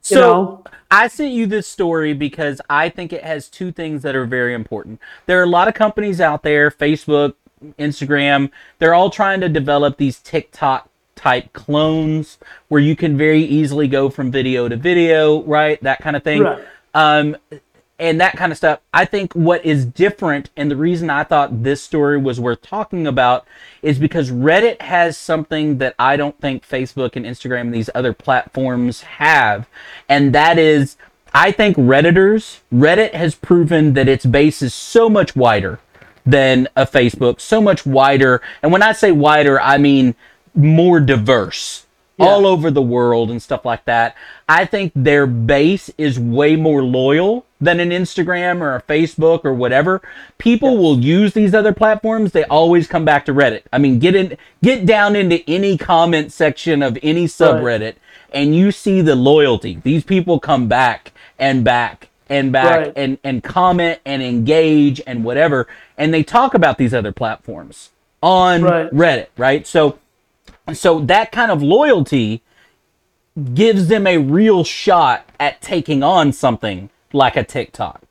So 0.00 0.14
You 0.14 0.20
know? 0.20 0.64
I 0.90 1.08
sent 1.08 1.32
you 1.32 1.46
this 1.46 1.66
story 1.66 2.14
because 2.14 2.62
I 2.70 2.88
think 2.88 3.12
it 3.12 3.22
has 3.22 3.50
two 3.50 3.70
things 3.72 4.00
that 4.02 4.16
are 4.16 4.24
very 4.24 4.54
important. 4.54 5.02
There 5.26 5.38
are 5.38 5.42
a 5.42 5.46
lot 5.48 5.68
of 5.68 5.74
companies 5.74 6.18
out 6.18 6.42
there, 6.42 6.70
Facebook, 6.70 7.34
Instagram, 7.78 8.50
they're 8.78 8.94
all 8.94 9.10
trying 9.10 9.42
to 9.42 9.50
develop 9.50 9.98
these 9.98 10.18
TikTok 10.20 10.88
type 11.14 11.52
clones 11.52 12.38
where 12.68 12.80
you 12.80 12.96
can 12.96 13.18
very 13.18 13.42
easily 13.42 13.88
go 13.88 14.08
from 14.08 14.30
video 14.30 14.66
to 14.66 14.76
video, 14.76 15.42
right? 15.42 15.82
That 15.82 15.98
kind 15.98 16.16
of 16.16 16.22
thing. 16.22 16.40
Right. 16.40 16.64
Um, 16.94 17.36
and 17.98 18.20
that 18.20 18.36
kind 18.36 18.52
of 18.52 18.58
stuff. 18.58 18.80
I 18.94 19.04
think 19.04 19.32
what 19.34 19.64
is 19.64 19.84
different, 19.84 20.50
and 20.56 20.70
the 20.70 20.76
reason 20.76 21.10
I 21.10 21.24
thought 21.24 21.62
this 21.62 21.82
story 21.82 22.18
was 22.18 22.38
worth 22.38 22.62
talking 22.62 23.06
about, 23.06 23.46
is 23.82 23.98
because 23.98 24.30
Reddit 24.30 24.80
has 24.82 25.16
something 25.16 25.78
that 25.78 25.94
I 25.98 26.16
don't 26.16 26.40
think 26.40 26.66
Facebook 26.66 27.16
and 27.16 27.26
Instagram 27.26 27.62
and 27.62 27.74
these 27.74 27.90
other 27.94 28.12
platforms 28.12 29.02
have, 29.02 29.68
and 30.08 30.34
that 30.34 30.58
is, 30.58 30.96
I 31.34 31.50
think 31.50 31.76
Redditors, 31.76 32.60
Reddit 32.72 33.14
has 33.14 33.34
proven 33.34 33.94
that 33.94 34.08
its 34.08 34.24
base 34.24 34.62
is 34.62 34.72
so 34.74 35.08
much 35.08 35.34
wider 35.34 35.80
than 36.24 36.68
a 36.76 36.86
Facebook, 36.86 37.40
so 37.40 37.60
much 37.60 37.84
wider. 37.86 38.42
And 38.62 38.70
when 38.70 38.82
I 38.82 38.92
say 38.92 39.12
wider, 39.12 39.60
I 39.60 39.78
mean 39.78 40.14
more 40.54 41.00
diverse 41.00 41.86
all 42.18 42.46
over 42.46 42.70
the 42.70 42.82
world 42.82 43.30
and 43.30 43.40
stuff 43.40 43.64
like 43.64 43.84
that. 43.84 44.16
I 44.48 44.64
think 44.64 44.92
their 44.94 45.26
base 45.26 45.90
is 45.98 46.18
way 46.18 46.56
more 46.56 46.82
loyal 46.82 47.44
than 47.60 47.80
an 47.80 47.90
Instagram 47.90 48.60
or 48.60 48.76
a 48.76 48.82
Facebook 48.82 49.44
or 49.44 49.52
whatever. 49.54 50.00
People 50.38 50.78
will 50.78 50.98
use 50.98 51.32
these 51.34 51.54
other 51.54 51.72
platforms. 51.72 52.32
They 52.32 52.44
always 52.44 52.86
come 52.86 53.04
back 53.04 53.24
to 53.26 53.32
Reddit. 53.34 53.62
I 53.72 53.78
mean, 53.78 53.98
get 53.98 54.14
in, 54.14 54.36
get 54.62 54.86
down 54.86 55.16
into 55.16 55.48
any 55.48 55.76
comment 55.76 56.32
section 56.32 56.82
of 56.82 56.98
any 57.02 57.26
subreddit, 57.26 57.94
and 58.32 58.54
you 58.54 58.72
see 58.72 59.00
the 59.00 59.16
loyalty. 59.16 59.80
These 59.82 60.04
people 60.04 60.38
come 60.40 60.68
back 60.68 61.12
and 61.38 61.64
back 61.64 62.08
and 62.28 62.52
back 62.52 62.78
Right. 62.78 62.92
and 62.94 63.18
and 63.24 63.42
comment 63.42 64.00
and 64.04 64.22
engage 64.22 65.00
and 65.06 65.24
whatever, 65.24 65.66
and 65.96 66.12
they 66.12 66.22
talk 66.22 66.54
about 66.54 66.78
these 66.78 66.92
other 66.92 67.12
platforms 67.12 67.90
on 68.22 68.62
Right. 68.62 68.90
Reddit, 68.92 69.28
right? 69.36 69.66
So 69.66 69.98
so 70.72 71.00
that 71.00 71.32
kind 71.32 71.50
of 71.50 71.62
loyalty 71.62 72.42
gives 73.54 73.88
them 73.88 74.06
a 74.06 74.18
real 74.18 74.64
shot 74.64 75.28
at 75.38 75.60
taking 75.62 76.02
on 76.02 76.32
something 76.32 76.90
like 77.12 77.36
a 77.36 77.44
TikTok. 77.44 78.02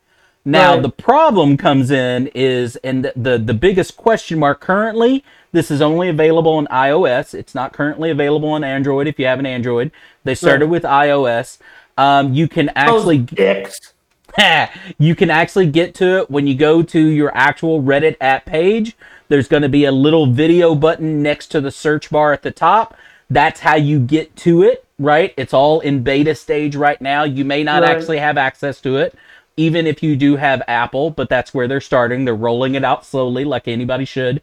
Now 0.45 0.73
Right. 0.73 0.81
the 0.81 0.89
problem 0.89 1.57
comes 1.57 1.91
in 1.91 2.27
is 2.33 2.77
and 2.77 3.11
the, 3.15 3.37
the 3.37 3.53
biggest 3.53 3.97
question 3.97 4.39
mark 4.39 4.61
currently 4.61 5.23
this 5.51 5.71
is 5.71 5.81
only 5.81 6.09
available 6.09 6.53
on 6.53 6.67
iOS. 6.67 7.33
It's 7.33 7.55
not 7.55 7.73
currently 7.73 8.11
available 8.11 8.49
on 8.49 8.63
Android 8.63 9.07
if 9.07 9.17
you 9.17 9.25
have 9.25 9.39
an 9.39 9.45
Android. 9.45 9.91
They 10.23 10.35
started 10.35 10.65
Right. 10.65 10.71
with 10.71 10.83
iOS. 10.83 11.57
Um, 11.97 12.33
you 12.33 12.47
can 12.47 12.69
actually 12.75 13.17
dicks. 13.19 13.93
you 14.99 15.15
can 15.15 15.31
actually 15.31 15.65
get 15.67 15.95
to 15.95 16.19
it 16.19 16.29
when 16.29 16.45
you 16.47 16.53
go 16.53 16.83
to 16.83 16.99
your 16.99 17.35
actual 17.35 17.81
Reddit 17.81 18.17
app 18.21 18.45
page. 18.45 18.95
There's 19.29 19.47
going 19.47 19.63
to 19.63 19.69
be 19.69 19.85
a 19.85 19.91
little 19.91 20.27
video 20.27 20.75
button 20.75 21.21
next 21.21 21.47
to 21.47 21.61
the 21.61 21.71
search 21.71 22.09
bar 22.09 22.33
at 22.33 22.43
the 22.43 22.51
top. 22.51 22.95
That's 23.29 23.59
how 23.59 23.75
you 23.75 23.99
get 23.99 24.35
to 24.37 24.63
it, 24.63 24.85
right? 24.97 25.33
It's 25.37 25.53
all 25.53 25.81
in 25.81 26.03
beta 26.03 26.33
stage 26.33 26.75
right 26.75 27.01
now. 27.01 27.23
You 27.23 27.43
may 27.43 27.63
not 27.63 27.83
Right. 27.83 27.91
actually 27.91 28.19
have 28.19 28.37
access 28.37 28.79
to 28.81 28.97
it, 28.97 29.15
even 29.57 29.85
if 29.85 30.01
you 30.01 30.15
do 30.15 30.37
have 30.37 30.61
Apple, 30.67 31.09
but 31.09 31.27
that's 31.29 31.53
where 31.53 31.67
they're 31.67 31.81
starting. 31.81 32.23
They're 32.23 32.35
rolling 32.35 32.75
it 32.75 32.85
out 32.85 33.05
slowly, 33.05 33.43
like 33.43 33.67
anybody 33.67 34.05
should. 34.05 34.41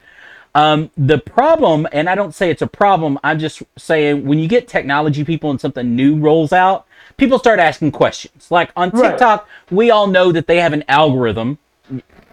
Um, 0.55 0.91
the 0.97 1.18
problem, 1.18 1.89
and 1.93 2.09
I 2.09 2.14
don't 2.14 2.35
say 2.35 2.51
it's 2.51 2.62
a 2.62 2.66
problem, 2.68 3.18
I'm 3.24 3.39
just 3.39 3.62
saying 3.76 4.24
when 4.24 4.39
you 4.39 4.47
get 4.47 4.68
technology 4.68 5.24
people 5.24 5.51
and 5.51 5.61
something 5.61 5.97
new 5.97 6.16
rolls 6.16 6.53
out, 6.53 6.87
people 7.16 7.39
start 7.39 7.59
asking 7.59 7.91
questions. 7.93 8.51
Like 8.51 8.70
on 8.76 8.91
Right. 8.91 9.11
TikTok, 9.11 9.49
we 9.70 9.91
all 9.91 10.07
know 10.07 10.30
that 10.30 10.47
they 10.47 10.61
have 10.61 10.72
an 10.72 10.85
algorithm 10.89 11.59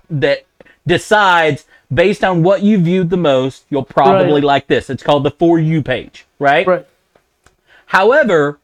that 0.10 0.44
decides 0.86 1.66
based 1.94 2.24
on 2.24 2.44
what 2.44 2.62
you 2.64 2.78
viewed 2.78 3.10
the 3.10 3.18
most, 3.18 3.66
you'll 3.70 3.84
probably 3.84 4.34
Right. 4.36 4.44
like 4.44 4.68
this. 4.68 4.90
It's 4.90 5.04
called 5.04 5.24
the 5.24 5.32
For 5.32 5.60
You 5.60 5.82
page, 5.82 6.26
right? 6.40 6.66
Right. 6.66 6.86
However, 7.88 8.60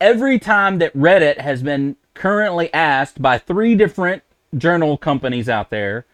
every 0.00 0.38
time 0.38 0.78
that 0.78 0.96
Reddit 0.96 1.38
has 1.38 1.62
been 1.62 1.96
currently 2.14 2.72
asked 2.72 3.20
by 3.20 3.38
three 3.38 3.74
different 3.74 4.22
journal 4.56 4.96
companies 4.96 5.48
out 5.48 5.70
there, 5.70 6.06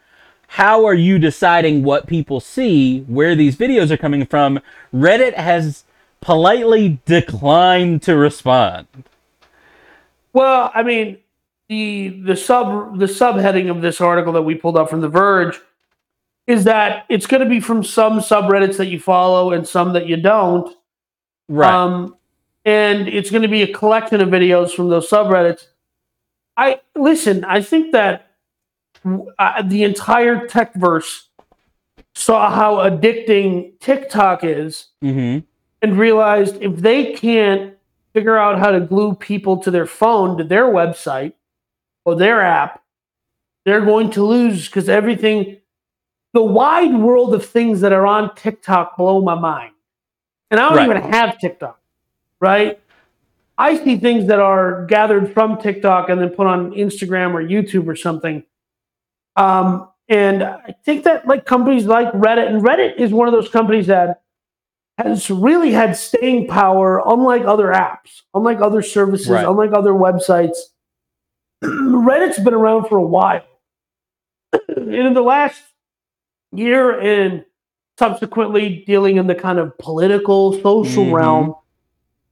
how 0.48 0.84
are 0.84 0.94
you 0.94 1.18
deciding 1.18 1.82
what 1.82 2.06
people 2.06 2.40
see, 2.40 3.00
where 3.02 3.34
these 3.34 3.56
videos 3.56 3.90
are 3.90 3.96
coming 3.96 4.26
from? 4.26 4.60
Reddit 4.94 5.34
has 5.34 5.84
politely 6.20 6.98
declined 7.04 8.02
to 8.02 8.16
respond. 8.16 8.86
Well, 10.32 10.70
I 10.74 10.82
mean, 10.82 11.18
the 11.68 12.08
the 12.24 12.36
sub 12.36 12.98
the 12.98 13.06
subheading 13.06 13.70
of 13.70 13.82
this 13.82 14.00
article 14.00 14.32
that 14.34 14.42
we 14.42 14.54
pulled 14.54 14.76
up 14.76 14.90
from 14.90 15.00
The 15.00 15.08
Verge 15.08 15.60
is 16.46 16.64
that 16.64 17.06
it's 17.08 17.26
going 17.26 17.42
to 17.42 17.48
be 17.48 17.60
from 17.60 17.82
some 17.82 18.20
subreddits 18.20 18.76
that 18.76 18.86
you 18.86 19.00
follow 19.00 19.52
and 19.52 19.66
some 19.66 19.92
that 19.94 20.06
you 20.06 20.16
don't. 20.16 20.74
Right. 21.48 21.72
Um, 21.72 22.16
and 22.64 23.08
it's 23.08 23.30
going 23.30 23.42
to 23.42 23.48
be 23.48 23.62
a 23.62 23.72
collection 23.72 24.20
of 24.20 24.28
videos 24.28 24.72
from 24.72 24.88
those 24.88 25.08
subreddits. 25.08 25.66
I 26.56 26.80
listen. 26.94 27.44
I 27.44 27.60
think 27.62 27.92
that 27.92 28.32
uh, 29.38 29.62
the 29.62 29.84
entire 29.84 30.46
techverse 30.46 31.28
saw 32.14 32.50
how 32.50 32.76
addicting 32.76 33.78
TikTok 33.78 34.42
is 34.42 34.86
mm-hmm. 35.02 35.44
and 35.82 35.98
realized 35.98 36.56
if 36.62 36.76
they 36.76 37.12
can't 37.12 37.74
figure 38.14 38.38
out 38.38 38.58
how 38.58 38.70
to 38.70 38.80
glue 38.80 39.14
people 39.14 39.58
to 39.58 39.70
their 39.70 39.86
phone 39.86 40.38
to 40.38 40.44
their 40.44 40.64
website 40.64 41.34
or 42.06 42.16
their 42.16 42.40
app, 42.40 42.82
they're 43.66 43.84
going 43.84 44.10
to 44.10 44.24
lose 44.24 44.66
because 44.66 44.88
everything, 44.88 45.58
the 46.36 46.42
wide 46.42 46.94
world 46.94 47.32
of 47.32 47.46
things 47.46 47.80
that 47.80 47.94
are 47.94 48.06
on 48.06 48.34
TikTok 48.34 48.98
blow 48.98 49.22
my 49.22 49.34
mind. 49.34 49.72
And 50.50 50.60
I 50.60 50.68
don't 50.68 50.76
Right. 50.76 50.90
even 50.98 51.10
have 51.10 51.38
TikTok, 51.38 51.80
right? 52.40 52.78
I 53.56 53.82
see 53.82 53.96
things 53.96 54.26
that 54.26 54.38
are 54.38 54.84
gathered 54.84 55.32
from 55.32 55.56
TikTok 55.56 56.10
and 56.10 56.20
then 56.20 56.28
put 56.28 56.46
on 56.46 56.72
Instagram 56.72 57.32
or 57.32 57.42
YouTube 57.42 57.88
or 57.88 57.96
something. 57.96 58.44
Um, 59.36 59.88
and 60.10 60.42
I 60.44 60.74
think 60.84 61.04
that 61.04 61.26
like 61.26 61.46
companies 61.46 61.86
like 61.86 62.12
Reddit, 62.12 62.48
and 62.48 62.62
Reddit 62.62 62.96
is 63.00 63.12
one 63.14 63.28
of 63.28 63.32
those 63.32 63.48
companies 63.48 63.86
that 63.86 64.20
has 64.98 65.30
really 65.30 65.72
had 65.72 65.96
staying 65.96 66.48
power, 66.48 67.02
unlike 67.06 67.46
other 67.46 67.68
apps, 67.68 68.24
unlike 68.34 68.60
other 68.60 68.82
services, 68.82 69.30
Right. 69.30 69.46
unlike 69.46 69.72
other 69.72 69.92
websites. 69.92 70.58
Reddit's 71.64 72.38
been 72.40 72.52
around 72.52 72.88
for 72.90 72.98
a 72.98 73.06
while. 73.06 73.46
and 74.68 74.92
in 74.94 75.14
the 75.14 75.22
last 75.22 75.62
year 76.56 76.98
and 76.98 77.44
subsequently 77.98 78.84
dealing 78.86 79.16
in 79.16 79.26
the 79.26 79.34
kind 79.34 79.58
of 79.58 79.76
political, 79.78 80.52
social 80.60 81.06
Mhm. 81.06 81.12
realm, 81.12 81.54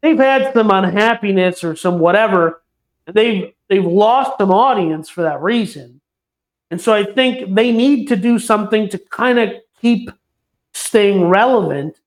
they've 0.02 0.18
had 0.18 0.52
some 0.52 0.70
unhappiness 0.70 1.64
or 1.64 1.74
some 1.76 1.98
whatever. 1.98 2.62
And 3.06 3.14
they've 3.14 3.52
they've 3.68 3.84
lost 3.84 4.32
some 4.38 4.50
audience 4.50 5.08
for 5.08 5.22
that 5.22 5.40
reason. 5.42 6.00
And 6.70 6.80
so 6.80 6.92
I 6.92 7.04
think 7.04 7.54
they 7.54 7.72
need 7.72 8.08
to 8.08 8.16
do 8.16 8.38
something 8.38 8.88
to 8.90 8.98
kind 8.98 9.38
of 9.38 9.52
keep 9.80 10.10
staying 10.72 11.28
relevant. 11.28 12.00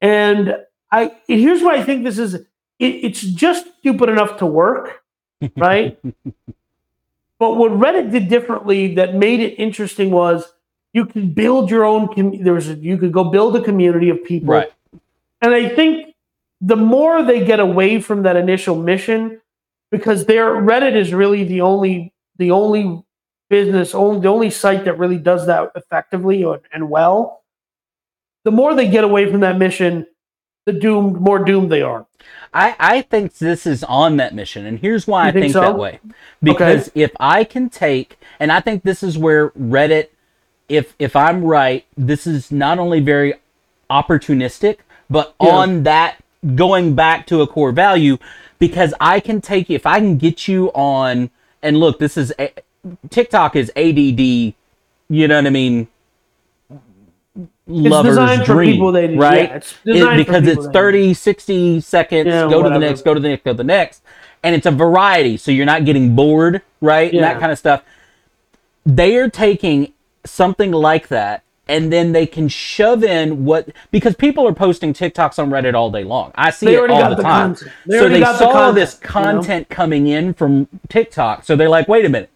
And 0.00 0.56
I 0.90 1.12
here's 1.26 1.62
why 1.62 1.74
I 1.76 1.82
think 1.82 2.04
this 2.04 2.18
is 2.18 2.34
it, 2.34 2.46
it's 2.78 3.20
just 3.20 3.66
stupid 3.80 4.08
enough 4.08 4.38
to 4.38 4.46
work, 4.46 5.02
right? 5.56 5.98
but 7.38 7.56
what 7.56 7.72
Reddit 7.72 8.10
did 8.10 8.28
differently 8.28 8.94
that 8.94 9.14
made 9.14 9.40
it 9.40 9.54
interesting 9.58 10.10
was 10.10 10.50
you 10.98 11.06
could 11.12 11.28
build 11.42 11.64
your 11.74 11.84
own 11.92 12.02
com- 12.14 12.42
there 12.46 12.56
was 12.60 12.68
a, 12.68 12.76
you 12.90 12.96
could 12.98 13.12
go 13.18 13.24
build 13.36 13.52
a 13.60 13.62
community 13.62 14.08
of 14.14 14.18
people. 14.32 14.54
Right. 14.58 14.72
And 15.42 15.50
I 15.60 15.64
think 15.78 15.92
the 16.72 16.80
more 16.94 17.22
they 17.30 17.40
get 17.52 17.60
away 17.60 18.00
from 18.06 18.18
that 18.26 18.36
initial 18.36 18.76
mission, 18.92 19.40
because 19.94 20.26
their 20.26 20.46
Reddit 20.70 20.94
is 21.02 21.08
really 21.22 21.44
the 21.44 21.60
only 21.60 22.12
the 22.42 22.50
only 22.50 22.82
business, 23.48 23.94
only 23.94 24.20
the 24.20 24.28
only 24.36 24.50
site 24.50 24.84
that 24.86 24.98
really 25.02 25.20
does 25.30 25.46
that 25.46 25.70
effectively 25.80 26.44
or, 26.44 26.60
and 26.74 26.90
well. 26.90 27.18
The 28.44 28.52
more 28.60 28.74
they 28.74 28.88
get 28.96 29.04
away 29.04 29.30
from 29.30 29.40
that 29.40 29.56
mission, 29.58 30.06
the 30.66 30.72
doomed 30.72 31.20
more 31.20 31.40
doomed 31.44 31.70
they 31.70 31.82
are. 31.82 32.06
I, 32.52 32.76
I 32.78 33.02
think 33.02 33.38
this 33.38 33.66
is 33.66 33.84
on 33.84 34.16
that 34.16 34.34
mission, 34.34 34.66
and 34.66 34.78
here's 34.78 35.06
why 35.06 35.24
You 35.24 35.28
I 35.28 35.32
think 35.32 35.42
think 35.44 35.52
so? 35.52 35.60
that 35.60 35.78
way. 35.78 36.00
Because 36.42 36.90
if 36.94 37.12
I 37.20 37.44
can 37.44 37.68
take, 37.68 38.18
and 38.40 38.50
I 38.50 38.60
think 38.60 38.82
this 38.82 39.02
is 39.02 39.16
where 39.16 39.50
Reddit, 39.50 40.08
if 40.68 40.94
if 40.98 41.16
I'm 41.16 41.44
right, 41.44 41.84
this 41.96 42.26
is 42.26 42.50
not 42.52 42.78
only 42.78 43.00
very 43.00 43.34
opportunistic, 43.90 44.78
but 45.08 45.34
Yeah. 45.42 45.48
on 45.50 45.82
that 45.84 46.16
going 46.54 46.94
back 46.94 47.26
to 47.26 47.40
a 47.42 47.46
core 47.46 47.72
value, 47.72 48.18
because 48.58 48.92
I 49.00 49.20
can 49.20 49.40
take 49.40 49.68
you 49.70 49.76
if 49.76 49.86
I 49.86 49.98
can 49.98 50.18
get 50.18 50.46
you 50.48 50.68
on 50.74 51.30
and 51.62 51.78
look, 51.78 51.98
this 51.98 52.16
is 52.16 52.32
a, 52.38 52.50
TikTok 53.10 53.56
is 53.56 53.72
ADD. 53.76 54.54
You 55.10 55.26
know 55.26 55.36
what 55.36 55.46
I 55.46 55.50
mean? 55.50 55.88
Lover's 57.66 58.12
designed 58.12 58.46
for 58.46 58.54
dream, 58.54 58.72
people 58.72 58.92
they- 58.92 59.14
right? 59.16 59.48
yeah, 59.50 59.56
it's 59.56 59.74
It- 59.84 60.16
because 60.16 60.46
it's 60.46 60.66
they- 60.66 60.72
30, 60.72 61.14
60 61.14 61.80
seconds. 61.80 62.26
Yeah, 62.28 62.48
go 62.48 62.62
to 62.62 62.70
the 62.70 62.78
next. 62.78 63.02
Go 63.04 63.14
to 63.14 63.20
the 63.20 63.28
next. 63.28 63.44
Go 63.44 63.52
to 63.52 63.56
the 63.56 63.64
next. 63.64 64.02
And 64.42 64.54
it's 64.54 64.66
a 64.66 64.70
variety, 64.70 65.36
so 65.36 65.50
you're 65.50 65.66
not 65.66 65.84
getting 65.84 66.14
bored, 66.14 66.62
right? 66.80 67.12
And 67.12 67.22
that 67.22 67.40
kind 67.40 67.50
of 67.52 67.58
stuff. 67.58 67.82
They 68.86 69.16
are 69.16 69.28
taking 69.28 69.92
something 70.28 70.72
like 70.72 71.08
that 71.08 71.42
and 71.68 71.92
then 71.92 72.12
they 72.12 72.26
can 72.26 72.48
shove 72.48 73.04
in 73.04 73.44
what 73.44 73.68
because 73.90 74.16
people 74.16 74.48
are 74.48 74.54
posting 74.54 74.94
TikToks 74.94 75.38
on 75.38 75.50
Reddit 75.50 75.74
all 75.74 75.90
day 75.90 76.02
long. 76.02 76.32
I 76.34 76.50
see 76.50 76.68
it 76.68 76.90
all 76.90 77.10
the, 77.10 77.16
the 77.16 77.22
time. 77.22 77.56
They 77.86 77.98
so 77.98 78.08
they 78.08 78.20
got 78.20 78.32
the 78.32 78.38
saw 78.38 78.52
content, 78.52 78.74
this 78.74 78.94
you 78.94 79.06
know? 79.06 79.12
content 79.12 79.68
coming 79.68 80.06
in 80.06 80.34
from 80.34 80.68
TikTok. 80.88 81.44
So 81.44 81.54
they're 81.54 81.68
like, 81.68 81.86
wait 81.86 82.04
a 82.04 82.08
minute. 82.08 82.30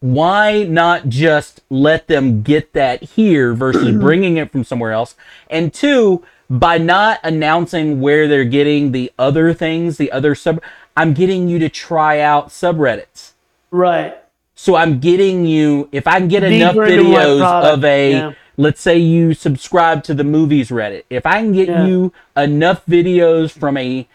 Why 0.00 0.64
not 0.64 1.08
just 1.08 1.62
let 1.70 2.06
them 2.06 2.42
get 2.42 2.72
that 2.72 3.02
here 3.02 3.54
versus 3.54 3.96
bringing 4.00 4.36
it 4.38 4.50
from 4.50 4.64
somewhere 4.64 4.92
else? 4.92 5.16
And 5.50 5.72
two, 5.72 6.24
by 6.48 6.78
not 6.78 7.20
announcing 7.24 8.00
where 8.00 8.28
they're 8.28 8.44
getting 8.44 8.92
the 8.92 9.12
other 9.18 9.52
things, 9.52 9.96
the 9.96 10.12
other 10.12 10.34
sub, 10.34 10.62
I'm 10.96 11.12
getting 11.12 11.48
you 11.48 11.58
to 11.58 11.68
try 11.68 12.20
out 12.20 12.48
subreddits. 12.48 13.32
Right. 13.70 14.16
So 14.58 14.74
I'm 14.74 14.98
getting 15.00 15.44
you 15.44 15.88
if 15.92 16.06
I 16.06 16.18
can 16.18 16.28
get 16.28 16.42
enough 16.42 16.72
Deeper 16.72 16.86
my 16.86 16.90
videos 16.90 17.62
of 17.74 17.84
a 17.84 18.10
yeah. 18.12 18.32
let's 18.56 18.80
say 18.80 18.96
you 18.98 19.34
subscribe 19.34 20.02
to 20.04 20.14
the 20.14 20.24
movies 20.24 20.70
Reddit. 20.70 21.04
If 21.10 21.26
I 21.26 21.42
can 21.42 21.52
get 21.52 21.68
Yeah. 21.68 21.86
you 21.86 22.12
enough 22.36 22.84
videos 22.86 23.50
from 23.52 23.76
a 23.76 24.08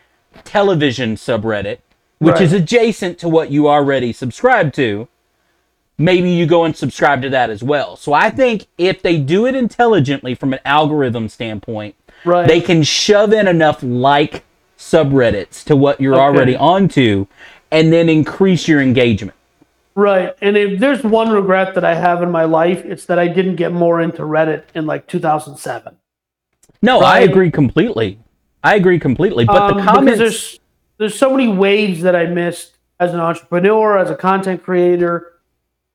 television 0.44 1.16
subreddit, 1.16 1.78
which 2.18 2.34
Right. 2.36 2.42
is 2.42 2.54
adjacent 2.54 3.20
to 3.20 3.30
what 3.30 3.52
you 3.52 3.70
already 3.70 4.12
subscribe 4.12 4.74
to, 4.74 5.08
maybe 6.00 6.32
you 6.32 6.48
go 6.48 6.66
and 6.66 6.76
subscribe 6.76 7.22
to 7.22 7.30
that 7.30 7.52
as 7.52 7.62
well. 7.62 7.96
So 7.96 8.12
I 8.14 8.32
think 8.32 8.66
if 8.80 9.04
they 9.04 9.18
do 9.18 9.46
it 9.46 9.54
intelligently 9.56 10.34
from 10.34 10.54
an 10.54 10.60
algorithm 10.66 11.30
standpoint, 11.30 11.94
Right. 12.26 12.48
they 12.48 12.62
can 12.62 12.82
shove 12.82 13.32
in 13.32 13.48
enough 13.48 13.84
like 13.84 14.44
subreddits 14.76 15.64
to 15.66 15.76
what 15.76 16.02
you're 16.02 16.16
Okay. 16.16 16.22
already 16.24 16.56
onto 16.56 17.28
and 17.72 17.94
then 17.94 18.10
increase 18.10 18.68
your 18.68 18.82
engagement. 18.82 19.38
Right. 19.96 20.36
And 20.42 20.56
if 20.56 20.80
there's 20.80 21.04
one 21.04 21.30
regret 21.30 21.76
that 21.76 21.84
I 21.84 21.96
have 21.96 22.24
in 22.24 22.32
my 22.32 22.46
life, 22.46 22.86
it's 22.86 23.06
that 23.06 23.20
I 23.20 23.28
didn't 23.28 23.58
get 23.58 23.74
more 23.74 24.00
into 24.00 24.22
Reddit 24.22 24.64
in 24.74 24.86
like 24.86 25.08
2007. 25.08 25.98
No, 26.82 27.00
I 27.02 27.20
agree 27.20 27.52
completely. 27.52 28.20
I 28.64 28.76
agree 28.76 29.00
completely. 29.00 29.46
But 29.46 29.58
Um, 29.58 29.78
the 29.78 29.84
comments, 29.84 30.20
there's 30.20 30.60
there's 30.98 31.18
so 31.18 31.32
many 31.32 31.48
waves 31.48 32.02
that 32.02 32.16
I 32.16 32.26
missed 32.26 32.78
as 33.00 33.14
an 33.14 33.20
entrepreneur, 33.20 33.98
as 33.98 34.10
a 34.10 34.16
content 34.16 34.64
creator, 34.64 35.34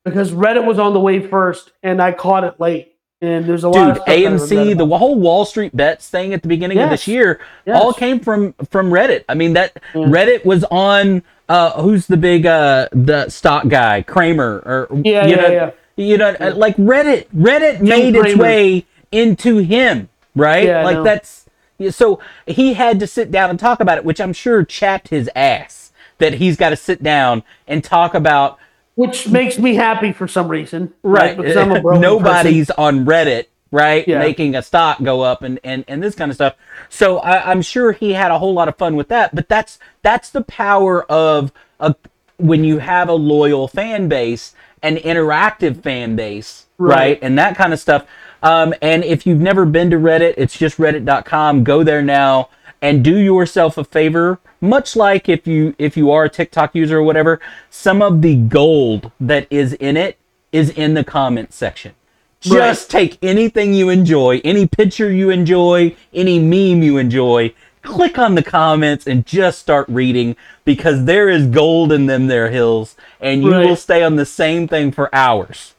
because 0.05 0.33
Reddit 0.33 0.65
was 0.65 0.79
on 0.79 0.93
the 0.93 1.01
wave 1.01 1.31
first, 1.31 1.73
and 1.83 2.03
I 2.03 2.13
caught 2.13 2.45
it 2.45 2.61
late. 2.61 2.96
And 3.23 3.47
there's 3.47 3.65
a 3.65 3.69
lot 3.71 3.89
of 3.91 3.95
dude, 3.95 3.97
stuff 3.97 4.07
that 4.07 4.13
I 4.13 4.15
regret 4.31 4.41
AMC, 4.41 4.77
the 4.79 4.99
whole 4.99 5.19
Wall 5.19 5.45
Street 5.47 5.75
bets 5.75 6.09
thing 6.11 6.35
at 6.35 6.43
the 6.43 6.49
beginning 6.49 6.79
of 6.79 6.91
this 6.91 7.09
year, 7.09 7.41
Yes. 7.65 7.81
all 7.81 7.95
came 7.95 8.21
from 8.21 8.53
from 8.71 8.91
Reddit. 8.91 9.25
I 9.29 9.35
mean 9.35 9.55
that 9.55 9.81
Reddit 9.95 10.45
was 10.45 10.65
on. 10.65 11.23
Uh, 11.49 11.81
who's 11.81 12.09
the 12.09 12.17
big 12.17 12.45
uh 12.45 12.89
the 12.91 13.29
stock 13.29 13.69
guy, 13.69 14.03
Cramer, 14.03 14.63
or 14.67 14.89
Yeah, 15.05 15.27
you 15.27 15.37
yeah, 15.37 15.41
know, 15.43 15.49
yeah. 15.49 15.71
you 15.95 16.19
know, 16.19 16.31
uh, 16.41 16.53
like 16.57 16.77
Reddit. 16.77 17.27
Reddit 17.35 17.81
made 17.81 18.17
its 18.17 18.35
way 18.37 18.85
into 19.13 19.59
him, 19.59 20.09
right? 20.35 20.65
Yeah, 20.65 20.83
like 20.83 21.05
that's 21.05 21.47
so 21.91 22.19
he 22.47 22.75
had 22.75 22.99
to 22.99 23.07
sit 23.07 23.31
down 23.31 23.49
and 23.49 23.61
talk 23.61 23.79
about 23.81 23.97
it, 23.97 24.05
which 24.05 24.21
I'm 24.21 24.33
sure 24.33 24.65
chapped 24.65 25.09
his 25.09 25.31
ass 25.37 25.93
that 26.19 26.35
he's 26.35 26.57
got 26.57 26.71
to 26.71 26.77
sit 26.77 27.03
down 27.03 27.45
and 27.69 27.85
talk 27.85 28.13
about 28.15 28.59
which 28.97 29.29
makes 29.29 29.59
me 29.59 29.75
happy 29.77 30.13
for 30.13 30.27
some 30.29 30.49
reason. 30.49 30.93
right 31.05 31.37
Because 31.37 31.57
I'm 31.57 31.71
a 31.73 31.81
broken 31.87 32.01
nobody's 32.03 32.71
on 32.73 33.07
reddit 33.07 33.47
right 33.71 34.07
Yeah. 34.09 34.19
making 34.19 34.55
a 34.55 34.63
stock 34.63 35.03
go 35.03 35.23
up 35.23 35.43
and, 35.43 35.59
and 35.65 35.85
and 35.89 36.03
this 36.03 36.15
kind 36.15 36.31
of 36.31 36.37
stuff 36.37 36.55
so 36.89 37.19
I, 37.19 37.51
i'm 37.51 37.63
sure 37.63 37.91
he 37.93 38.13
had 38.13 38.31
a 38.31 38.39
whole 38.39 38.55
lot 38.55 38.69
of 38.69 38.77
fun 38.77 38.95
with 38.95 39.09
that 39.09 39.35
but 39.35 39.49
that's 39.49 39.81
that's 40.03 40.31
the 40.31 40.43
power 40.43 41.03
of 41.11 41.51
a 41.81 41.97
when 42.37 42.63
you 42.63 42.79
have 42.79 43.09
a 43.09 43.15
loyal 43.15 43.67
fan 43.67 44.09
base 44.09 44.55
an 44.85 44.97
interactive 44.99 45.83
fan 45.83 46.15
base 46.15 46.67
right, 46.79 46.95
Right. 46.97 47.19
and 47.23 47.37
that 47.41 47.57
kind 47.57 47.73
of 47.73 47.81
stuff 47.81 48.07
um, 48.45 48.73
and 48.81 49.03
if 49.03 49.27
you've 49.27 49.41
never 49.41 49.67
been 49.67 49.91
to 49.91 49.97
reddit 49.97 50.35
it's 50.37 50.57
just 50.57 50.79
reddit.com 50.79 51.65
go 51.65 51.83
there 51.83 52.03
now 52.03 52.51
and 52.83 53.03
do 53.05 53.17
yourself 53.17 53.79
a 53.79 53.85
favor 53.85 54.39
much 54.61 54.97
like 54.97 55.29
if 55.29 55.47
you 55.47 55.75
if 55.79 55.97
you 55.97 56.11
are 56.11 56.25
a 56.25 56.29
tiktok 56.31 56.75
user 56.75 56.99
or 56.99 57.03
whatever 57.03 57.41
some 57.71 58.01
of 58.03 58.23
the 58.23 58.35
gold 58.37 59.11
that 59.21 59.47
is 59.51 59.73
in 59.75 59.97
it 59.97 60.17
is 60.53 60.71
in 60.71 60.95
the 60.95 61.05
comments 61.05 61.57
section. 61.57 61.93
Just 62.41 62.91
take 62.91 63.19
anything 63.23 63.75
you 63.75 63.89
enjoy 63.89 64.41
any 64.45 64.67
picture 64.67 65.11
you 65.11 65.31
enjoy 65.31 65.95
any 66.15 66.39
meme 66.39 66.83
you 66.83 66.97
enjoy 66.99 67.53
click 67.83 68.19
on 68.19 68.35
the 68.35 68.43
comments 68.43 69.07
and 69.07 69.25
just 69.27 69.59
start 69.61 69.89
reading 69.89 70.35
because 70.65 71.05
there 71.05 71.29
is 71.29 71.47
gold 71.47 71.93
in 71.93 72.07
them 72.07 72.27
there 72.27 72.51
hills 72.51 72.97
and 73.21 73.43
you 73.43 73.53
Right. 73.53 73.67
will 73.67 73.77
stay 73.77 74.03
on 74.03 74.17
the 74.17 74.27
same 74.27 74.67
thing 74.69 74.91
for 74.93 75.13
hours. 75.15 75.75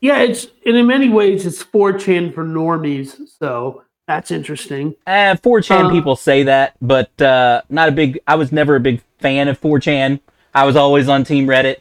Yeah, 0.00 0.20
it's 0.20 0.46
and 0.64 0.76
in 0.76 0.86
many 0.86 1.08
ways 1.08 1.44
it's 1.44 1.62
4chan 1.62 2.32
for 2.34 2.44
normies, 2.44 3.16
so 3.40 3.82
that's 4.08 4.32
interesting. 4.32 4.96
Eh, 5.06 5.34
4chan 5.36 5.84
Uh, 5.84 5.90
people 5.90 6.16
say 6.16 6.42
that, 6.42 6.74
but 6.82 7.20
uh, 7.22 7.62
not 7.68 7.88
a 7.88 7.92
big. 7.92 8.18
I 8.26 8.34
was 8.34 8.50
never 8.50 8.74
a 8.74 8.80
big 8.80 9.02
fan 9.20 9.46
of 9.46 9.60
4chan. 9.60 10.18
I 10.54 10.64
was 10.64 10.74
always 10.74 11.08
on 11.08 11.22
Team 11.22 11.46
Reddit. 11.46 11.76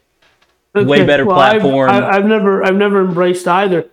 Way 0.76 1.04
better 1.06 1.24
I've- 1.24 1.34
platform. 1.34 1.90
I've, 1.90 2.04
I've 2.04 2.26
never 2.26 2.64
I've 2.64 2.76
never 2.76 3.02
embraced 3.04 3.48
either. 3.48 3.90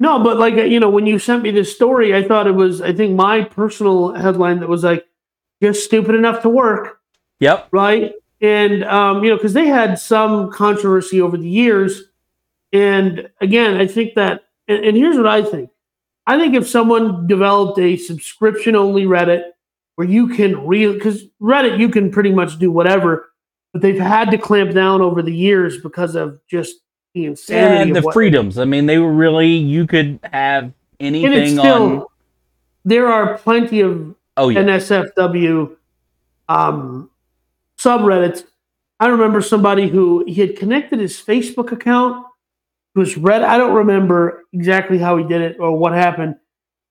No, 0.00 0.18
but 0.24 0.38
like 0.38 0.54
you 0.54 0.80
know, 0.80 0.90
when 0.90 1.06
you 1.06 1.20
sent 1.20 1.42
me 1.44 1.52
this 1.52 1.72
story, 1.72 2.12
I 2.16 2.24
thought 2.26 2.48
it 2.48 2.54
was 2.56 2.80
I 2.82 2.92
think 2.92 3.14
my 3.14 3.42
personal 3.44 4.12
headline 4.14 4.58
that 4.60 4.68
was 4.68 4.82
like 4.82 5.06
just 5.62 5.84
stupid 5.84 6.14
enough 6.16 6.42
to 6.42 6.48
work, 6.48 7.00
Yep. 7.40 7.68
right? 7.70 8.12
And 8.40 8.82
um, 8.84 9.22
you 9.22 9.30
know, 9.30 9.36
because 9.36 9.52
they 9.54 9.66
had 9.66 9.98
some 10.00 10.50
controversy 10.50 11.20
over 11.20 11.36
the 11.36 11.48
years. 11.48 12.02
And 12.72 13.30
again, 13.40 13.76
I 13.76 13.86
think 13.86 14.14
that 14.14 14.44
and, 14.66 14.84
and 14.84 14.96
here's 14.96 15.16
what 15.16 15.26
I 15.28 15.42
think. 15.42 15.70
I 16.26 16.38
think 16.38 16.54
if 16.54 16.68
someone 16.68 17.26
developed 17.26 17.78
a 17.78 17.96
subscription 17.96 18.74
only 18.74 19.04
Reddit 19.04 19.50
where 19.94 20.08
you 20.08 20.28
can 20.28 20.66
real 20.66 20.92
because 20.92 21.24
Reddit 21.40 21.78
you 21.78 21.88
can 21.88 22.10
pretty 22.10 22.32
much 22.32 22.58
do 22.58 22.70
whatever, 22.70 23.32
but 23.72 23.82
they've 23.82 23.98
had 23.98 24.30
to 24.30 24.38
clamp 24.38 24.72
down 24.72 25.00
over 25.00 25.22
the 25.22 25.34
years 25.34 25.80
because 25.80 26.14
of 26.14 26.40
just 26.48 26.76
the 27.14 27.26
insanity 27.26 27.90
And 27.90 27.96
of 27.96 28.02
the 28.02 28.12
freedoms. 28.12 28.58
I 28.58 28.64
mean, 28.64 28.86
they 28.86 28.98
were 28.98 29.12
really. 29.12 29.54
You 29.54 29.86
could 29.86 30.18
have 30.32 30.72
anything 31.00 31.58
still 31.58 32.00
on. 32.00 32.06
there 32.84 33.06
are 33.06 33.38
plenty 33.38 33.80
of 33.80 34.14
Oh 34.36 34.48
yeah. 34.48 34.62
NSFW 34.62 35.76
um, 36.48 37.10
subreddits. 37.78 38.44
I 39.00 39.06
remember 39.08 39.40
somebody 39.40 39.88
who 39.88 40.24
he 40.26 40.34
had 40.34 40.56
connected 40.56 41.00
his 41.00 41.16
Facebook 41.20 41.72
account 41.72 42.25
to 42.96 43.00
his 43.00 43.14
Reddit. 43.14 43.44
I 43.44 43.58
don't 43.58 43.74
remember 43.74 44.44
exactly 44.52 44.98
how 44.98 45.16
he 45.16 45.24
did 45.24 45.42
it 45.42 45.58
or 45.60 45.76
what 45.76 45.92
happened. 45.92 46.36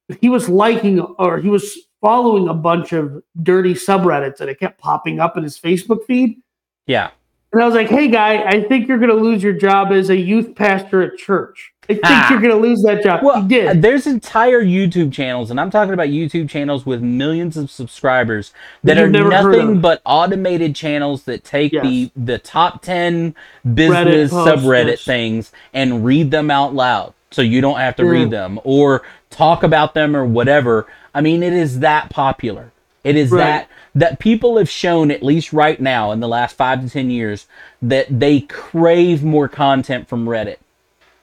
But 0.07 0.19
he 0.21 0.29
was 0.29 0.47
liking 0.47 0.99
or 0.99 1.39
he 1.39 1.49
was 1.49 1.77
following 1.99 2.47
a 2.47 2.53
bunch 2.53 2.93
of 2.93 3.23
dirty 3.41 3.73
subreddits 3.73 4.39
and 4.39 4.49
it 4.49 4.59
kept 4.59 4.79
popping 4.79 5.19
up 5.19 5.35
in 5.35 5.43
his 5.43 5.59
Facebook 5.59 6.05
feed. 6.05 6.41
yeah. 6.87 7.11
And 7.51 7.63
I 7.63 7.67
was 7.67 7.75
like, 7.75 7.87
hey, 7.87 8.09
guy, 8.09 8.43
I 8.43 8.63
think 8.63 8.85
you're 8.85 8.97
going 8.97 9.15
to 9.15 9.15
lose 9.15 9.41
your 9.41 9.53
job 9.53 9.93
as 9.93 10.09
a 10.09 10.17
youth 10.17 10.55
pastor 10.55 11.01
at 11.01 11.17
church. 11.17 11.71
I 11.87 11.93
think 11.93 12.01
Ah. 12.05 12.27
you're 12.31 12.39
going 12.41 12.53
to 12.53 12.67
lose 12.67 12.81
that 12.83 13.03
job. 13.03 13.21
Well, 13.23 13.43
there's 13.43 14.07
entire 14.07 14.63
YouTube 14.63 15.11
channels, 15.13 15.51
and 15.51 15.59
I'm 15.59 15.69
talking 15.69 15.93
about 15.93 16.07
YouTube 16.07 16.49
channels 16.49 16.85
with 16.85 17.01
millions 17.01 17.57
of 17.57 17.69
subscribers 17.69 18.53
that 18.83 18.95
That 18.95 19.03
are 19.03 19.09
nothing 19.09 19.81
but 19.81 20.01
automated 20.05 20.75
channels 20.75 21.23
that 21.23 21.43
take 21.43 21.71
the 21.71 21.87
Yes. 21.87 22.09
the 22.15 22.37
top 22.39 22.81
ten 22.81 23.35
business 23.73 24.31
posts, 24.31 24.63
subreddit 24.63 24.87
yes. 24.87 25.03
things 25.03 25.51
and 25.73 26.03
read 26.03 26.31
them 26.31 26.49
out 26.49 26.73
loud, 26.73 27.13
so 27.31 27.41
you 27.41 27.61
don't 27.61 27.77
have 27.79 27.95
to 27.97 28.03
Yeah. 28.03 28.09
read 28.09 28.29
them 28.31 28.59
or 28.63 29.03
talk 29.29 29.61
about 29.63 29.93
them 29.93 30.15
or 30.15 30.25
whatever. 30.25 30.87
I 31.13 31.21
mean, 31.21 31.43
it 31.43 31.53
is 31.53 31.79
that 31.81 32.09
popular. 32.09 32.71
It 33.03 33.15
is 33.15 33.29
Right. 33.31 33.39
that 33.45 33.67
that 33.97 34.19
people 34.19 34.57
have 34.57 34.69
shown 34.69 35.09
at 35.09 35.23
least 35.23 35.53
right 35.53 35.79
now 35.79 36.11
in 36.11 36.19
the 36.19 36.27
last 36.27 36.57
five 36.57 36.81
to 36.83 36.89
ten 36.89 37.09
years 37.09 37.45
that 37.81 38.07
they 38.09 38.41
crave 38.41 39.23
more 39.23 39.47
content 39.47 40.09
from 40.09 40.25
Reddit. 40.25 40.57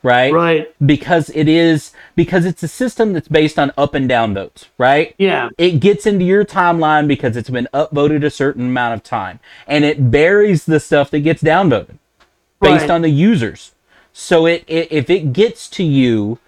Right? 0.03 0.32
right. 0.32 0.74
because 0.84 1.30
it 1.30 1.46
is 1.48 1.92
because 2.16 2.44
it's 2.44 2.62
a 2.62 2.68
system 2.68 3.12
that's 3.12 3.28
based 3.28 3.59
on 3.59 3.72
up 3.76 3.94
and 3.94 4.09
down 4.09 4.34
votes, 4.34 4.68
right? 4.76 5.14
Yeah. 5.16 5.50
It 5.59 5.78
gets 5.78 6.07
into 6.07 6.24
your 6.24 6.44
timeline 6.44 7.07
because 7.07 7.36
it's 7.36 7.50
been 7.50 7.68
upvoted 7.72 8.24
a 8.24 8.30
certain 8.30 8.66
amount 8.66 8.94
of 8.94 9.03
time, 9.05 9.38
and 9.66 9.84
it 9.84 10.11
buries 10.11 10.64
the 10.64 10.80
stuff 10.80 11.11
that 11.12 11.20
gets 11.20 11.42
downvoted 11.42 11.98
based 12.61 12.82
Right. 12.82 12.90
on 12.90 13.03
the 13.03 13.11
users. 13.11 13.74
So 14.12 14.46
it, 14.46 14.64
it 14.66 14.90
if 14.90 15.09
it 15.09 15.32
gets 15.32 15.68
to 15.70 15.84
you, 15.84 16.38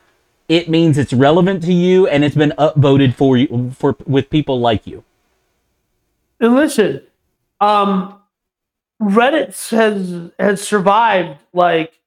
it 0.49 0.69
means 0.69 0.99
it's 0.99 1.13
relevant 1.13 1.63
to 1.65 1.73
you 1.73 2.07
and 2.07 2.25
it's 2.25 2.37
been 2.37 2.53
upvoted 2.59 3.15
for 3.15 3.37
you 3.37 3.73
for 3.77 3.97
with 4.07 4.31
people 4.31 4.61
like 4.61 4.87
you. 4.87 5.05
And 6.41 6.55
listen, 6.55 7.03
um, 7.61 8.21
Reddit 9.01 9.71
has 9.71 10.31
has 10.39 10.61
survived 10.67 11.39
like 11.53 11.99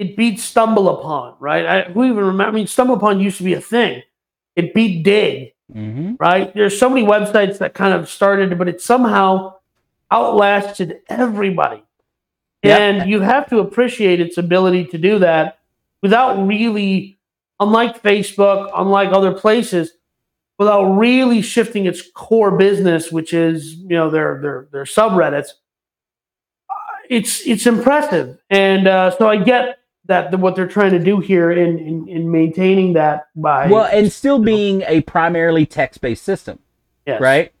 it 0.00 0.16
beat 0.16 0.38
StumbleUpon, 0.38 1.36
right? 1.38 1.66
I, 1.66 1.82
who 1.92 2.04
even 2.04 2.16
remember? 2.16 2.44
I 2.44 2.50
mean, 2.50 2.66
StumbleUpon 2.66 3.22
used 3.22 3.36
to 3.36 3.44
be 3.44 3.52
a 3.52 3.60
thing. 3.60 4.02
It 4.56 4.74
beat 4.74 5.04
Digg, 5.04 5.52
hmm 5.70 6.14
right? 6.18 6.52
There's 6.54 6.76
so 6.76 6.88
many 6.88 7.06
websites 7.06 7.58
that 7.58 7.74
kind 7.74 7.94
of 7.94 8.08
started, 8.08 8.58
but 8.58 8.66
it 8.66 8.80
somehow 8.80 9.56
outlasted 10.10 11.00
everybody. 11.08 11.84
Yep. 12.62 12.80
And 12.80 13.10
you 13.10 13.20
have 13.20 13.48
to 13.50 13.58
appreciate 13.60 14.20
its 14.20 14.38
ability 14.38 14.86
to 14.86 14.98
do 14.98 15.18
that 15.20 15.58
without 16.02 16.46
really, 16.46 17.18
unlike 17.60 18.02
Facebook, 18.02 18.70
unlike 18.74 19.10
other 19.12 19.32
places, 19.32 19.92
without 20.58 20.84
really 20.84 21.42
shifting 21.42 21.84
its 21.86 22.02
core 22.14 22.56
business, 22.56 23.12
which 23.12 23.32
is 23.34 23.74
you 23.74 23.96
know 23.96 24.08
their 24.10 24.40
their 24.40 24.68
their 24.72 24.84
subreddits. 24.84 25.48
Uh, 26.70 26.74
It's 27.10 27.46
it's 27.46 27.66
impressive, 27.66 28.38
and 28.48 28.88
uh, 28.88 29.10
so 29.10 29.28
I 29.28 29.36
get 29.36 29.79
that 30.10 30.30
the, 30.32 30.36
what 30.36 30.56
they're 30.56 30.66
trying 30.66 30.90
to 30.90 30.98
do 30.98 31.20
here 31.20 31.50
in, 31.52 31.78
in 31.78 32.08
in 32.08 32.30
maintaining 32.30 32.92
that 32.94 33.28
by 33.36 33.68
Well, 33.68 33.88
and 33.92 34.12
still 34.12 34.38
being 34.38 34.82
a 34.86 35.00
primarily 35.02 35.64
text-based 35.64 36.22
system, 36.22 36.58
yes. 37.06 37.20
right? 37.20 37.52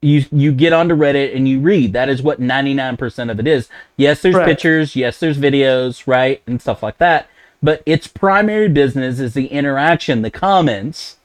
You 0.00 0.24
you 0.30 0.52
get 0.52 0.72
onto 0.72 0.94
Reddit 0.94 1.34
and 1.34 1.48
you 1.48 1.60
read. 1.60 1.94
That 1.94 2.08
is 2.10 2.22
what 2.22 2.40
99% 2.40 3.30
of 3.30 3.40
it 3.40 3.46
is. 3.46 3.68
Yes, 3.96 4.20
there's 4.20 4.34
Correct. 4.34 4.48
pictures, 4.48 4.94
yes, 4.94 5.18
there's 5.18 5.38
videos, 5.38 6.06
right? 6.06 6.42
And 6.46 6.60
stuff 6.60 6.82
like 6.82 6.98
that. 6.98 7.28
But 7.62 7.82
its 7.86 8.06
primary 8.06 8.68
business 8.68 9.18
is 9.18 9.32
the 9.32 9.46
interaction, 9.46 10.20
the 10.20 10.30
comments 10.30 11.16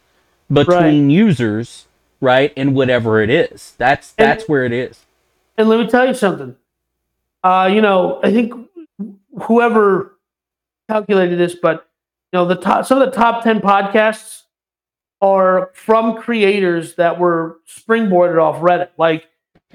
between 0.52 1.10
users, 1.10 1.88
right? 2.22 2.54
And 2.56 2.74
whatever 2.74 3.22
it 3.22 3.30
is. 3.30 3.74
That's 3.78 4.14
And- 4.18 4.28
that's 4.28 4.48
where 4.48 4.64
it 4.64 4.72
is. 4.72 5.06
And 5.58 5.68
let 5.68 5.78
me 5.82 5.88
tell 5.88 6.08
you 6.08 6.14
something. 6.14 6.56
Uh, 7.44 7.70
you 7.72 7.82
know, 7.82 8.22
I 8.24 8.32
think 8.32 8.54
whoever 9.44 10.16
calculated 10.90 11.38
this, 11.38 11.56
but 11.56 11.88
you 12.32 12.40
know, 12.40 12.46
the 12.46 12.56
top 12.56 12.86
some 12.86 13.02
of 13.02 13.10
the 13.10 13.16
top 13.16 13.44
ten 13.44 13.60
podcasts 13.60 14.44
are 15.22 15.72
from 15.74 16.18
creators 16.18 16.96
that 16.96 17.20
were 17.20 17.58
springboarded 17.68 18.42
off 18.42 18.62
Reddit. 18.62 18.90
Like 18.98 19.26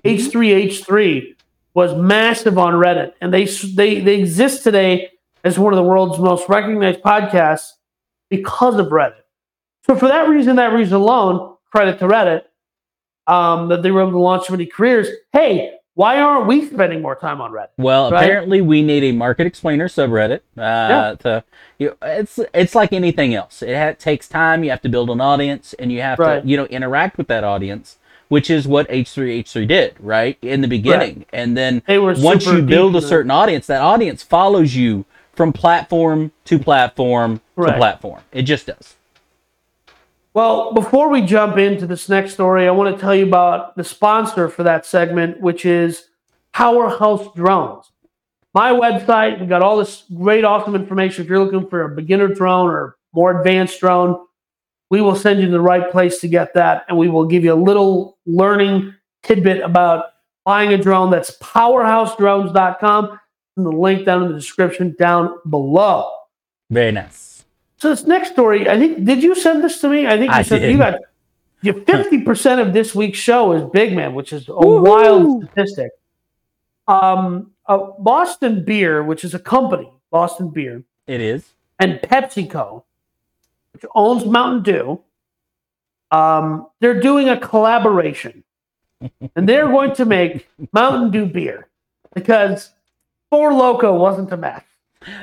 H3H3 0.04 1.36
was 1.74 1.94
massive 1.94 2.58
on 2.58 2.74
Reddit, 2.74 3.12
and 3.20 3.32
they 3.32 3.44
they 3.44 4.00
they 4.00 4.20
exist 4.20 4.62
today 4.62 5.10
as 5.44 5.58
one 5.58 5.72
of 5.72 5.76
the 5.76 5.82
world's 5.82 6.18
most 6.18 6.48
recognized 6.48 7.00
podcasts 7.00 7.72
because 8.30 8.78
of 8.78 8.86
Reddit. 8.86 9.22
So 9.86 9.94
for 9.96 10.08
that 10.08 10.28
reason, 10.28 10.56
that 10.56 10.72
reason 10.72 10.94
alone, 10.94 11.56
credit 11.70 11.98
to 11.98 12.06
Reddit 12.06 12.42
um, 13.26 13.68
that 13.68 13.82
they 13.82 13.90
were 13.90 14.00
able 14.00 14.12
to 14.12 14.18
launch 14.18 14.46
so 14.46 14.52
many 14.52 14.66
careers. 14.66 15.08
Hey, 15.32 15.73
why 15.94 16.20
aren't 16.20 16.46
we 16.46 16.66
spending 16.66 17.00
more 17.02 17.14
time 17.16 17.40
on 17.40 17.52
Reddit? 17.52 17.68
Well, 17.78 18.10
Right? 18.10 18.24
apparently 18.24 18.60
we 18.60 18.82
need 18.82 19.04
a 19.04 19.12
market 19.12 19.46
explainer 19.46 19.88
subreddit. 19.88 20.40
Uh, 20.58 21.14
to 21.16 21.44
you 21.78 21.88
know, 21.90 21.96
it's 22.02 22.38
it's 22.52 22.74
like 22.74 22.92
anything 22.92 23.34
else. 23.34 23.62
It 23.62 23.76
ha- 23.76 23.94
takes 23.98 24.28
time. 24.28 24.64
You 24.64 24.70
have 24.70 24.82
to 24.82 24.88
build 24.88 25.10
an 25.10 25.20
audience, 25.20 25.74
and 25.78 25.90
you 25.92 26.00
have 26.02 26.18
Right. 26.18 26.42
to 26.42 26.48
you 26.48 26.56
know 26.56 26.66
interact 26.66 27.16
with 27.18 27.28
that 27.28 27.44
audience, 27.44 27.98
which 28.28 28.50
is 28.50 28.66
what 28.66 28.88
H3H3 28.90 29.66
did 29.66 29.94
right 30.00 30.36
in 30.42 30.60
the 30.60 30.68
beginning. 30.68 31.26
And 31.32 31.56
then 31.56 31.82
once 31.88 32.46
you 32.46 32.62
build 32.62 32.94
a 32.94 32.98
it. 32.98 33.02
certain 33.02 33.30
audience, 33.30 33.66
that 33.68 33.80
audience 33.80 34.22
follows 34.22 34.74
you 34.74 35.04
from 35.32 35.52
platform 35.52 36.32
to 36.44 36.58
platform 36.58 37.40
Right. 37.56 37.72
to 37.72 37.76
platform. 37.76 38.20
It 38.32 38.42
just 38.42 38.66
does. 38.66 38.94
Well, 40.34 40.72
before 40.72 41.10
we 41.10 41.22
jump 41.22 41.58
into 41.58 41.86
this 41.86 42.08
next 42.08 42.32
story, 42.34 42.66
I 42.66 42.72
want 42.72 42.94
to 42.94 43.00
tell 43.00 43.14
you 43.14 43.24
about 43.24 43.76
the 43.76 43.84
sponsor 43.84 44.48
for 44.48 44.64
that 44.64 44.84
segment, 44.84 45.40
which 45.40 45.64
is 45.64 46.08
Powerhouse 46.52 47.32
Drones. 47.36 47.92
My 48.52 48.72
website, 48.72 49.40
we 49.40 49.46
got 49.46 49.62
all 49.62 49.76
this 49.76 50.02
great, 50.16 50.44
awesome 50.44 50.74
information. 50.74 51.22
If 51.22 51.30
you're 51.30 51.38
looking 51.38 51.68
for 51.68 51.82
a 51.82 51.94
beginner 51.94 52.26
drone 52.26 52.68
or 52.68 52.96
more 53.12 53.38
advanced 53.38 53.78
drone, 53.78 54.26
we 54.90 55.00
will 55.00 55.14
send 55.14 55.38
you 55.38 55.46
to 55.46 55.52
the 55.52 55.60
right 55.60 55.88
place 55.90 56.18
to 56.20 56.28
get 56.28 56.52
that, 56.54 56.84
and 56.88 56.98
we 56.98 57.08
will 57.08 57.26
give 57.26 57.44
you 57.44 57.52
a 57.52 57.54
little 57.54 58.18
learning 58.26 58.92
tidbit 59.22 59.62
about 59.62 60.06
buying 60.44 60.72
a 60.72 60.78
drone. 60.78 61.10
That's 61.10 61.36
powerhousedrones.com, 61.38 63.20
and 63.56 63.66
the 63.66 63.70
link 63.70 64.04
down 64.04 64.24
in 64.24 64.28
the 64.28 64.34
description 64.34 64.96
down 64.98 65.36
below. 65.48 66.10
Very 66.70 66.90
nice. 66.90 67.33
So 67.84 67.90
this 67.90 68.06
next 68.06 68.32
story, 68.32 68.66
I 68.66 68.78
think, 68.78 69.04
did 69.04 69.22
you 69.22 69.34
send 69.34 69.62
this 69.62 69.78
to 69.82 69.90
me? 69.90 70.06
I 70.06 70.16
think 70.16 70.30
you 70.30 70.38
I 70.38 70.40
said 70.40 70.60
did. 70.60 70.70
you 70.72 70.78
got 70.78 71.00
your 71.60 71.74
fifty 71.82 72.22
percent 72.22 72.58
of 72.58 72.72
this 72.72 72.94
week's 72.94 73.18
show 73.18 73.52
is 73.52 73.62
Big 73.74 73.94
Man, 73.94 74.14
which 74.14 74.32
is 74.32 74.48
a 74.48 74.52
Woohoo! 74.52 74.88
wild 74.88 75.44
statistic. 75.44 75.90
Um, 76.88 77.50
uh, 77.66 77.90
Boston 77.98 78.64
Beer, 78.64 79.02
which 79.02 79.22
is 79.22 79.34
a 79.34 79.38
company, 79.38 79.92
Boston 80.10 80.48
Beer, 80.48 80.82
It 81.06 81.20
is. 81.20 81.52
and 81.78 82.00
PepsiCo, 82.00 82.84
which 83.74 83.84
owns 83.94 84.24
Mountain 84.24 84.62
Dew, 84.62 85.02
um, 86.10 86.66
they're 86.80 87.00
doing 87.02 87.28
a 87.28 87.38
collaboration, 87.38 88.44
and 89.36 89.46
they're 89.46 89.68
going 89.68 89.94
to 89.96 90.06
make 90.06 90.48
Mountain 90.72 91.10
Dew 91.10 91.26
beer 91.26 91.68
because 92.14 92.70
Four 93.28 93.50
Loko 93.50 93.98
wasn't 93.98 94.32
a 94.32 94.38
match, 94.38 94.64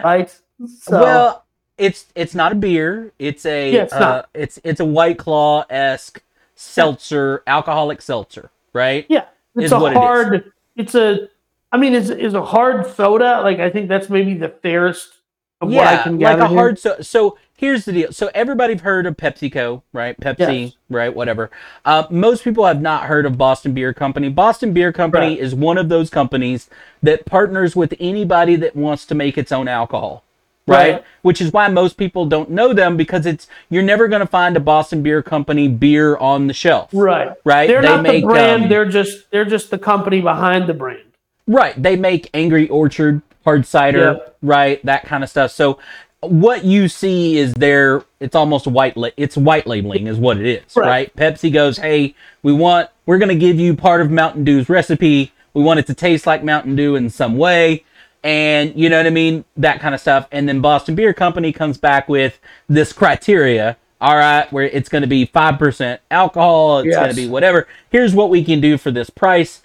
right? 0.04 0.30
So, 0.78 1.02
well, 1.02 1.41
it's 1.82 2.06
it's 2.16 2.36
not 2.36 2.52
a 2.52 2.56
beer. 2.56 3.12
It's 3.20 3.46
a 3.46 3.72
Yeah, 3.74 3.82
it's 3.84 3.94
uh, 3.94 4.26
it's 4.34 4.60
it's 4.64 4.80
a 4.80 4.86
White 4.86 5.18
Claw 5.18 5.66
esque 5.70 6.22
seltzer, 6.56 7.44
alcoholic 7.48 8.02
seltzer, 8.02 8.52
right? 8.74 9.06
Yeah, 9.10 9.26
it's 9.56 9.66
is 9.66 9.72
a 9.72 9.86
it 9.86 9.92
is. 9.92 9.98
hard. 9.98 10.52
it's 10.76 10.96
a. 10.96 11.28
I 11.74 11.78
mean, 11.78 11.94
it's, 11.96 12.10
it's 12.10 12.34
a 12.36 12.44
hard 12.44 12.86
soda. 12.96 13.42
Like 13.42 13.60
I 13.60 13.70
think 13.70 13.88
that's 13.90 14.10
maybe 14.10 14.34
the 14.34 14.50
fairest 14.50 15.14
of 15.62 15.70
what 15.70 15.88
I 15.88 15.94
yeah, 15.94 16.04
can 16.04 16.20
like 16.20 16.38
a 16.40 16.48
here. 16.48 16.58
hard. 16.58 16.80
So 16.80 16.98
so 17.02 17.38
here's 17.58 17.86
the 17.86 17.94
deal. 17.94 18.12
So 18.12 18.30
everybody've 18.34 18.82
heard 18.82 19.06
of 19.06 19.16
PepsiCo, 19.18 19.82
right? 19.94 20.20
Pepsi, 20.20 20.64
Yes. 20.66 20.74
right? 20.90 21.16
Whatever. 21.16 21.50
Uh, 21.86 22.04
most 22.10 22.44
people 22.44 22.66
have 22.66 22.82
not 22.82 23.04
heard 23.06 23.26
of 23.26 23.38
Boston 23.38 23.74
Beer 23.74 23.94
Company. 23.94 24.30
Boston 24.30 24.74
Beer 24.74 24.92
Company 24.92 25.28
Right. 25.30 25.40
is 25.40 25.56
one 25.56 25.78
of 25.78 25.88
those 25.90 26.10
companies 26.10 26.70
that 27.02 27.26
partners 27.26 27.76
with 27.76 27.94
anybody 28.00 28.56
that 28.58 28.76
wants 28.76 29.06
to 29.06 29.16
make 29.16 29.38
its 29.38 29.52
own 29.52 29.68
alcohol. 29.68 30.24
Right? 30.68 30.94
Right. 30.94 31.04
which 31.24 31.42
is 31.42 31.52
why 31.52 31.68
most 31.70 31.98
people 31.98 32.26
don't 32.28 32.50
know 32.52 32.72
them 32.72 32.96
because 32.96 33.26
it's 33.26 33.48
you're 33.70 33.82
never 33.84 34.08
going 34.08 34.20
to 34.22 34.28
find 34.28 34.56
a 34.56 34.60
Boston 34.60 35.02
Beer 35.04 35.22
Company 35.24 35.68
beer 35.68 36.16
on 36.18 36.48
the 36.48 36.54
shelf. 36.54 36.90
Right. 36.94 37.32
Right? 37.44 37.68
They're 37.68 37.82
They 37.82 37.88
not 37.88 38.04
make, 38.04 38.22
the 38.24 38.28
brand. 38.28 38.64
um, 38.64 38.70
they're 38.70 38.86
just 38.90 39.30
they're 39.32 39.44
just 39.46 39.72
the 39.72 39.80
company 39.80 40.22
behind 40.22 40.68
the 40.68 40.74
brand. 40.76 41.02
Right. 41.48 41.82
They 41.82 41.96
make 41.96 42.30
Angry 42.34 42.70
Orchard, 42.70 43.22
hard 43.44 43.66
cider, 43.66 44.00
Yep. 44.14 44.38
right? 44.44 44.86
That 44.86 45.04
kind 45.06 45.24
of 45.24 45.30
stuff. 45.32 45.52
So 45.52 45.80
what 46.22 46.64
you 46.64 46.88
see 46.88 47.38
is 47.38 47.54
there. 47.56 48.04
it's 48.20 48.36
almost 48.36 48.68
white 48.68 48.96
la- 48.96 49.10
it's 49.18 49.36
white 49.36 49.66
labeling 49.66 50.06
is 50.06 50.18
what 50.20 50.38
it 50.38 50.46
is, 50.46 50.78
Right. 50.78 50.88
right. 50.88 51.16
Pepsi 51.16 51.52
goes, 51.52 51.78
"Hey, 51.80 52.14
we 52.44 52.54
want 52.54 52.90
we're 53.08 53.18
going 53.18 53.30
to 53.30 53.36
give 53.36 53.60
you 53.60 53.76
part 53.76 54.00
of 54.02 54.12
Mountain 54.12 54.44
Dew's 54.44 54.70
recipe. 54.70 55.32
We 55.56 55.64
want 55.64 55.80
it 55.80 55.88
to 55.88 55.96
taste 55.96 56.28
like 56.28 56.44
Mountain 56.44 56.76
Dew 56.76 56.96
in 56.96 57.10
some 57.10 57.36
way." 57.36 57.84
And 58.24 58.74
you 58.76 58.90
know 58.90 58.98
what 58.98 59.08
I 59.08 59.12
mean? 59.12 59.46
That 59.58 59.80
kind 59.80 59.96
of 59.96 60.02
stuff. 60.02 60.28
And 60.32 60.48
then 60.48 60.62
Boston 60.62 60.96
Beer 60.96 61.14
Company 61.14 61.52
comes 61.52 61.78
back 61.78 62.08
with 62.08 62.40
this 62.68 62.94
criteria. 62.94 63.78
All 64.00 64.16
right, 64.16 64.52
where 64.52 64.66
it's 64.66 64.90
going 64.90 65.04
to 65.04 65.08
be 65.08 65.28
5% 65.28 66.00
alcohol, 66.10 66.80
it's 66.80 66.96
going 66.96 67.12
to 67.12 67.16
be 67.16 67.28
whatever. 67.28 67.68
Here's 67.92 68.16
what 68.16 68.32
we 68.32 68.44
can 68.44 68.60
do 68.60 68.80
for 68.80 68.90
this 68.90 69.12
price. 69.12 69.62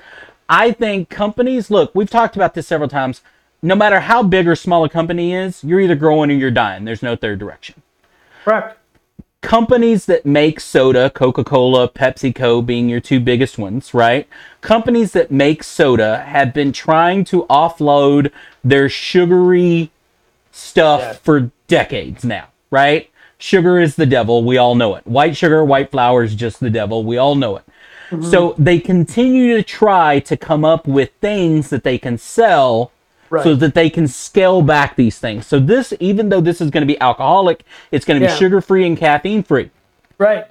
I 0.46 0.72
think 0.72 1.08
companies, 1.08 1.70
look, 1.70 1.94
we've 1.94 2.10
talked 2.10 2.36
about 2.36 2.52
this 2.52 2.66
several 2.66 2.90
times. 2.90 3.22
No 3.62 3.74
matter 3.74 4.00
how 4.00 4.22
big 4.22 4.46
or 4.46 4.54
small 4.54 4.84
a 4.84 4.90
company 4.90 5.34
is, 5.34 5.64
you're 5.64 5.80
either 5.80 5.94
growing 5.94 6.30
or 6.30 6.34
you're 6.34 6.50
dying. 6.50 6.84
There's 6.84 7.02
no 7.02 7.16
third 7.16 7.38
direction. 7.38 7.80
Correct. 8.44 8.78
Companies 9.42 10.06
that 10.06 10.26
make 10.26 10.58
soda, 10.58 11.08
Coca 11.10 11.44
Cola, 11.44 11.88
PepsiCo 11.88 12.64
being 12.64 12.88
your 12.88 13.00
two 13.00 13.20
biggest 13.20 13.58
ones, 13.58 13.94
right? 13.94 14.26
Companies 14.60 15.12
that 15.12 15.30
make 15.30 15.62
soda 15.62 16.18
have 16.26 16.52
been 16.52 16.72
trying 16.72 17.22
to 17.26 17.44
offload 17.44 18.32
their 18.64 18.88
sugary 18.88 19.90
stuff 20.50 21.00
Yeah. 21.00 21.12
for 21.12 21.50
decades 21.68 22.24
now, 22.24 22.46
right? 22.70 23.08
Sugar 23.38 23.78
is 23.78 23.94
the 23.94 24.06
devil. 24.06 24.42
We 24.42 24.56
all 24.56 24.74
know 24.74 24.94
it. 24.96 25.06
White 25.06 25.36
sugar, 25.36 25.64
white 25.64 25.90
flour 25.92 26.24
is 26.24 26.34
just 26.34 26.58
the 26.58 26.70
devil. 26.70 27.04
We 27.04 27.16
all 27.18 27.34
know 27.36 27.56
it. 27.56 27.64
Mm-hmm. 28.10 28.24
So 28.30 28.54
they 28.58 28.80
continue 28.80 29.56
to 29.56 29.62
try 29.62 30.18
to 30.20 30.36
come 30.36 30.64
up 30.64 30.88
with 30.88 31.10
things 31.20 31.70
that 31.70 31.84
they 31.84 31.98
can 31.98 32.18
sell 32.18 32.90
Right. 33.30 33.42
so 33.42 33.54
that 33.56 33.74
they 33.74 33.90
can 33.90 34.06
scale 34.06 34.62
back 34.62 34.96
these 34.96 35.18
things. 35.18 35.46
So 35.46 35.58
this, 35.58 35.92
even 36.00 36.28
though 36.28 36.40
this 36.40 36.60
is 36.60 36.70
going 36.70 36.82
to 36.82 36.86
be 36.86 37.00
alcoholic, 37.00 37.64
it's 37.90 38.04
going 38.04 38.20
to 38.20 38.26
be 38.26 38.30
Yeah. 38.30 38.36
sugar 38.38 38.60
free 38.60 38.86
and 38.86 38.96
caffeine 38.96 39.42
free, 39.42 39.70
right. 40.18 40.44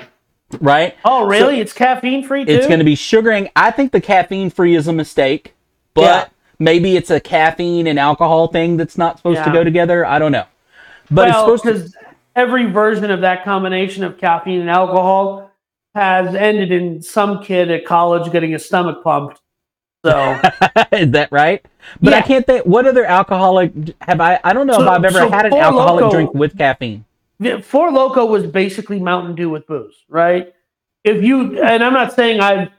right? 0.60 0.96
Oh, 1.06 1.26
really? 1.26 1.60
it's 1.60 1.74
caffeine 1.74 2.24
free 2.24 2.46
too. 2.46 2.52
It's 2.52 2.68
going 2.68 2.80
to 2.80 2.86
be 2.86 2.96
sugaring. 2.96 3.50
I 3.56 3.72
think 3.72 3.92
the 3.92 4.02
caffeine 4.02 4.50
free 4.50 4.76
is 4.76 4.88
a 4.88 4.94
mistake, 4.94 5.54
but 5.94 6.02
Yeah. 6.02 6.26
maybe 6.60 6.96
it's 6.98 7.10
a 7.10 7.20
caffeine 7.20 7.88
and 7.88 7.98
alcohol 7.98 8.48
thing 8.48 8.78
that's 8.78 8.98
not 8.98 9.18
supposed 9.18 9.44
to 9.44 9.50
Yeah. 9.50 9.54
go 9.54 9.64
together. 9.64 10.06
I 10.06 10.20
don't 10.20 10.32
know. 10.32 10.46
But 11.12 11.30
it's 11.30 11.36
well, 11.36 11.58
supposed 11.58 11.64
to. 11.64 11.74
because 11.74 11.96
every 12.36 12.66
version 12.66 13.12
of 13.12 13.22
that 13.22 13.44
combination 13.46 14.04
of 14.04 14.18
caffeine 14.18 14.62
and 14.62 14.70
alcohol 14.70 15.52
has 15.94 16.36
ended 16.36 16.72
in 16.72 17.02
some 17.02 17.42
kid 17.42 17.72
at 17.72 17.86
college 17.86 18.32
getting 18.32 18.52
his 18.52 18.66
stomach 18.66 19.02
pumped. 19.04 19.40
So 20.06 20.40
Is 20.92 21.12
that 21.12 21.30
right? 21.32 21.66
But 22.02 22.14
I 22.14 22.22
can't 22.22 22.46
think. 22.46 22.66
What 22.66 22.86
other 22.86 23.06
alcoholic 23.06 23.72
have 24.02 24.22
I? 24.22 24.40
I 24.44 24.54
don't 24.54 24.68
know 24.68 24.82
if 24.82 24.88
I've 24.88 25.04
ever 25.04 25.20
so 25.20 25.30
had 25.30 25.46
an 25.48 25.54
alcoholic 25.56 26.06
Loko- 26.06 26.12
drink 26.12 26.34
with 26.34 26.58
caffeine. 26.58 27.06
the 27.40 27.62
Four 27.62 27.90
Loko 27.92 28.30
was 28.30 28.46
basically 28.46 29.00
Mountain 29.00 29.36
Dew 29.36 29.50
with 29.50 29.66
booze, 29.68 29.96
right? 30.08 30.54
If 31.04 31.24
you 31.24 31.62
and 31.62 31.84
I'm 31.84 31.94
not 31.94 32.14
saying 32.14 32.40
I've 32.40 32.70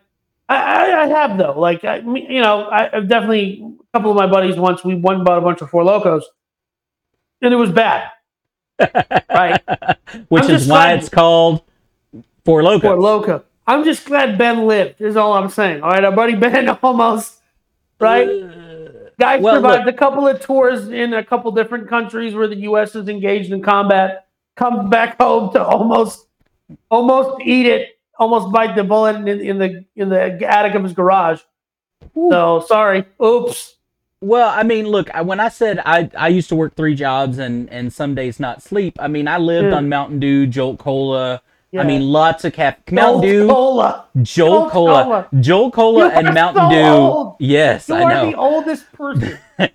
I, 0.49 0.57
I, 0.57 1.03
I 1.03 1.07
have 1.09 1.37
though. 1.39 1.59
Like 1.59 1.85
I, 1.85 1.97
you 1.99 2.41
know, 2.41 2.65
I, 2.65 2.97
I've 2.97 3.09
definitely 3.09 3.63
a 3.93 3.99
couple 3.99 4.11
of 4.13 4.17
my 4.17 4.27
buddies 4.29 4.57
once 4.57 4.85
we 4.85 4.95
one 4.95 5.25
bought 5.25 5.39
a 5.39 5.41
bunch 5.41 5.61
of 5.61 5.71
Four 5.71 5.83
Lokos, 5.83 6.23
and 7.43 7.53
it 7.53 7.57
was 7.57 7.71
bad. 7.73 8.11
right, 9.31 9.61
Which 10.29 10.45
I'm 10.45 10.51
is 10.51 10.69
why 10.69 10.87
glad- 10.87 10.99
it's 11.01 11.09
called 11.09 11.63
Four 12.45 12.63
Lokos. 12.63 12.83
Four 12.83 12.97
Loko. 12.99 13.43
I'm 13.67 13.85
just 13.85 14.07
glad 14.07 14.39
Ben 14.39 14.67
lived. 14.67 15.01
Is 15.01 15.17
all 15.17 15.33
I'm 15.33 15.49
saying. 15.49 15.83
All 15.83 15.91
right, 15.91 16.05
our 16.05 16.13
buddy 16.13 16.35
Ben 16.37 16.69
almost 16.83 17.41
right. 18.01 18.29
Uh, 18.29 18.89
Guy 19.19 19.39
Well, 19.39 19.55
survived 19.57 19.89
a 19.89 19.93
couple 19.95 20.27
of 20.29 20.41
tours 20.41 20.89
in 20.89 21.15
a 21.15 21.25
couple 21.25 21.51
different 21.53 21.89
countries 21.89 22.35
where 22.35 22.47
the 22.49 22.57
U.S. 22.57 22.95
is 22.95 23.09
engaged 23.09 23.51
in 23.51 23.63
combat. 23.63 24.27
Comes 24.57 24.89
back 24.91 25.19
home 25.19 25.53
to 25.55 25.65
almost, 25.65 26.27
almost 26.91 27.41
eat 27.43 27.67
it, 27.67 27.99
almost 28.19 28.53
bite 28.53 28.75
the 28.77 28.85
bullet 28.85 29.17
in, 29.17 29.29
in 29.29 29.59
the 29.59 29.85
in 29.97 30.09
the 30.11 30.21
attic 30.49 30.75
of 30.75 30.83
his 30.85 30.93
garage. 30.93 31.41
So 32.15 32.61
sorry. 32.67 33.05
Oops. 33.23 33.75
Well, 34.23 34.49
I 34.49 34.63
mean, 34.63 34.87
look, 34.87 35.15
I, 35.15 35.21
when 35.23 35.41
I 35.41 35.49
said 35.51 35.81
I, 35.85 36.11
I 36.17 36.29
used 36.29 36.49
to 36.49 36.57
work 36.57 36.75
three 36.75 36.95
jobs 36.95 37.39
and, 37.39 37.69
and 37.71 37.93
some 37.93 38.15
days 38.15 38.41
not 38.41 38.63
sleep, 38.63 38.97
I 38.99 39.09
mean, 39.09 39.29
I 39.29 39.37
lived 39.39 39.69
Yeah. 39.69 39.77
on 39.77 39.89
Mountain 39.91 40.21
Dew, 40.21 40.47
Jolt 40.47 40.79
Cola. 40.79 41.43
Yeah. 41.73 41.81
I 41.83 41.85
mean, 41.85 42.03
lots 42.03 42.45
of 42.45 42.53
caffeine. 42.53 42.95
Mountain 42.95 43.21
Dew, 43.23 43.49
Cola. 43.49 44.07
Jolt 44.23 44.71
Cola, 44.71 45.03
Cola. 45.03 45.29
Jolt 45.41 45.73
Cola, 45.75 46.09
and 46.11 46.33
Mountain 46.33 46.71
so 46.71 46.77
Dew. 46.77 46.83
old. 46.83 47.37
Yes, 47.41 47.89
You 47.89 47.97
I 47.97 48.15
know. 48.15 48.31
the 48.31 48.37
oldest 48.37 48.93
person. 48.93 49.39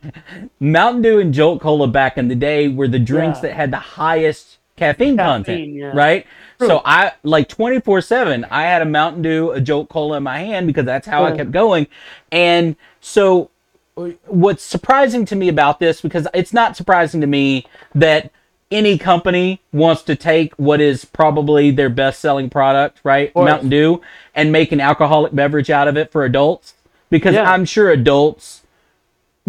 Mountain 0.59 1.01
Dew 1.01 1.19
and 1.19 1.33
Jolt 1.33 1.61
Cola 1.61 1.87
back 1.87 2.17
in 2.17 2.27
the 2.27 2.35
day 2.35 2.67
were 2.69 2.87
the 2.87 2.99
drinks 2.99 3.37
Yeah. 3.39 3.49
that 3.49 3.53
had 3.55 3.71
the 3.71 3.77
highest 3.77 4.57
caffeine, 4.77 5.17
content, 5.17 5.73
yeah. 5.73 5.91
right? 5.93 6.25
True. 6.57 6.67
So 6.69 6.81
I 6.85 7.11
like 7.23 7.49
24/7 7.49 8.47
I 8.49 8.63
had 8.63 8.81
a 8.81 8.85
Mountain 8.85 9.21
Dew, 9.21 9.51
a 9.51 9.61
Jolt 9.61 9.89
Cola 9.89 10.17
in 10.17 10.23
my 10.23 10.39
hand 10.39 10.67
because 10.67 10.85
that's 10.85 11.07
how 11.07 11.23
I 11.25 11.35
kept 11.35 11.51
going. 11.51 11.87
And 12.31 12.75
so 12.99 13.49
uh, 13.97 14.09
what's 14.27 14.63
surprising 14.63 15.25
to 15.25 15.35
me 15.35 15.49
about 15.49 15.79
this 15.79 16.01
because 16.01 16.27
it's 16.33 16.53
not 16.53 16.75
surprising 16.77 17.21
to 17.21 17.27
me 17.27 17.65
that 17.93 18.31
any 18.71 18.97
company 18.97 19.61
wants 19.73 20.01
to 20.03 20.15
take 20.15 20.53
what 20.55 20.79
is 20.81 21.03
probably 21.05 21.71
their 21.71 21.89
best-selling 21.89 22.49
product, 22.49 22.99
right? 23.03 23.35
Mountain 23.35 23.69
Dew 23.69 24.01
and 24.33 24.51
make 24.51 24.71
an 24.71 24.79
alcoholic 24.79 25.35
beverage 25.35 25.69
out 25.69 25.87
of 25.87 25.97
it 25.97 26.11
for 26.11 26.23
adults 26.23 26.73
because 27.09 27.35
Yeah. 27.35 27.51
I'm 27.51 27.65
sure 27.65 27.89
adults 27.91 28.61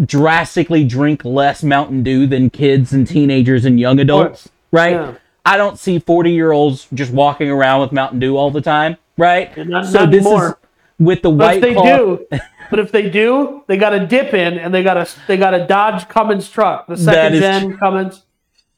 drastically 0.03 0.83
drink 0.83 1.23
less 1.23 1.63
Mountain 1.63 2.03
Dew 2.03 2.25
than 2.27 2.49
kids 2.49 2.91
and 2.93 3.07
teenagers 3.07 3.63
and 3.65 3.79
young 3.79 3.99
adults, 3.99 4.49
right? 4.71 4.93
Yeah. 4.93 5.11
I 5.45 5.57
don't 5.57 5.77
see 5.77 5.99
40 5.99 6.31
year 6.31 6.51
olds 6.51 6.87
just 6.93 7.11
walking 7.11 7.49
around 7.49 7.81
with 7.81 7.91
Mountain 7.91 8.19
Dew 8.19 8.35
all 8.37 8.49
the 8.51 8.61
time, 8.61 8.97
right? 9.17 9.55
Not- 9.57 9.91
not 9.93 10.07
anymore. 10.13 10.57
with 10.99 11.21
the 11.21 11.29
But 11.31 11.45
white 11.45 11.55
if 11.57 11.61
they 11.61 11.73
claw. 11.73 11.83
do, 11.97 12.25
but 12.69 12.79
if 12.79 12.91
they 12.91 13.09
do, 13.09 13.63
they 13.67 13.77
got 13.77 13.89
to 13.91 14.05
dip 14.05 14.33
in 14.33 14.57
and 14.57 14.73
they 14.73 14.83
got 14.83 14.93
to 14.95 15.07
they 15.27 15.37
got 15.37 15.53
a 15.53 15.65
Dodge 15.65 16.07
Cummins 16.07 16.49
truck, 16.49 16.87
the 16.87 16.95
second 16.97 17.35
is 17.35 17.41
gen 17.41 17.77
Cummins, 17.77 18.17
a 18.17 18.21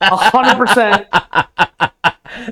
hundred 0.01 0.55
percent. 0.65 1.07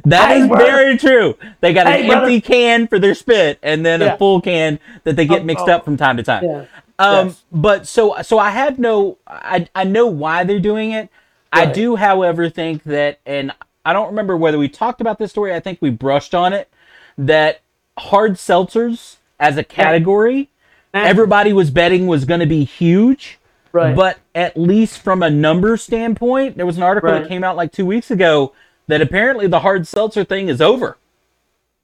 That 0.06 0.30
Hey, 0.30 0.40
is 0.42 0.48
brother. 0.48 0.64
very 0.66 0.98
true. 0.98 1.38
They 1.60 1.74
got 1.74 1.88
Hey, 1.88 2.02
an 2.02 2.08
brother. 2.08 2.26
empty 2.28 2.40
can 2.42 2.88
for 2.88 3.00
their 3.00 3.14
spit 3.14 3.60
and 3.62 3.86
then 3.86 4.00
Yeah. 4.00 4.14
a 4.14 4.18
full 4.18 4.40
can 4.40 4.80
that 5.04 5.18
they 5.18 5.26
get 5.26 5.42
Oh, 5.42 5.46
mixed 5.46 5.68
oh. 5.68 5.74
up 5.74 5.84
from 5.86 5.98
time 5.98 6.16
to 6.18 6.24
time. 6.24 6.44
Yeah. 6.46 6.66
Um, 7.00 7.28
Yes. 7.28 7.44
but 7.52 7.88
so 7.88 8.16
so 8.22 8.40
I 8.40 8.52
have 8.52 8.80
no 8.80 9.18
I 9.28 9.68
I 9.76 9.84
know 9.84 10.08
why 10.08 10.46
they're 10.46 10.60
doing 10.60 10.92
it. 10.92 11.10
I 11.52 11.66
do, 11.66 11.96
however, 11.98 12.50
think 12.50 12.84
that 12.84 13.20
and 13.26 13.52
I 13.86 13.92
don't 13.94 14.08
remember 14.08 14.38
whether 14.38 14.58
we 14.58 14.70
talked 14.70 15.02
about 15.02 15.20
this 15.20 15.32
story. 15.32 15.54
I 15.54 15.60
think 15.60 15.80
we 15.82 15.90
brushed 15.90 16.34
on 16.34 16.54
it 16.54 16.70
that 17.18 17.60
hard 17.98 18.34
seltzers 18.36 19.18
as 19.40 19.58
a 19.58 19.64
category, 19.64 20.50
everybody 20.94 21.52
was 21.52 21.70
betting 21.72 22.08
was 22.08 22.24
going 22.26 22.40
to 22.40 22.46
be 22.46 22.64
huge. 22.64 23.38
Right. 23.74 23.96
But 23.96 24.18
at 24.36 24.58
least 24.58 25.00
from 25.02 25.22
a 25.24 25.30
number 25.30 25.78
standpoint, 25.78 26.58
there 26.58 26.66
was 26.66 26.78
an 26.78 26.84
article 26.84 27.12
that 27.12 27.28
came 27.28 27.44
out 27.44 27.56
like 27.56 27.72
two 27.72 27.86
weeks 27.86 28.10
ago 28.12 28.54
that 28.88 29.02
apparently 29.02 29.48
the 29.48 29.60
hard 29.60 29.88
seltzer 29.88 30.24
thing 30.24 30.50
is 30.50 30.60
over. 30.62 30.98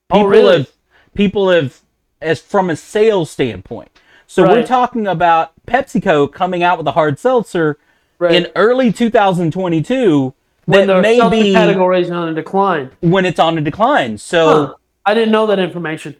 Oh, 0.09 0.15
People 0.17 0.27
really? 0.29 0.57
have 0.59 0.71
people 1.13 1.49
have 1.49 1.79
as 2.21 2.41
from 2.41 2.69
a 2.69 2.75
sales 2.75 3.29
standpoint. 3.29 3.89
So 4.27 4.43
we're 4.47 4.65
talking 4.65 5.07
about 5.07 5.53
PepsiCo 5.65 6.31
coming 6.31 6.61
out 6.63 6.77
with 6.77 6.87
a 6.87 6.91
hard 6.91 7.17
seltzer 7.19 7.77
Right. 8.19 8.33
in 8.35 8.47
early 8.55 8.91
2022 8.91 10.33
when 10.65 10.87
that 10.87 11.01
may 11.01 11.17
be 11.29 11.53
category 11.53 12.01
is 12.01 12.11
on 12.11 12.27
a 12.29 12.33
decline. 12.33 12.91
when 12.99 13.25
it's 13.25 13.39
on 13.39 13.57
a 13.57 13.61
decline. 13.61 14.17
So 14.17 14.47
Huh. 14.67 14.73
I 15.05 15.13
didn't 15.13 15.31
know 15.31 15.45
that 15.47 15.57
information. 15.59 16.15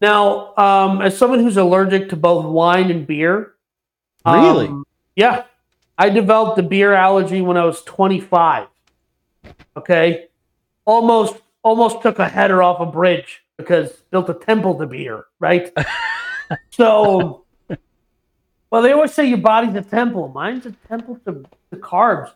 Now, 0.00 0.54
um, 0.56 1.02
as 1.02 1.16
someone 1.16 1.40
who's 1.40 1.56
allergic 1.56 2.08
to 2.08 2.16
both 2.16 2.44
wine 2.46 2.90
and 2.90 3.06
beer, 3.06 3.52
um, 4.24 4.40
Really? 4.42 4.70
yeah, 5.16 5.42
I 5.96 6.08
developed 6.10 6.58
a 6.58 6.62
beer 6.62 6.92
allergy 6.92 7.40
when 7.40 7.56
I 7.56 7.64
was 7.64 7.82
25. 7.82 8.68
Okay, 9.76 10.26
almost 10.84 11.36
almost 11.62 12.02
took 12.02 12.18
a 12.18 12.28
header 12.28 12.62
off 12.62 12.80
a 12.80 12.86
bridge 12.86 13.42
because 13.56 13.92
built 14.10 14.28
a 14.28 14.34
temple 14.34 14.78
to 14.78 14.86
beer, 14.86 15.24
right? 15.38 15.72
so, 16.70 17.44
well, 18.70 18.82
they 18.82 18.92
always 18.92 19.12
say 19.12 19.26
your 19.26 19.38
body's 19.38 19.74
a 19.74 19.82
temple. 19.82 20.28
Mine's 20.28 20.66
a 20.66 20.72
temple 20.88 21.18
to, 21.26 21.44
to 21.70 21.76
carbs. 21.76 22.32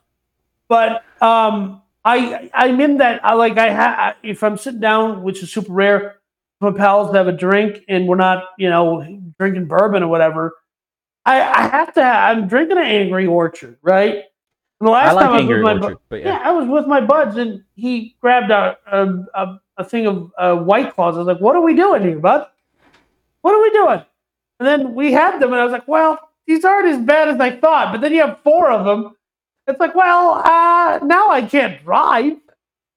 But 0.69 1.05
um, 1.21 1.83
I 2.05 2.51
I'm 2.55 2.81
in 2.81 2.99
that. 2.99 3.25
I 3.25 3.35
like 3.35 3.59
I 3.59 3.73
ha- 3.73 4.17
if 4.23 4.43
I'm 4.43 4.57
sitting 4.57 4.81
down, 4.81 5.23
which 5.23 5.43
is 5.43 5.53
super 5.53 5.73
rare, 5.73 6.19
my 6.61 6.73
pals 6.73 7.15
have 7.15 7.29
a 7.29 7.33
drink 7.33 7.85
and 7.89 8.07
we're 8.07 8.17
not, 8.17 8.45
you 8.59 8.69
know, 8.69 9.03
drinking 9.39 9.67
bourbon 9.67 10.03
or 10.03 10.09
whatever. 10.09 10.55
I, 11.29 11.65
I 11.65 11.69
have 11.69 11.93
to. 11.95 12.03
I'm 12.03 12.49
drinking 12.49 12.79
an 12.79 12.85
Angry 12.85 13.27
Orchard, 13.27 13.77
right? 13.83 14.15
And 14.81 14.87
the 14.87 14.91
last 14.91 15.11
I 15.11 15.13
like 15.13 15.25
time 15.27 15.31
I 15.31 15.35
was 15.35 15.41
Angry 15.43 15.63
with 15.63 15.65
my 15.65 15.83
Orchard, 15.83 15.99
bu- 16.09 16.17
yeah. 16.17 16.25
yeah. 16.27 16.41
I 16.43 16.51
was 16.53 16.69
with 16.69 16.87
my 16.87 17.01
buds 17.01 17.37
and 17.37 17.65
he 17.75 18.17
grabbed 18.21 18.51
a 18.51 18.79
a, 18.91 19.07
a, 19.35 19.61
a 19.79 19.85
thing 19.85 20.07
of 20.07 20.33
uh, 20.39 20.57
White 20.57 20.95
Claws. 20.95 21.17
I 21.17 21.19
was 21.19 21.27
like, 21.27 21.41
"What 21.41 21.57
are 21.57 21.63
we 21.63 21.75
doing 21.75 22.03
here, 22.03 22.19
bud? 22.19 22.47
What 23.43 23.55
are 23.55 23.63
we 23.63 23.71
doing?" 23.71 24.03
And 24.61 24.67
then 24.67 24.95
we 24.95 25.13
had 25.13 25.39
them, 25.39 25.53
and 25.53 25.61
I 25.61 25.65
was 25.65 25.73
like, 25.73 25.87
"Well, 25.87 26.19
these 26.47 26.65
aren't 26.65 26.89
as 26.89 26.99
bad 26.99 27.29
as 27.29 27.41
I 27.41 27.57
thought." 27.57 27.93
But 27.93 28.01
then 28.01 28.13
you 28.13 28.21
have 28.23 28.41
four 28.43 28.71
of 28.71 28.85
them. 28.87 29.15
It's 29.69 29.79
like, 29.79 29.95
well, 29.95 30.43
uh, 30.43 30.99
now 31.05 31.29
I 31.29 31.43
can't 31.43 31.85
drive. 31.85 32.39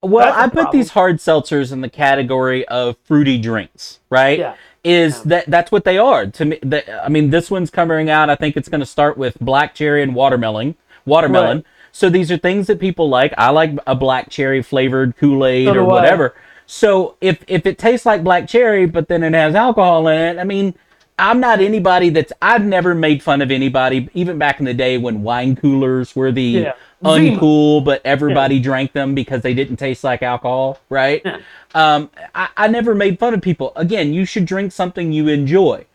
Well, 0.02 0.26
That's 0.26 0.38
I 0.38 0.44
put 0.46 0.54
problem. 0.54 0.80
these 0.80 0.90
hard 0.90 1.18
seltzers 1.18 1.74
in 1.74 1.82
the 1.82 1.90
category 1.90 2.66
of 2.70 2.96
fruity 3.04 3.38
drinks, 3.38 4.00
right? 4.10 4.40
Yeah. 4.40 4.56
Is 4.84 5.22
that 5.24 5.46
that's 5.48 5.72
what 5.72 5.84
they 5.84 5.98
are 6.00 6.26
to 6.26 6.46
me? 6.46 6.60
The, 6.64 7.04
I 7.04 7.10
mean, 7.10 7.30
this 7.30 7.52
one's 7.52 7.70
coming 7.70 8.10
out. 8.10 8.30
I 8.30 8.36
think 8.36 8.58
it's 8.58 8.68
going 8.68 8.80
to 8.80 8.86
start 8.86 9.18
with 9.18 9.38
black 9.40 9.76
cherry 9.76 10.02
and 10.02 10.16
watermelon. 10.16 10.76
Watermelon. 11.06 11.58
Right. 11.58 11.66
So 11.92 12.10
these 12.10 12.32
are 12.32 12.38
things 12.38 12.68
that 12.68 12.80
people 12.80 13.08
like. 13.10 13.34
I 13.38 13.50
like 13.52 13.78
a 13.86 13.96
black 13.96 14.30
cherry 14.30 14.64
flavored 14.64 15.18
Kool 15.18 15.46
Aid 15.46 15.68
So 15.68 15.76
or 15.76 15.82
I. 15.82 15.94
whatever. 15.94 16.36
So 16.66 17.16
if 17.22 17.44
if 17.48 17.66
it 17.66 17.78
tastes 17.78 18.06
like 18.06 18.24
black 18.24 18.48
cherry, 18.48 18.86
but 18.86 19.08
then 19.08 19.24
it 19.24 19.34
has 19.34 19.56
alcohol 19.56 20.08
in 20.08 20.18
it, 20.18 20.40
I 20.40 20.46
mean, 20.46 20.74
I'm 21.22 21.40
not 21.40 21.62
anybody 21.62 22.10
that's. 22.10 22.34
I've 22.42 22.66
never 22.66 22.94
made 22.96 23.22
fun 23.24 23.42
of 23.42 23.52
anybody, 23.52 24.10
even 24.14 24.38
back 24.38 24.60
in 24.60 24.66
the 24.66 24.74
day 24.74 24.98
when 24.98 25.22
wine 25.24 25.56
coolers 25.56 26.16
were 26.16 26.32
the 26.32 26.42
Yeah. 26.42 26.74
Uncool, 27.04 27.84
but 27.84 28.02
everybody 28.06 28.60
drank 28.60 28.94
them 28.94 29.16
because 29.16 29.42
they 29.42 29.54
didn't 29.54 29.78
taste 29.78 30.04
like 30.04 30.22
alcohol, 30.22 30.80
right? 30.90 31.22
Yeah. 31.26 31.40
Um, 31.74 32.10
I, 32.36 32.50
I 32.58 32.68
never 32.68 32.94
made 32.94 33.18
fun 33.18 33.34
of 33.34 33.42
people. 33.42 33.72
Again, 33.76 34.14
you 34.14 34.24
should 34.26 34.46
drink 34.46 34.72
something 34.72 35.12
you 35.12 35.28
enjoy. 35.28 35.86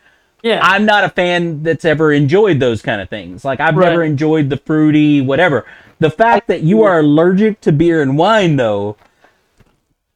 Yeah. 0.43 0.61
I'm 0.63 0.85
not 0.85 1.05
a 1.05 1.09
fan 1.09 1.63
that's 1.63 1.85
ever 1.85 2.13
enjoyed 2.13 2.59
those 2.61 2.83
kind 2.83 3.01
of 3.01 3.09
things. 3.09 3.45
Like 3.45 3.61
I've 3.61 3.77
Right. 3.77 3.89
never 3.89 4.03
enjoyed 4.03 4.51
the 4.51 4.57
fruity, 4.57 5.21
whatever. 5.21 5.65
The 5.99 6.11
fact 6.11 6.49
that 6.49 6.63
you 6.63 6.83
are 6.83 6.99
allergic 7.01 7.61
to 7.63 7.73
beer 7.73 8.03
and 8.03 8.19
wine, 8.19 8.57
though, 8.57 8.97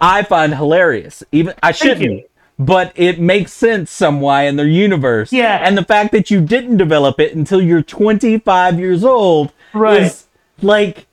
I 0.00 0.22
find 0.22 0.54
hilarious. 0.54 1.22
Even 1.32 1.54
I 1.62 1.72
shouldn't, 1.72 2.00
you. 2.02 2.24
But 2.60 2.92
it 2.94 3.18
makes 3.18 3.52
sense 3.54 3.90
some 3.90 4.20
way 4.20 4.46
in 4.46 4.56
their 4.56 4.68
universe. 4.68 5.32
Yeah. 5.32 5.66
And 5.66 5.78
the 5.78 5.84
fact 5.84 6.12
that 6.12 6.30
you 6.30 6.42
didn't 6.42 6.76
develop 6.76 7.18
it 7.18 7.34
until 7.34 7.60
you're 7.60 7.82
25 7.82 8.78
years 8.78 9.02
old 9.02 9.52
Right. 9.72 10.02
is 10.02 10.26
like, 10.60 11.06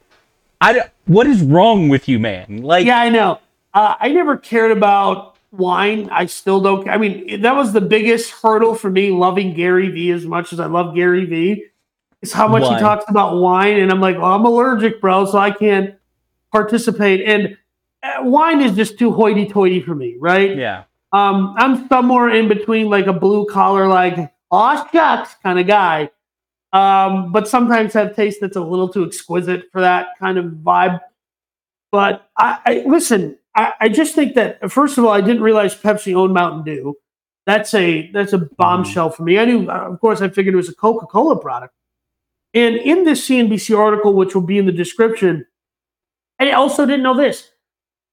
I 0.59 0.81
what 1.05 1.25
is 1.25 1.41
wrong 1.41 1.87
with 1.87 2.09
you, 2.09 2.19
man? 2.19 2.63
Like, 2.63 2.85
Yeah, 2.85 2.99
I 2.99 3.07
know. 3.09 3.39
Uh, 3.73 3.95
I 3.97 4.09
never 4.09 4.35
cared 4.35 4.71
about 4.71 5.37
wine. 5.51 6.09
I 6.11 6.25
still 6.25 6.59
don't. 6.59 6.89
I 6.89 6.97
mean, 6.97 7.41
that 7.41 7.55
was 7.55 7.71
the 7.71 7.79
biggest 7.81 8.29
hurdle 8.41 8.75
for 8.75 8.89
me 8.89 9.11
loving 9.11 9.53
Gary 9.53 9.87
Vee 9.89 10.11
as 10.11 10.25
much 10.25 10.51
as 10.51 10.59
I 10.59 10.65
love 10.65 10.95
Gary 10.95 11.25
Vee. 11.25 11.63
Is 12.21 12.33
how 12.33 12.47
much 12.49 12.63
Wine. 12.63 12.73
he 12.73 12.79
talks 12.81 13.05
about 13.07 13.37
wine, 13.37 13.77
and 13.77 13.91
I'm 13.91 14.01
like, 14.01 14.17
well, 14.17 14.33
I'm 14.33 14.43
allergic, 14.43 14.99
bro, 14.99 15.25
so 15.25 15.37
I 15.37 15.51
can't 15.51 15.93
participate. 16.51 17.21
And 17.21 17.55
uh, 18.01 18.23
wine 18.23 18.59
is 18.59 18.75
just 18.75 18.97
too 18.97 19.11
hoity-toity 19.11 19.81
for 19.81 19.93
me, 19.93 20.17
right? 20.19 20.57
yeah. 20.57 20.85
Um, 21.11 21.55
I'm 21.57 21.87
somewhere 21.87 22.29
in 22.29 22.47
between, 22.47 22.89
like 22.89 23.07
a 23.07 23.13
blue 23.13 23.45
collar, 23.45 23.87
like 23.87 24.31
aw 24.51 24.87
shucks 24.91 25.35
kind 25.41 25.59
of 25.59 25.67
guy. 25.67 26.09
Um, 26.73 27.31
but 27.31 27.47
sometimes 27.47 27.93
have 27.93 28.15
taste 28.15 28.39
that's 28.41 28.57
a 28.57 28.61
little 28.61 28.89
too 28.89 29.05
exquisite 29.05 29.65
for 29.71 29.81
that 29.81 30.09
kind 30.19 30.37
of 30.37 30.45
vibe. 30.45 30.99
But 31.91 32.29
I, 32.37 32.59
I 32.65 32.83
listen. 32.85 33.37
I, 33.55 33.73
I 33.81 33.89
just 33.89 34.13
think 34.13 34.35
that 34.35 34.71
first 34.71 34.97
of 34.97 35.05
all, 35.05 35.11
I 35.11 35.21
didn't 35.21 35.41
realize 35.41 35.75
Pepsi 35.75 36.13
owned 36.13 36.33
Mountain 36.33 36.63
Dew. 36.63 36.95
That's 37.45 37.73
a 37.73 38.11
that's 38.11 38.33
a 38.33 38.39
bombshell 38.39 39.09
for 39.09 39.23
me. 39.23 39.39
I 39.39 39.45
knew, 39.45 39.69
of 39.69 39.99
course, 40.01 40.21
I 40.21 40.27
figured 40.27 40.53
it 40.53 40.57
was 40.57 40.69
a 40.69 40.75
Coca 40.75 41.05
Cola 41.05 41.39
product. 41.39 41.73
And 42.53 42.75
in 42.75 43.03
this 43.05 43.27
CNBC 43.27 43.77
article, 43.77 44.13
which 44.13 44.35
will 44.35 44.41
be 44.41 44.57
in 44.57 44.65
the 44.65 44.71
description, 44.71 45.45
I 46.39 46.51
also 46.51 46.85
didn't 46.85 47.03
know 47.03 47.15
this. 47.15 47.51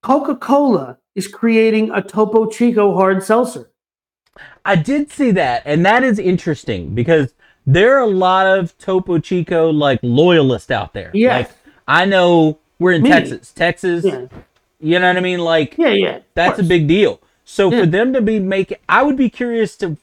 Coca 0.03 0.37
Cola 0.37 0.99
is 1.15 1.29
creating 1.29 1.91
a 1.91 2.03
Topo 2.03 2.47
Chico 2.47 2.95
hard 2.95 3.23
seltzer. 3.23 3.71
I 4.65 4.77
did 4.77 5.11
see 5.11 5.31
that, 5.33 5.63
and 5.65 5.85
that 5.87 6.03
is 6.03 6.19
interesting 6.19 6.95
because 6.95 7.35
there 7.67 7.97
are 7.97 8.01
a 8.03 8.07
lot 8.07 8.47
of 8.47 8.77
Topo 8.79 9.19
Chico 9.19 9.71
like 9.71 10.01
loyalists 10.03 10.71
out 10.71 10.93
there. 10.93 11.11
Yes. 11.15 11.47
Like 11.49 11.57
I 11.87 12.05
know 12.05 12.59
we're 12.79 12.93
in 12.93 13.03
Me. 13.03 13.11
Texas. 13.11 13.53
Texas, 13.53 14.05
Yeah, 14.05 14.27
you 14.81 14.99
know 14.99 15.09
what 15.09 15.17
I 15.17 15.21
mean? 15.21 15.41
Like 15.41 15.77
yeah, 15.79 15.89
yeah. 15.91 16.19
that's 16.35 16.59
a 16.59 16.63
big 16.65 16.89
deal. 16.89 17.21
So 17.45 17.71
Yeah. 17.71 17.81
for 17.81 17.87
them 17.87 18.13
to 18.15 18.21
be 18.23 18.39
making 18.41 18.79
I 18.89 19.03
would 19.03 19.17
be 19.17 19.29
curious 19.31 19.77
to 19.79 19.97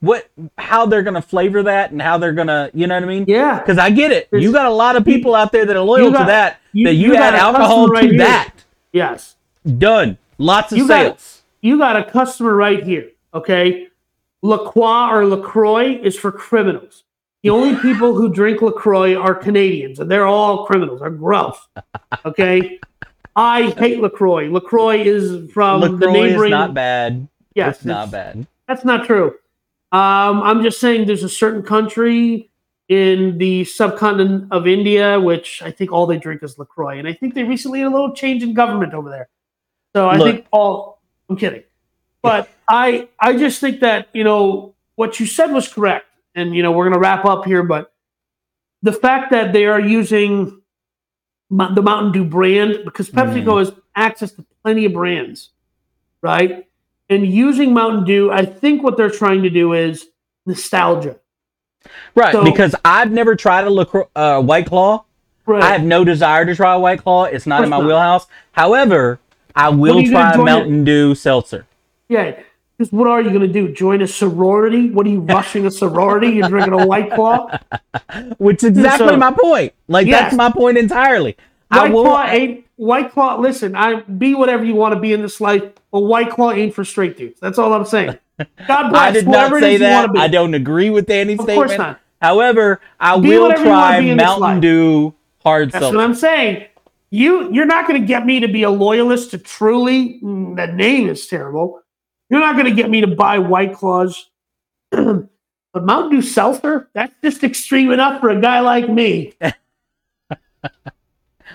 what 0.00 0.28
how 0.58 0.86
they're 0.86 1.02
gonna 1.02 1.22
flavor 1.22 1.62
that 1.64 1.90
and 1.90 2.00
how 2.00 2.18
they're 2.18 2.32
gonna 2.32 2.70
you 2.72 2.86
know 2.86 2.94
what 2.94 3.02
I 3.04 3.06
mean? 3.06 3.24
Yeah, 3.26 3.58
Because 3.58 3.78
I 3.78 3.90
get 3.90 4.12
it. 4.12 4.28
There's- 4.30 4.42
You 4.44 4.52
got 4.52 4.66
a 4.66 4.70
lot 4.74 4.96
of 4.96 5.04
people 5.04 5.34
out 5.34 5.50
there 5.52 5.66
that 5.66 5.76
are 5.76 5.82
loyal 5.82 6.10
got- 6.10 6.20
to 6.20 6.24
that. 6.26 6.60
you- 6.72 6.86
that 6.86 6.94
you, 6.94 7.08
you 7.08 7.14
add 7.16 7.32
got 7.32 7.34
alcohol 7.34 7.88
to 7.88 8.00
here. 8.00 8.18
that. 8.18 8.52
yes. 8.92 9.34
Done. 9.78 10.18
Lots 10.38 10.72
of 10.72 10.78
You 10.78 10.88
got- 10.88 11.00
sales. 11.20 11.42
You 11.60 11.78
got 11.78 11.96
a 11.96 12.04
customer 12.04 12.54
right 12.54 12.82
here. 12.82 13.10
Okay, 13.32 13.88
LaCroix 14.42 15.08
or 15.10 15.26
Lacroix 15.26 15.98
is 16.02 16.16
for 16.16 16.30
criminals. 16.30 17.04
The 17.42 17.50
only 17.50 17.74
people 17.82 18.14
who 18.14 18.28
drink 18.32 18.60
Lacroix 18.62 19.16
are 19.16 19.34
Canadians, 19.34 19.98
and 19.98 20.10
they're 20.10 20.26
all 20.26 20.66
criminals. 20.66 21.00
They're 21.00 21.10
gross. 21.10 21.56
Okay, 22.24 22.78
I 23.34 23.70
hate 23.78 24.00
Lacroix. 24.00 24.48
Lacroix 24.50 25.00
is 25.02 25.50
from 25.52 25.80
the 25.80 25.88
LaCroix 25.90 26.12
neighboring. 26.12 26.48
is 26.48 26.50
not 26.50 26.74
bad. 26.74 27.28
yes, 27.54 27.76
it's 27.76 27.84
not 27.86 28.10
bad. 28.10 28.46
That's 28.68 28.84
not 28.84 29.04
true. 29.06 29.34
Um, 29.92 30.42
I'm 30.42 30.62
just 30.62 30.80
saying 30.80 31.06
there's 31.06 31.22
a 31.24 31.28
certain 31.28 31.62
country 31.62 32.50
in 32.88 33.38
the 33.38 33.64
subcontinent 33.64 34.48
of 34.52 34.66
India, 34.66 35.18
which 35.18 35.62
I 35.62 35.70
think 35.70 35.90
all 35.92 36.06
they 36.06 36.18
drink 36.18 36.42
is 36.42 36.58
LaCroix. 36.58 36.98
And 36.98 37.08
I 37.08 37.14
think 37.14 37.34
they 37.34 37.44
recently 37.44 37.78
had 37.80 37.88
a 37.88 37.90
little 37.90 38.12
change 38.14 38.42
in 38.42 38.52
government 38.54 38.92
over 38.92 39.08
there. 39.08 39.28
So 39.94 40.08
I 40.08 40.16
Look. 40.16 40.34
think 40.34 40.46
all, 40.50 41.00
I'm 41.28 41.36
kidding. 41.36 41.62
But 42.22 42.48
I, 42.68 43.08
I 43.18 43.36
just 43.36 43.60
think 43.60 43.80
that, 43.80 44.08
you 44.12 44.24
know, 44.24 44.74
what 44.96 45.20
you 45.20 45.26
said 45.26 45.52
was 45.52 45.68
correct. 45.68 46.06
And, 46.34 46.54
you 46.54 46.62
know, 46.62 46.72
we're 46.72 46.84
going 46.84 46.94
to 46.94 46.98
wrap 46.98 47.24
up 47.24 47.44
here, 47.44 47.62
but 47.62 47.92
the 48.82 48.92
fact 48.92 49.30
that 49.30 49.52
they 49.52 49.66
are 49.66 49.80
using 49.80 50.60
the 51.50 51.82
Mountain 51.82 52.12
Dew 52.12 52.24
brand, 52.24 52.80
because 52.84 53.08
PepsiCo 53.08 53.60
has 53.60 53.72
access 53.94 54.32
to 54.32 54.44
plenty 54.62 54.84
of 54.86 54.92
brands, 54.92 55.50
right? 56.22 56.66
And 57.08 57.26
using 57.26 57.72
Mountain 57.72 58.04
Dew, 58.04 58.32
I 58.32 58.44
think 58.44 58.82
what 58.82 58.96
they're 58.96 59.10
trying 59.10 59.42
to 59.42 59.50
do 59.50 59.72
is 59.74 60.08
nostalgia. 60.44 61.20
Right, 62.14 62.32
So- 62.32 62.44
because 62.44 62.74
I've 62.84 63.12
never 63.12 63.36
tried 63.36 63.64
a 63.64 63.70
LaCroix, 63.70 64.08
uh, 64.16 64.42
White 64.42 64.66
Claw. 64.66 65.04
Right. 65.46 65.62
I 65.62 65.72
have 65.72 65.82
no 65.82 66.04
desire 66.04 66.46
to 66.46 66.54
try 66.54 66.74
a 66.74 66.78
White 66.78 67.02
Claw. 67.02 67.24
It's 67.24 67.46
not 67.46 67.62
in 67.62 67.68
my 67.68 67.78
not. 67.78 67.86
wheelhouse. 67.86 68.26
However, 68.52 69.20
I 69.56 69.68
will 69.70 69.98
are 69.98 70.00
you 70.00 70.10
gonna 70.10 70.32
try 70.34 70.42
a 70.42 70.44
Mountain 70.44 70.84
Dew 70.84 71.14
seltzer. 71.14 71.66
yeah. 72.08 72.40
Because 72.76 72.92
what 72.92 73.06
are 73.06 73.22
you 73.22 73.28
going 73.28 73.42
to 73.42 73.46
do? 73.46 73.72
Join 73.72 74.02
a 74.02 74.06
sorority? 74.08 74.90
What 74.90 75.06
are 75.06 75.08
you 75.08 75.20
rushing 75.20 75.64
a 75.64 75.70
sorority? 75.70 76.30
You're 76.30 76.48
drinking 76.48 76.72
a 76.72 76.84
White 76.84 77.12
Claw? 77.12 77.56
Which 78.38 78.64
is 78.64 78.70
exactly 78.70 79.06
So- 79.10 79.16
my 79.16 79.30
point. 79.32 79.72
Like 79.86 80.08
Yes. 80.08 80.22
that's 80.22 80.36
my 80.36 80.50
point 80.50 80.76
entirely. 80.76 81.36
I 81.70 81.82
White 81.84 81.92
will. 81.92 82.02
Claw 82.02 82.26
ain't 82.26 82.64
White 82.74 83.12
Claw. 83.12 83.36
Listen, 83.38 83.76
I 83.76 84.00
be 84.00 84.34
whatever 84.34 84.64
you 84.64 84.74
want 84.74 84.92
to 84.92 84.98
be 84.98 85.12
in 85.12 85.22
this 85.22 85.40
life, 85.40 85.62
but 85.92 86.00
White 86.00 86.30
Claw 86.30 86.50
ain't 86.50 86.74
for 86.74 86.84
straight 86.84 87.16
dudes. 87.16 87.38
That's 87.38 87.58
all 87.60 87.72
I'm 87.72 87.84
saying. 87.84 88.18
God 88.66 88.88
bless. 88.90 89.00
I 89.02 89.10
did 89.12 89.28
not 89.28 89.52
say 89.60 89.76
that. 89.76 90.10
I 90.18 90.26
don't 90.26 90.54
agree 90.54 90.90
with 90.90 91.06
Danny's 91.06 91.38
Of 91.38 91.46
course 91.46 91.70
statement. 91.70 91.90
not. 91.90 92.00
However, 92.20 92.80
I 92.98 93.16
Be 93.20 93.38
will 93.38 93.52
try 93.52 94.00
Mountain. 94.14 94.60
Dew 94.60 95.14
hard 95.44 95.70
seltzer. 95.70 95.78
That's 95.78 95.84
seltzer. 95.84 95.96
what 95.96 96.04
I'm 96.04 96.14
saying. 96.16 96.64
You 97.14 97.52
you're 97.52 97.64
not 97.64 97.86
going 97.86 98.00
to 98.00 98.04
get 98.04 98.26
me 98.26 98.40
to 98.40 98.48
be 98.48 98.64
a 98.64 98.70
loyalist 98.70 99.30
to 99.30 99.38
Truly. 99.38 100.18
Mm, 100.20 100.56
the 100.56 100.66
name 100.66 101.08
is 101.08 101.28
terrible. 101.28 101.80
You're 102.28 102.40
not 102.40 102.54
going 102.56 102.64
to 102.64 102.72
get 102.74 102.90
me 102.90 103.02
to 103.02 103.06
buy 103.06 103.38
White 103.38 103.72
Claws. 103.72 104.30
but 104.90 105.28
Mountain 105.76 106.10
Dew 106.10 106.22
seltzer, 106.22 106.90
that's 106.92 107.14
just 107.22 107.44
extreme 107.44 107.92
enough 107.92 108.20
for 108.20 108.30
a 108.30 108.40
guy 108.40 108.58
like 108.58 108.88
me. 108.88 109.32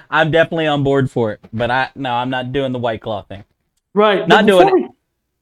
I'm 0.10 0.32
definitely 0.32 0.68
on 0.68 0.82
board 0.82 1.12
for 1.12 1.34
it, 1.34 1.41
but 1.51 1.70
I 1.70 1.89
no, 1.93 2.14
I'm 2.14 2.30
not 2.30 2.53
doing 2.53 2.72
the 2.72 2.80
White 2.80 3.01
Claw 3.01 3.24
thing. 3.24 3.43
Right. 3.93 4.26
Not 4.30 4.45
doing 4.45 4.66
it. 4.66 4.74
we- 4.74 4.89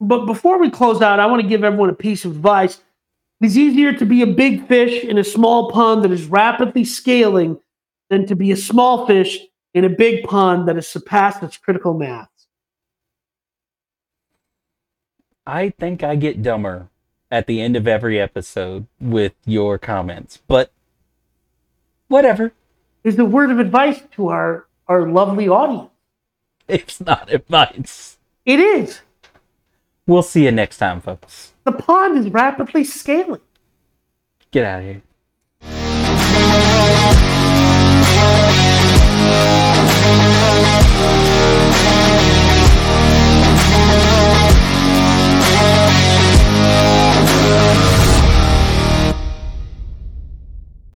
but 0.00 0.26
before 0.26 0.58
we 0.58 0.68
close 0.68 1.00
out, 1.00 1.20
I 1.20 1.26
want 1.26 1.42
to 1.42 1.48
give 1.48 1.62
everyone 1.62 1.90
a 1.90 1.94
piece 1.94 2.24
of 2.24 2.32
advice. 2.32 2.80
It's 3.40 3.56
easier 3.56 3.92
to 3.92 4.04
be 4.04 4.22
a 4.22 4.26
big 4.26 4.66
fish 4.66 5.04
in 5.04 5.16
a 5.16 5.22
small 5.24 5.70
pond 5.70 6.02
that 6.02 6.10
is 6.10 6.26
rapidly 6.26 6.84
scaling 6.84 7.60
than 8.10 8.26
to 8.26 8.34
be 8.34 8.50
a 8.50 8.56
small 8.56 9.06
fish 9.06 9.38
in 9.74 9.84
a 9.84 9.88
big 9.88 10.24
pond 10.24 10.68
that 10.68 10.76
has 10.76 10.88
surpassed 10.88 11.42
its 11.42 11.56
critical 11.56 11.94
mass. 11.94 12.28
I 15.46 15.70
think 15.70 16.02
I 16.02 16.16
get 16.16 16.42
dumber 16.42 16.88
at 17.30 17.46
the 17.46 17.60
end 17.60 17.76
of 17.76 17.86
every 17.86 18.20
episode 18.20 18.86
with 19.00 19.34
your 19.44 19.78
comments, 19.78 20.40
but 20.46 20.72
whatever. 22.08 22.52
Is 23.04 23.18
a 23.18 23.24
word 23.24 23.50
of 23.50 23.58
advice 23.58 24.02
to 24.12 24.28
our, 24.28 24.66
our 24.86 25.08
lovely 25.08 25.48
audience. 25.48 25.90
It's 26.66 27.00
not 27.00 27.32
advice. 27.32 28.18
It 28.44 28.60
is. 28.60 29.00
We'll 30.06 30.22
see 30.22 30.44
you 30.44 30.50
next 30.50 30.78
time, 30.78 31.00
folks. 31.00 31.52
The 31.64 31.72
pond 31.72 32.18
is 32.18 32.28
rapidly 32.30 32.84
scaling. 32.84 33.40
Get 34.50 34.64
out 34.64 34.80
of 34.80 34.86
here. 34.86 35.02